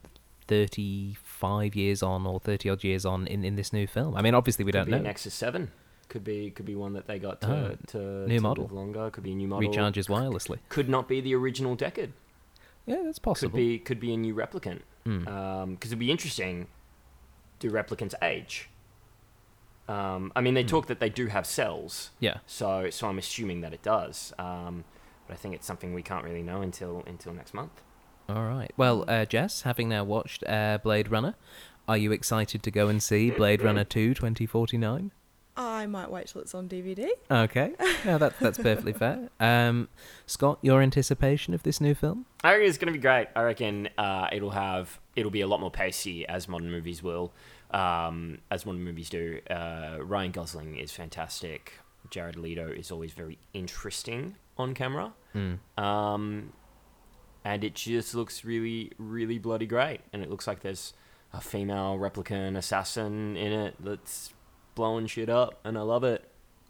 thirty-five 0.47 1.75
years 1.75 2.03
on 2.03 2.27
or 2.27 2.41
thirty 2.41 2.71
odd 2.71 2.83
years 2.85 3.05
on 3.05 3.27
in, 3.27 3.45
in 3.45 3.57
this 3.57 3.73
new 3.73 3.87
film? 3.87 4.17
I 4.17 4.23
mean, 4.23 4.35
obviously 4.35 4.65
we 4.65 4.73
could 4.73 4.79
don't 4.79 4.91
know. 4.91 4.99
Nexus 4.99 5.35
Seven. 5.35 5.71
Could 6.09 6.25
be 6.25 6.51
could 6.51 6.67
be 6.67 6.75
one 6.75 6.93
that 6.95 7.07
they 7.07 7.19
got 7.19 7.41
to, 7.43 7.49
Oh, 7.49 7.77
to 7.89 7.99
new 8.29 8.37
to 8.37 8.43
model. 8.43 8.65
live 8.65 8.73
longer. 8.73 9.11
Could 9.11 9.25
be 9.25 9.33
a 9.33 9.35
new 9.35 9.49
model. 9.49 9.71
Recharges 9.71 10.09
wirelessly. 10.09 10.59
Could 10.69 10.89
not 10.89 11.09
be 11.09 11.21
the 11.21 11.35
original 11.35 11.77
Deckard. 11.77 12.11
Yeah, 12.87 13.03
that's 13.05 13.19
possible. 13.19 13.51
Could 13.51 13.57
be 13.57 13.79
could 13.79 14.01
be 14.01 14.13
a 14.13 14.17
new 14.17 14.35
replicant. 14.35 14.81
Because 15.05 15.91
it'd 15.91 15.99
be 15.99 16.11
interesting. 16.11 16.67
Do 17.59 17.71
replicants 17.71 18.15
age? 18.23 18.69
Um, 19.89 20.33
I 20.37 20.41
mean, 20.41 20.55
they 20.55 20.63
Hmm. 20.63 20.69
talk 20.69 20.87
that 20.87 21.01
they 21.01 21.09
do 21.11 21.27
have 21.27 21.45
cells, 21.47 22.11
yeah. 22.21 22.39
so 22.47 22.89
so 22.91 23.09
I'm 23.09 23.19
assuming 23.19 23.61
that 23.63 23.73
it 23.73 23.83
does. 23.83 24.33
Um, 24.39 24.85
but 25.27 25.35
I 25.35 25.37
think 25.37 25.55
it's 25.55 25.67
something 25.67 25.93
we 25.95 26.03
can't 26.03 26.25
really 26.25 26.43
know 26.43 26.63
until 26.63 27.03
until 27.07 27.33
next 27.35 27.53
month. 27.55 27.83
All 28.29 28.45
right. 28.47 28.71
Well, 28.77 29.05
uh, 29.09 29.25
Jess, 29.25 29.63
having 29.63 29.89
now 29.89 30.05
watched 30.05 30.45
uh, 30.49 30.79
Blade 30.83 31.11
Runner, 31.11 31.35
are 31.89 31.97
you 31.97 32.13
excited 32.13 32.63
to 32.63 32.71
go 32.71 32.89
and 32.89 33.03
see 33.03 33.31
Blade 33.31 33.61
Runner 33.63 33.85
2 33.85 34.15
2049? 34.15 35.11
I 35.55 35.85
might 35.87 36.11
wait 36.11 36.29
till 36.29 36.41
it's 36.41 36.55
on 36.55 36.67
DVD. 36.67 37.09
Okay. 37.31 37.75
No, 38.07 38.17
that, 38.17 38.33
that's 38.41 38.57
perfectly 38.57 38.95
fair. 38.95 39.29
Um, 39.41 39.89
Scott, 40.25 40.59
your 40.63 40.81
anticipation 40.81 41.53
of 41.53 41.63
this 41.65 41.79
new 41.79 41.95
film? 41.95 42.25
I 42.43 42.53
reckon 42.53 42.69
it's 42.69 42.79
going 42.79 42.91
to 42.93 42.99
be 42.99 43.03
great. 43.03 43.27
I 43.37 43.43
reckon 43.43 43.89
uh, 43.99 44.29
it'll 44.33 44.51
have 44.53 44.99
it'll 45.15 45.31
be 45.31 45.43
a 45.43 45.47
lot 45.47 45.61
more 45.61 45.71
pacey 45.71 46.27
as 46.27 46.49
modern 46.49 46.71
movies 46.71 47.03
will, 47.03 47.33
um, 47.73 48.39
as 48.51 48.65
modern 48.67 48.85
movies 48.85 49.09
do. 49.11 49.41
Uh, 49.51 49.99
Ryan 50.01 50.31
Gosling 50.33 50.77
is 50.77 50.93
fantastic. 50.93 51.73
Jared 52.11 52.37
Leto 52.37 52.69
is 52.69 52.91
always 52.91 53.13
very 53.13 53.39
interesting 53.55 54.37
on 54.59 54.75
camera, 54.75 55.13
Hmm. 55.33 55.55
um, 55.83 56.53
and 57.45 57.65
it 57.65 57.75
just 57.75 58.15
looks 58.15 58.45
really, 58.45 58.93
really 58.99 59.39
bloody 59.39 59.67
great. 59.67 60.01
And 60.13 60.23
it 60.23 60.29
looks 60.31 60.47
like 60.47 60.61
there's 60.61 60.93
a 61.33 61.41
female 61.41 61.97
replicant 61.99 62.57
assassin 62.57 63.37
in 63.37 63.53
it 63.53 63.77
that's 63.81 64.35
blowing 64.75 65.07
shit 65.07 65.29
up, 65.29 65.59
and 65.65 65.79
I 65.79 65.83
love 65.83 66.05
it. 66.05 66.29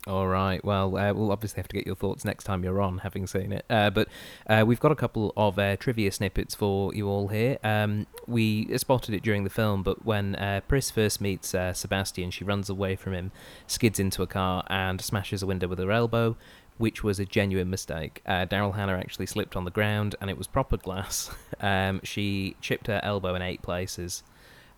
All 0.08 0.26
right. 0.26 0.62
Well, 0.64 0.96
uh, 0.96 1.12
we'll 1.12 1.30
obviously 1.30 1.58
have 1.58 1.68
to 1.68 1.76
get 1.76 1.86
your 1.86 1.94
thoughts 1.94 2.24
next 2.24 2.42
time 2.42 2.64
you're 2.64 2.80
on, 2.80 2.98
having 2.98 3.24
seen 3.28 3.52
it. 3.52 3.64
Uh, 3.70 3.88
but 3.88 4.08
uh, 4.48 4.64
we've 4.66 4.80
got 4.80 4.90
a 4.90 4.96
couple 4.96 5.32
of 5.36 5.60
uh, 5.60 5.76
trivia 5.76 6.10
snippets 6.10 6.56
for 6.56 6.92
you 6.92 7.08
all 7.08 7.28
here. 7.28 7.56
Um, 7.62 8.08
we 8.26 8.76
spotted 8.78 9.14
it 9.14 9.22
during 9.22 9.44
the 9.44 9.50
film, 9.50 9.84
but 9.84 10.04
when 10.04 10.34
uh, 10.34 10.60
Pris 10.66 10.90
first 10.90 11.20
meets 11.20 11.54
uh, 11.54 11.72
Sebastian, 11.72 12.32
she 12.32 12.42
runs 12.42 12.68
away 12.68 12.96
from 12.96 13.14
him, 13.14 13.30
skids 13.68 14.00
into 14.00 14.22
a 14.22 14.26
car, 14.26 14.64
and 14.66 15.00
smashes 15.00 15.40
a 15.40 15.46
window 15.46 15.68
with 15.68 15.78
her 15.78 15.92
elbow, 15.92 16.36
which 16.78 17.04
was 17.04 17.20
a 17.20 17.24
genuine 17.24 17.70
mistake. 17.70 18.22
Daryl 18.26 18.74
Hannah 18.74 18.98
actually 18.98 19.26
slipped 19.26 19.54
on 19.54 19.64
the 19.64 19.70
ground, 19.70 20.16
and 20.20 20.28
it 20.28 20.36
was 20.36 20.48
proper 20.48 20.78
glass. 20.78 21.30
um, 21.60 22.00
she 22.02 22.56
chipped 22.60 22.88
her 22.88 23.00
elbow 23.04 23.36
in 23.36 23.42
eight 23.42 23.62
places, 23.62 24.24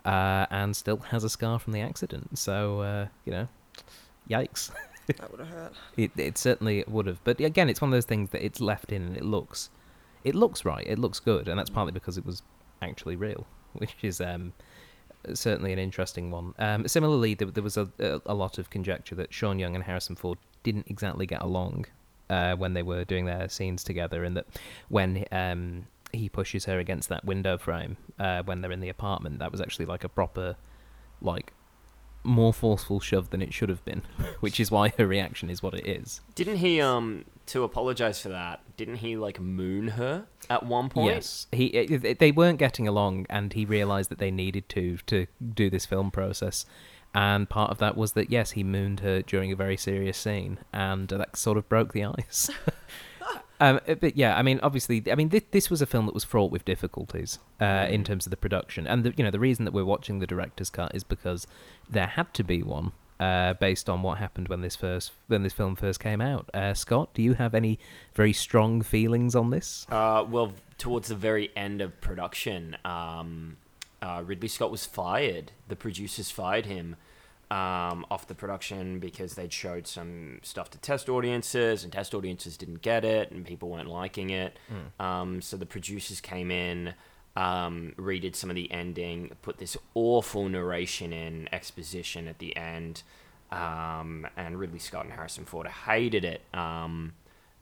and 0.04 0.76
still 0.76 0.98
has 0.98 1.24
a 1.24 1.30
scar 1.30 1.58
from 1.58 1.72
the 1.72 1.80
accident. 1.80 2.38
So, 2.38 3.08
you 3.24 3.32
know, 3.32 3.48
yikes. 4.28 4.70
that 5.18 5.30
would 5.30 5.40
have 5.40 5.48
hurt. 5.48 5.72
It 5.96 6.12
it 6.16 6.38
certainly 6.38 6.84
would 6.86 7.06
have. 7.06 7.22
But 7.24 7.40
again, 7.40 7.68
it's 7.68 7.80
one 7.80 7.90
of 7.90 7.92
those 7.92 8.06
things 8.06 8.30
that 8.30 8.44
it's 8.44 8.60
left 8.60 8.92
in 8.92 9.02
and 9.02 9.16
it 9.16 9.24
looks 9.24 9.70
it 10.24 10.34
looks 10.34 10.64
right. 10.64 10.84
It 10.86 10.98
looks 10.98 11.20
good, 11.20 11.48
and 11.48 11.58
that's 11.58 11.70
partly 11.70 11.92
because 11.92 12.16
it 12.16 12.24
was 12.24 12.42
actually 12.82 13.16
real, 13.16 13.46
which 13.74 13.96
is 14.02 14.20
um, 14.20 14.54
certainly 15.34 15.72
an 15.72 15.78
interesting 15.78 16.30
one. 16.30 16.54
Um, 16.58 16.88
similarly, 16.88 17.34
there, 17.34 17.48
there 17.48 17.62
was 17.62 17.76
a, 17.76 17.88
a, 17.98 18.20
a 18.26 18.34
lot 18.34 18.58
of 18.58 18.70
conjecture 18.70 19.14
that 19.16 19.32
Sean 19.32 19.58
Young 19.58 19.74
and 19.74 19.84
Harrison 19.84 20.16
Ford 20.16 20.38
didn't 20.62 20.86
exactly 20.88 21.26
get 21.26 21.42
along 21.42 21.86
uh, 22.30 22.56
when 22.56 22.72
they 22.74 22.82
were 22.82 23.04
doing 23.04 23.26
their 23.26 23.48
scenes 23.48 23.84
together, 23.84 24.24
and 24.24 24.36
that 24.36 24.46
when 24.88 25.24
um, 25.30 25.86
he 26.12 26.28
pushes 26.28 26.64
her 26.64 26.78
against 26.78 27.08
that 27.10 27.24
window 27.24 27.58
frame 27.58 27.96
uh, 28.18 28.42
when 28.44 28.60
they're 28.60 28.72
in 28.72 28.80
the 28.80 28.88
apartment, 28.88 29.38
that 29.38 29.52
was 29.52 29.60
actually 29.60 29.86
like 29.86 30.04
a 30.04 30.08
proper, 30.08 30.56
like, 31.20 31.52
more 32.24 32.52
forceful 32.52 32.98
shove 33.00 33.30
than 33.30 33.40
it 33.42 33.52
should 33.54 33.68
have 33.68 33.84
been, 33.84 34.02
which 34.40 34.58
is 34.58 34.70
why 34.70 34.88
her 34.98 35.06
reaction 35.06 35.50
is 35.50 35.62
what 35.62 35.74
it 35.74 35.86
is. 35.86 36.20
Didn't 36.34 36.56
he 36.56 36.80
um 36.80 37.24
to 37.46 37.62
apologize 37.62 38.20
for 38.20 38.30
that? 38.30 38.60
Didn't 38.76 38.96
he 38.96 39.16
like 39.16 39.38
moon 39.38 39.88
her 39.88 40.26
at 40.50 40.64
one 40.64 40.88
point? 40.88 41.06
Yes, 41.14 41.46
he 41.52 41.78
i- 41.78 42.14
they 42.14 42.32
weren't 42.32 42.58
getting 42.58 42.88
along, 42.88 43.26
and 43.30 43.52
he 43.52 43.64
realised 43.64 44.10
that 44.10 44.18
they 44.18 44.30
needed 44.30 44.68
to 44.70 44.96
to 45.06 45.26
do 45.54 45.68
this 45.70 45.84
film 45.86 46.10
process. 46.10 46.64
And 47.16 47.48
part 47.48 47.70
of 47.70 47.78
that 47.78 47.96
was 47.96 48.14
that 48.14 48.30
yes, 48.30 48.52
he 48.52 48.64
mooned 48.64 49.00
her 49.00 49.22
during 49.22 49.52
a 49.52 49.56
very 49.56 49.76
serious 49.76 50.18
scene, 50.18 50.58
and 50.72 51.08
that 51.10 51.36
sort 51.36 51.56
of 51.58 51.68
broke 51.68 51.92
the 51.92 52.04
ice. 52.04 52.50
um, 53.64 53.80
uh, 53.88 53.94
but 53.94 54.16
yeah, 54.16 54.36
I 54.36 54.42
mean, 54.42 54.60
obviously, 54.62 55.02
I 55.10 55.14
mean, 55.14 55.30
this, 55.30 55.42
this 55.50 55.70
was 55.70 55.80
a 55.80 55.86
film 55.86 56.06
that 56.06 56.14
was 56.14 56.24
fraught 56.24 56.50
with 56.50 56.64
difficulties 56.64 57.38
uh, 57.60 57.86
in 57.88 58.04
terms 58.04 58.26
of 58.26 58.30
the 58.30 58.36
production, 58.36 58.86
and 58.86 59.04
the, 59.04 59.14
you 59.16 59.24
know, 59.24 59.30
the 59.30 59.40
reason 59.40 59.64
that 59.64 59.72
we're 59.72 59.84
watching 59.84 60.18
the 60.18 60.26
director's 60.26 60.70
cut 60.70 60.94
is 60.94 61.04
because 61.04 61.46
there 61.88 62.06
had 62.06 62.32
to 62.34 62.44
be 62.44 62.62
one 62.62 62.92
uh, 63.20 63.54
based 63.54 63.88
on 63.88 64.02
what 64.02 64.18
happened 64.18 64.48
when 64.48 64.60
this 64.60 64.76
first 64.76 65.12
when 65.28 65.42
this 65.42 65.52
film 65.52 65.76
first 65.76 66.00
came 66.00 66.20
out. 66.20 66.50
Uh, 66.52 66.74
Scott, 66.74 67.14
do 67.14 67.22
you 67.22 67.34
have 67.34 67.54
any 67.54 67.78
very 68.14 68.32
strong 68.32 68.82
feelings 68.82 69.34
on 69.34 69.50
this? 69.50 69.86
Uh, 69.90 70.24
well, 70.28 70.52
towards 70.78 71.08
the 71.08 71.14
very 71.14 71.50
end 71.56 71.80
of 71.80 72.00
production, 72.00 72.76
um, 72.84 73.56
uh, 74.02 74.22
Ridley 74.24 74.48
Scott 74.48 74.70
was 74.70 74.84
fired. 74.84 75.52
The 75.68 75.76
producers 75.76 76.30
fired 76.30 76.66
him 76.66 76.96
um, 77.54 78.04
off 78.10 78.26
the 78.26 78.34
production 78.34 78.98
because 78.98 79.34
they'd 79.36 79.52
showed 79.52 79.86
some 79.86 80.40
stuff 80.42 80.70
to 80.70 80.78
test 80.78 81.08
audiences, 81.08 81.84
and 81.84 81.92
test 81.92 82.12
audiences 82.12 82.56
didn't 82.56 82.82
get 82.82 83.04
it, 83.04 83.30
and 83.30 83.46
people 83.46 83.68
weren't 83.68 83.88
liking 83.88 84.30
it. 84.30 84.58
Um, 84.98 85.40
so 85.40 85.56
the 85.56 85.66
producers 85.66 86.20
came 86.20 86.50
in, 86.50 86.94
um, 87.36 87.94
redid 87.96 88.34
some 88.34 88.50
of 88.50 88.56
the 88.56 88.68
ending, 88.72 89.30
put 89.42 89.58
this 89.58 89.76
awful 89.94 90.48
narration 90.48 91.12
in, 91.12 91.48
exposition 91.52 92.26
at 92.26 92.38
the 92.40 92.56
end, 92.56 93.04
um, 93.52 94.26
and 94.36 94.58
Ridley 94.58 94.80
Scott 94.80 95.04
and 95.04 95.14
Harrison 95.14 95.44
Ford 95.44 95.68
hated 95.68 96.24
it. 96.24 96.40
Um, 96.52 97.12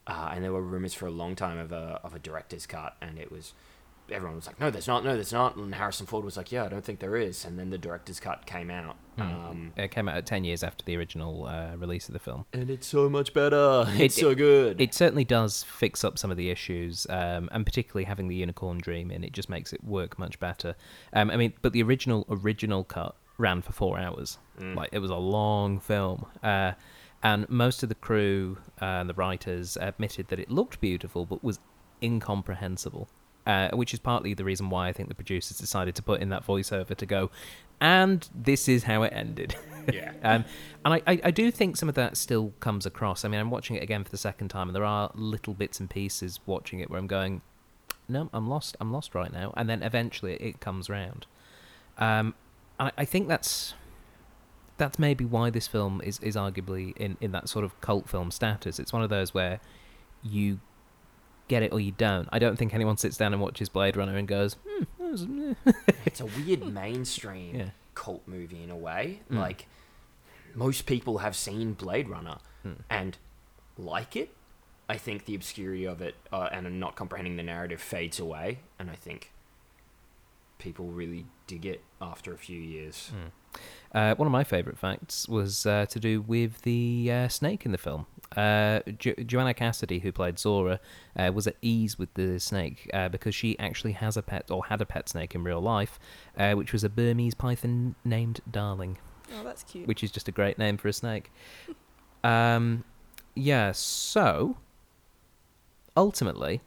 uh, 0.07 0.31
and 0.33 0.43
there 0.43 0.53
were 0.53 0.63
rumors 0.63 0.95
for 0.95 1.07
a 1.07 1.11
long 1.11 1.37
time 1.37 1.59
of 1.59 1.71
a 1.71 2.01
of 2.03 2.15
a 2.15 2.19
director's 2.19 2.67
cut, 2.67 2.97
and 3.03 3.19
it 3.19 3.31
was 3.31 3.53
everyone 4.11 4.37
was 4.37 4.47
like, 4.47 4.59
"No, 4.61 4.71
there's 4.71 4.87
not. 4.87 5.05
No, 5.05 5.15
there's 5.15 5.33
not." 5.33 5.57
And 5.57 5.75
Harrison 5.75 6.07
Ford 6.07 6.25
was 6.25 6.37
like, 6.37 6.51
"Yeah, 6.53 6.65
I 6.65 6.69
don't 6.69 6.85
think 6.85 7.01
there 7.01 7.17
is." 7.17 7.45
And 7.45 7.59
then 7.59 7.71
the 7.71 7.79
director's 7.79 8.21
cut 8.21 8.45
came 8.47 8.71
out, 8.71 8.97
um, 9.19 9.73
It 9.77 9.91
came 9.91 10.09
out 10.09 10.25
10 10.27 10.45
years 10.45 10.63
after 10.63 10.85
the 10.85 10.97
original 10.97 11.47
uh, 11.47 11.77
release 11.77 12.09
of 12.09 12.13
the 12.13 12.19
film. 12.19 12.45
and 12.53 12.69
it's 12.71 12.87
so 12.87 13.09
much 13.09 13.33
better. 13.35 13.85
It's 13.97 14.17
It- 14.17 14.21
so 14.21 14.35
good. 14.35 14.81
It 14.81 14.95
certainly 14.95 15.25
does 15.25 15.63
fix 15.63 16.05
up 16.05 16.19
some 16.19 16.31
of 16.31 16.37
the 16.37 16.51
issues, 16.51 17.07
um, 17.11 17.49
and 17.53 17.65
particularly 17.65 18.05
having 18.05 18.29
the 18.29 18.35
unicorn 18.37 18.79
dream 18.79 19.11
in, 19.11 19.23
it 19.25 19.33
just 19.33 19.49
makes 19.49 19.73
it 19.73 19.83
work 19.85 20.19
much 20.19 20.39
better. 20.41 20.75
Um, 21.13 21.31
I 21.31 21.37
mean, 21.37 21.53
but 21.63 21.73
the 21.73 21.83
original 21.83 22.27
original 22.29 22.85
cut 22.85 23.15
ran 23.39 23.63
for 23.63 23.73
four 23.73 23.99
hours. 23.99 24.39
Like 24.61 24.91
it 24.93 24.99
was 25.01 25.11
a 25.11 25.17
long 25.17 25.81
film, 25.81 26.27
uh, 26.43 26.73
and 27.23 27.49
most 27.49 27.83
of 27.83 27.89
the 27.89 27.95
crew 27.95 28.59
uh, 28.81 28.85
and 28.85 29.09
the 29.09 29.15
writers 29.15 29.77
admitted 29.81 30.29
that 30.29 30.39
it 30.39 30.51
looked 30.51 30.81
beautiful, 30.81 31.25
but 31.27 31.43
was 31.43 31.59
incomprehensible. 32.03 33.09
Uh, 33.45 33.71
which 33.73 33.93
is 33.93 33.99
partly 33.99 34.35
the 34.35 34.45
reason 34.45 34.71
why 34.71 34.87
I 34.87 34.93
think 34.93 35.09
the 35.09 35.17
producers 35.17 35.59
decided 35.59 35.97
to 35.97 36.03
put 36.03 36.21
in 36.21 36.29
that 36.29 36.47
voiceover 36.47 36.95
to 36.95 37.07
go, 37.07 37.29
and 37.81 38.29
this 38.33 38.69
is 38.69 38.85
how 38.85 39.03
it 39.03 39.13
ended. 39.13 39.57
yeah. 39.93 40.13
Um, 40.23 40.45
and 40.85 40.95
I, 40.95 41.03
I, 41.09 41.21
I 41.25 41.31
do 41.33 41.51
think 41.51 41.77
some 41.77 41.89
of 41.89 41.97
that 41.97 42.17
still 42.17 42.53
comes 42.61 42.87
across. 42.87 43.25
I 43.25 43.29
mean, 43.29 43.41
I'm 43.41 43.51
watching 43.51 43.75
it 43.75 43.83
again 43.83 44.05
for 44.05 44.11
the 44.11 44.17
second 44.17 44.49
time, 44.51 44.69
and 44.69 44.77
there 44.77 44.85
are 44.85 45.11
little 45.17 45.55
bits 45.55 45.81
and 45.81 45.91
pieces 45.91 46.39
watching 46.47 46.79
it 46.79 46.89
where 46.89 47.01
I'm 47.01 47.09
going, 47.09 47.43
no, 48.09 48.31
I'm 48.33 48.49
lost. 48.49 48.77
I'm 48.81 48.93
lost 48.93 49.15
right 49.15 49.33
now. 49.33 49.53
And 49.57 49.69
then 49.69 49.83
eventually 49.83 50.35
it 50.35 50.61
comes 50.61 50.89
round. 50.89 51.27
Um, 51.99 52.35
I, 52.79 52.93
I 52.99 53.05
think 53.05 53.29
that's 53.29 53.75
that's 54.77 54.99
maybe 54.99 55.25
why 55.25 55.51
this 55.51 55.67
film 55.67 56.01
is, 56.03 56.19
is 56.21 56.35
arguably 56.35 56.97
in, 56.97 57.17
in 57.21 57.33
that 57.33 57.49
sort 57.49 57.65
of 57.65 57.79
cult 57.81 58.09
film 58.09 58.31
status. 58.31 58.79
It's 58.79 58.93
one 58.93 59.03
of 59.03 59.11
those 59.11 59.35
where 59.35 59.61
you 60.23 60.61
get 61.53 61.63
it 61.63 61.73
or 61.73 61.81
you 61.81 61.93
don't. 61.93 62.29
I 62.33 62.39
don't 62.39 62.57
think 62.57 62.73
anyone 62.75 62.97
sits 62.97 63.17
down 63.19 63.33
and 63.35 63.43
watches 63.43 63.69
Blade 63.69 63.97
Runner 63.97 64.17
and 64.17 64.27
goes, 64.27 64.57
hmm, 64.67 64.85
was, 64.99 65.25
eh." 65.67 65.73
it's 66.07 66.21
a 66.21 66.27
weird 66.27 66.67
mainstream 66.67 67.55
Yeah. 67.55 67.71
cult 67.95 68.23
movie 68.27 68.63
in 68.63 68.71
a 68.71 68.77
way. 68.77 69.21
Mm. 69.31 69.39
Like 69.39 69.67
most 70.55 70.87
people 70.87 71.19
have 71.19 71.37
seen 71.37 71.75
Blade 71.75 72.09
Runner 72.09 72.39
Hmm. 72.63 72.73
and 72.89 73.19
like 73.77 74.15
it. 74.17 74.31
I 74.89 74.97
think 74.97 75.25
the 75.25 75.35
obscurity 75.35 75.85
of 75.85 76.01
it 76.01 76.15
uh, 76.33 76.49
and 76.53 76.79
not 76.81 76.95
comprehending 76.97 77.37
the 77.37 77.43
narrative 77.43 77.81
fades 77.81 78.19
away, 78.21 78.61
and 78.79 78.89
I 78.91 78.95
think 78.95 79.33
people 80.59 80.87
really 80.87 81.27
dig 81.47 81.67
it 81.67 81.83
after 82.01 82.33
a 82.33 82.39
few 82.39 82.61
years. 82.61 83.11
Uh, 83.95 84.15
one 84.15 84.27
of 84.27 84.33
my 84.33 84.43
favourite 84.45 84.79
facts 84.79 85.29
was 85.29 85.67
uh, 85.67 85.85
to 85.87 86.01
do 86.01 86.23
with 86.23 86.63
the 86.63 87.11
uh, 87.13 87.29
snake 87.29 87.67
in 87.67 87.73
the 87.73 87.79
film. 87.79 88.07
Uh, 88.35 88.81
jo- 88.99 89.13
Joanna 89.27 89.53
Cassidy, 89.53 89.99
who 89.99 90.11
played 90.11 90.37
Zhora, 90.37 90.79
uh, 91.19 91.31
was 91.35 91.47
at 91.47 91.57
ease 91.61 91.99
with 91.99 92.15
the 92.15 92.41
snake 92.41 92.89
uh, 92.95 93.11
because 93.11 93.35
she 93.35 93.59
actually 93.59 93.93
has 93.93 94.17
a 94.17 94.23
pet 94.23 94.51
or 94.51 94.65
had 94.67 94.81
a 94.81 94.87
pet 94.87 95.11
snake 95.11 95.35
in 95.35 95.45
real 95.45 95.61
life, 95.61 95.99
uh, 96.39 96.53
which 96.55 96.73
was 96.73 96.83
a 96.85 96.89
Burmese 96.89 97.35
python 97.35 97.95
named 98.05 98.41
Darling, 98.51 98.97
Oh, 99.35 99.45
that's 99.45 99.63
cute. 99.63 99.87
which 99.87 100.03
is 100.03 100.11
just 100.11 100.27
a 100.27 100.33
great 100.33 100.57
name 100.59 100.79
for 100.79 100.89
a 100.89 100.93
snake. 100.95 101.31
Um, 102.25 102.85
yeah, 103.35 103.73
so 103.73 104.57
ultimately, 105.97 106.61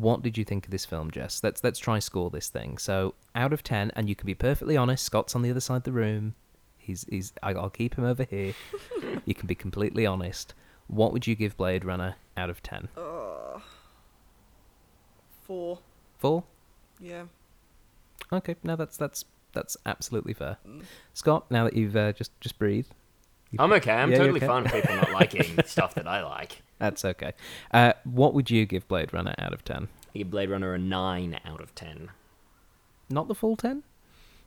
what 0.00 0.22
did 0.22 0.38
you 0.38 0.44
think 0.44 0.66
of 0.66 0.70
this 0.70 0.84
film, 0.84 1.10
Jess? 1.10 1.42
Let's 1.42 1.62
let's 1.64 1.78
try 1.78 1.98
score 1.98 2.30
this 2.30 2.48
thing. 2.48 2.78
So 2.78 3.14
out 3.34 3.52
of 3.52 3.62
ten, 3.62 3.90
and 3.96 4.08
you 4.08 4.14
can 4.14 4.26
be 4.26 4.34
perfectly 4.34 4.76
honest. 4.76 5.04
Scott's 5.04 5.34
on 5.34 5.42
the 5.42 5.50
other 5.50 5.60
side 5.60 5.78
of 5.78 5.82
the 5.84 5.92
room. 5.92 6.34
He's 6.76 7.04
he's. 7.08 7.32
I'll 7.42 7.70
keep 7.70 7.94
him 7.96 8.04
over 8.04 8.24
here. 8.24 8.54
you 9.24 9.34
can 9.34 9.46
be 9.46 9.54
completely 9.54 10.06
honest. 10.06 10.54
What 10.86 11.12
would 11.12 11.26
you 11.26 11.34
give 11.34 11.56
Blade 11.56 11.84
Runner 11.84 12.16
out 12.36 12.50
of 12.50 12.62
ten? 12.62 12.88
Uh, 12.96 13.60
four. 15.42 15.80
Four. 16.18 16.44
Yeah. 17.00 17.24
Okay, 18.32 18.56
Now 18.62 18.76
that's 18.76 18.96
that's 18.96 19.24
that's 19.52 19.76
absolutely 19.86 20.34
fair. 20.34 20.58
Mm. 20.66 20.82
Scott, 21.14 21.50
now 21.50 21.64
that 21.64 21.74
you've 21.74 21.96
uh, 21.96 22.12
just 22.12 22.38
just 22.40 22.58
breathed, 22.58 22.94
you- 23.50 23.58
I'm 23.60 23.72
okay. 23.74 23.92
I'm 23.92 24.10
Yeah, 24.10 24.18
totally 24.18 24.38
okay? 24.38 24.46
fine 24.46 24.62
with 24.64 24.72
people 24.72 24.96
not 24.96 25.12
liking 25.20 25.58
stuff 25.64 25.94
that 25.94 26.06
I 26.06 26.22
like. 26.22 26.62
That's 26.78 27.04
okay. 27.04 27.32
Uh, 27.72 27.92
what 28.04 28.34
would 28.34 28.50
you 28.50 28.66
give 28.66 28.86
Blade 28.88 29.12
Runner 29.12 29.34
out 29.38 29.52
of 29.52 29.64
ten? 29.64 29.88
I 30.14 30.18
give 30.18 30.30
Blade 30.30 30.50
Runner 30.50 30.74
a 30.74 30.78
nine 30.78 31.38
out 31.44 31.60
of 31.60 31.74
ten. 31.74 32.10
Not 33.10 33.28
the 33.28 33.34
full 33.34 33.56
ten. 33.56 33.82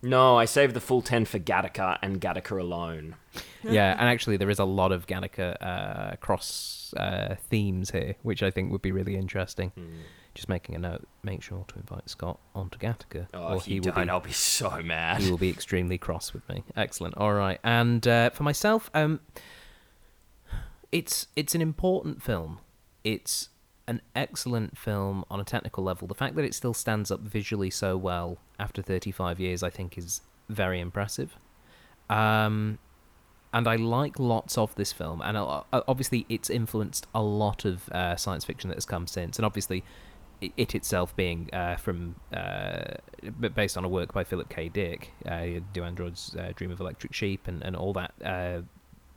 No, 0.04 0.36
I 0.38 0.46
saved 0.46 0.74
the 0.76 0.80
full 0.80 1.02
ten 1.04 1.26
for 1.26 1.38
Gattaca 1.40 1.98
and 2.02 2.20
Gattaca 2.20 2.60
alone. 2.60 3.16
yeah, 3.64 3.92
and 4.00 4.10
actually, 4.10 4.38
there 4.38 4.50
is 4.50 4.58
a 4.60 4.66
lot 4.66 4.92
of 4.92 5.06
Gattaca 5.08 5.56
uh, 5.62 6.16
cross 6.18 6.92
uh, 6.98 7.36
themes 7.50 7.92
here, 7.92 8.16
which 8.24 8.42
I 8.42 8.50
think 8.50 8.72
would 8.72 8.82
be 8.82 8.92
really 8.92 9.16
interesting. 9.16 9.72
Just 10.34 10.48
making 10.48 10.76
a 10.76 10.80
note. 10.80 11.08
Make 11.24 11.42
sure 11.44 11.66
to 11.68 11.76
invite 11.76 12.10
Scott 12.10 12.40
onto 12.56 12.78
Gattaca, 12.78 13.28
Oh, 13.34 13.50
or 13.50 13.56
if 13.58 13.66
he 13.66 13.76
you 13.76 13.82
will 13.82 13.92
don't, 13.92 14.06
be 14.06 14.10
I'll 14.10 14.20
be 14.22 14.32
so 14.32 14.82
mad. 14.82 15.22
he 15.22 15.30
will 15.30 15.38
be 15.38 15.50
extremely 15.50 15.98
cross 15.98 16.34
with 16.34 16.48
me. 16.48 16.64
Excellent. 16.76 17.18
All 17.18 17.34
right, 17.34 17.60
and 17.64 18.08
uh, 18.08 18.30
for 18.30 18.44
myself, 18.44 18.90
um, 18.94 19.20
it's 20.92 21.28
it's 21.36 21.56
an 21.56 21.62
important 21.62 22.22
film. 22.22 22.60
It's 23.04 23.50
an 23.88 24.02
excellent 24.16 24.78
film 24.78 25.26
on 25.30 25.40
a 25.40 25.44
technical 25.44 25.84
level. 25.84 26.08
The 26.08 26.14
fact 26.16 26.36
that 26.36 26.46
it 26.46 26.54
still 26.54 26.74
stands 26.74 27.12
up 27.12 27.20
visually 27.22 27.70
so 27.70 27.98
well 27.98 28.38
after 28.60 28.82
35 28.82 29.40
years, 29.40 29.64
I 29.64 29.70
think, 29.70 29.98
is 29.98 30.22
very 30.48 30.80
impressive. 30.80 31.36
Um, 32.10 32.78
and 33.54 33.68
I 33.68 33.76
like 33.76 34.18
lots 34.20 34.58
of 34.58 34.74
this 34.76 34.94
film, 34.94 35.22
and 35.22 35.36
uh, 35.36 35.64
obviously 35.74 36.26
it's 36.30 36.50
influenced 36.50 37.08
a 37.14 37.22
lot 37.22 37.66
of 37.66 37.90
uh, 37.90 38.16
science 38.16 38.46
fiction 38.46 38.70
that 38.70 38.76
has 38.76 38.86
come 38.86 39.08
since, 39.08 39.38
and 39.38 39.46
obviously 39.46 39.84
it, 40.42 40.52
it 40.58 40.76
itself 40.76 41.16
being 41.16 41.50
uh, 41.54 41.78
from 41.78 42.16
uh, 42.34 42.96
based 43.56 43.78
on 43.78 43.86
a 43.86 43.90
work 43.90 44.14
by 44.14 44.24
Philip 44.24 44.50
K. 44.50 44.70
Dick, 44.70 45.12
uh, 45.26 45.46
Do 45.72 45.84
Androids 45.84 46.36
uh, 46.38 46.52
Dream 46.56 46.72
of 46.72 46.80
Electric 46.80 47.14
Sheep, 47.14 47.48
and, 47.48 47.62
and 47.62 47.76
all 47.76 47.94
that 47.94 48.14
uh, 48.26 48.62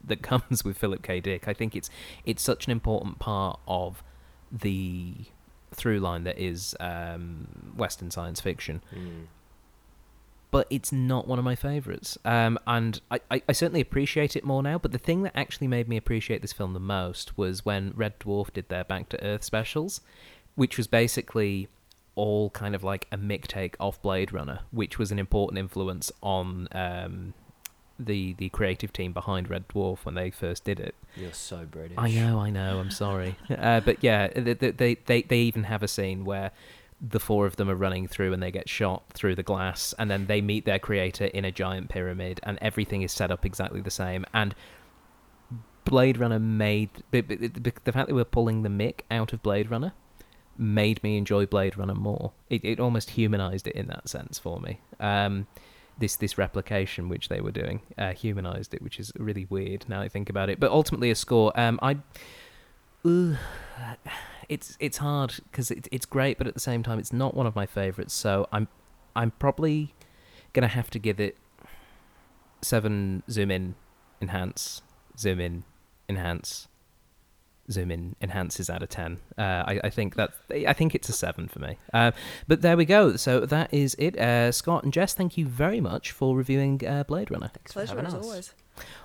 that 0.04 0.22
comes 0.22 0.64
with 0.64 0.76
Philip 0.76 1.02
K. 1.02 1.20
Dick. 1.20 1.48
I 1.48 1.54
think 1.54 1.74
it's 1.74 1.90
it's 2.24 2.42
such 2.42 2.66
an 2.66 2.72
important 2.72 3.18
part 3.18 3.58
of 3.66 4.04
the 4.52 5.14
through 5.72 5.98
line 5.98 6.22
that 6.24 6.38
is 6.38 6.76
um, 6.78 7.72
Western 7.76 8.10
science 8.10 8.40
fiction. 8.40 8.82
Mm. 8.94 9.26
but 10.52 10.68
it's 10.70 10.92
not 10.92 11.26
one 11.26 11.36
of 11.36 11.44
my 11.44 11.56
favorites. 11.56 12.16
Um, 12.24 12.60
and 12.64 13.00
I, 13.10 13.18
I, 13.28 13.42
I 13.48 13.52
certainly 13.52 13.80
appreciate 13.80 14.36
it 14.36 14.44
more 14.44 14.62
now. 14.62 14.78
But 14.78 14.92
the 14.92 14.98
thing 14.98 15.22
that 15.22 15.32
actually 15.36 15.66
made 15.66 15.88
me 15.88 15.96
appreciate 15.96 16.42
this 16.42 16.52
film 16.52 16.74
the 16.74 16.78
most 16.78 17.36
was 17.36 17.64
when 17.64 17.92
Red 17.96 18.20
Dwarf 18.20 18.52
did 18.52 18.68
their 18.68 18.84
Back 18.84 19.08
to 19.08 19.24
Earth 19.24 19.42
specials, 19.42 20.00
which 20.54 20.76
was 20.76 20.86
basically 20.86 21.68
all 22.14 22.50
kind 22.50 22.74
of 22.74 22.84
like 22.84 23.06
a 23.10 23.16
Mick 23.16 23.46
take 23.46 23.76
off 23.80 24.00
Blade 24.00 24.32
Runner, 24.32 24.60
which 24.70 24.98
was 24.98 25.10
an 25.10 25.18
important 25.18 25.58
influence 25.58 26.12
on 26.22 26.68
um, 26.72 27.34
the 27.98 28.34
the 28.34 28.48
creative 28.50 28.92
team 28.92 29.12
behind 29.12 29.50
Red 29.50 29.68
Dwarf 29.68 30.04
when 30.04 30.14
they 30.14 30.30
first 30.30 30.64
did 30.64 30.80
it. 30.80 30.94
You're 31.16 31.32
so 31.32 31.66
British. 31.70 31.98
I 31.98 32.10
know, 32.10 32.38
I 32.38 32.50
know. 32.50 32.78
I'm 32.78 32.90
sorry, 32.90 33.36
uh, 33.50 33.80
but 33.80 34.02
yeah, 34.02 34.28
they, 34.28 34.54
they 34.54 34.94
they 35.06 35.22
they 35.22 35.38
even 35.38 35.64
have 35.64 35.82
a 35.82 35.88
scene 35.88 36.24
where 36.24 36.52
the 37.00 37.20
four 37.20 37.46
of 37.46 37.56
them 37.56 37.68
are 37.68 37.74
running 37.74 38.06
through 38.06 38.32
and 38.32 38.42
they 38.42 38.50
get 38.50 38.68
shot 38.68 39.02
through 39.12 39.34
the 39.34 39.42
glass, 39.42 39.94
and 39.98 40.10
then 40.10 40.26
they 40.26 40.40
meet 40.40 40.64
their 40.64 40.78
creator 40.78 41.26
in 41.26 41.44
a 41.44 41.52
giant 41.52 41.88
pyramid, 41.88 42.40
and 42.44 42.58
everything 42.60 43.02
is 43.02 43.12
set 43.12 43.30
up 43.30 43.44
exactly 43.44 43.80
the 43.80 43.90
same. 43.90 44.24
And 44.32 44.54
Blade 45.84 46.16
Runner 46.16 46.38
made 46.38 46.90
the, 47.10 47.20
fact 47.20 48.08
that 48.08 48.14
we're 48.14 48.24
pulling 48.24 48.62
the 48.62 48.70
Mick 48.70 49.00
out 49.10 49.32
of 49.32 49.42
Blade 49.42 49.70
Runner 49.70 49.92
made 50.56 51.02
me 51.02 51.16
enjoy 51.16 51.46
Blade 51.46 51.76
Runner 51.76 51.94
more. 51.94 52.32
It 52.48 52.64
it 52.64 52.80
almost 52.80 53.10
humanized 53.10 53.66
it 53.66 53.74
in 53.74 53.86
that 53.88 54.08
sense 54.08 54.38
for 54.38 54.60
me. 54.60 54.80
Um, 55.00 55.46
this 55.98 56.16
this 56.16 56.36
replication 56.36 57.08
which 57.08 57.28
they 57.28 57.40
were 57.40 57.52
doing 57.52 57.82
uh, 57.96 58.12
humanized 58.12 58.74
it, 58.74 58.82
which 58.82 58.98
is 58.98 59.12
really 59.16 59.46
weird 59.48 59.84
now 59.88 60.00
I 60.00 60.08
think 60.08 60.28
about 60.28 60.48
it. 60.48 60.60
But 60.60 60.70
ultimately, 60.70 61.10
a 61.10 61.14
score. 61.14 61.52
Um, 61.58 61.78
I. 61.82 61.98
Uh, 63.04 63.34
it's 64.48 64.76
it's 64.80 64.98
hard 64.98 65.34
because 65.50 65.70
it, 65.70 65.88
it's 65.90 66.06
great, 66.06 66.38
but 66.38 66.46
at 66.46 66.54
the 66.54 66.60
same 66.60 66.82
time, 66.82 66.98
it's 66.98 67.12
not 67.12 67.34
one 67.34 67.46
of 67.46 67.54
my 67.54 67.66
favorites. 67.66 68.14
So 68.14 68.48
I'm 68.52 68.68
I'm 69.14 69.30
probably 69.32 69.94
gonna 70.52 70.68
have 70.68 70.90
to 70.90 70.98
give 70.98 71.20
it 71.20 71.36
seven 72.62 73.22
zoom 73.30 73.50
in, 73.50 73.74
enhance, 74.20 74.82
zoom 75.18 75.40
in, 75.40 75.64
enhance, 76.08 76.68
zoom 77.70 77.90
in 77.90 78.14
enhances 78.20 78.68
out 78.68 78.82
of 78.82 78.88
10 78.88 79.18
uh, 79.38 79.40
I, 79.42 79.80
I, 79.84 79.90
think 79.90 80.16
that 80.16 80.32
i 80.50 80.72
think 80.72 80.94
it's 80.94 81.08
a 81.08 81.12
7 81.12 81.48
for 81.48 81.58
me. 81.58 81.78
Uh, 81.92 82.12
but 82.46 82.62
there 82.62 82.76
we 82.76 82.84
go. 82.84 83.16
So 83.16 83.40
that 83.40 83.72
is 83.72 83.94
it. 83.98 84.18
Uh, 84.18 84.52
scott 84.52 84.84
and 84.84 84.92
jess 84.92 85.14
thank 85.14 85.36
you 85.36 85.46
very 85.46 85.80
much 85.80 86.10
for 86.12 86.36
reviewing 86.36 86.80
uh, 86.86 87.04
blade 87.04 87.30
runner. 87.30 87.48
Thanks 87.48 87.72
Pleasure 87.72 87.96
having 87.96 88.06
as 88.06 88.14
us. 88.14 88.24
always. 88.24 88.54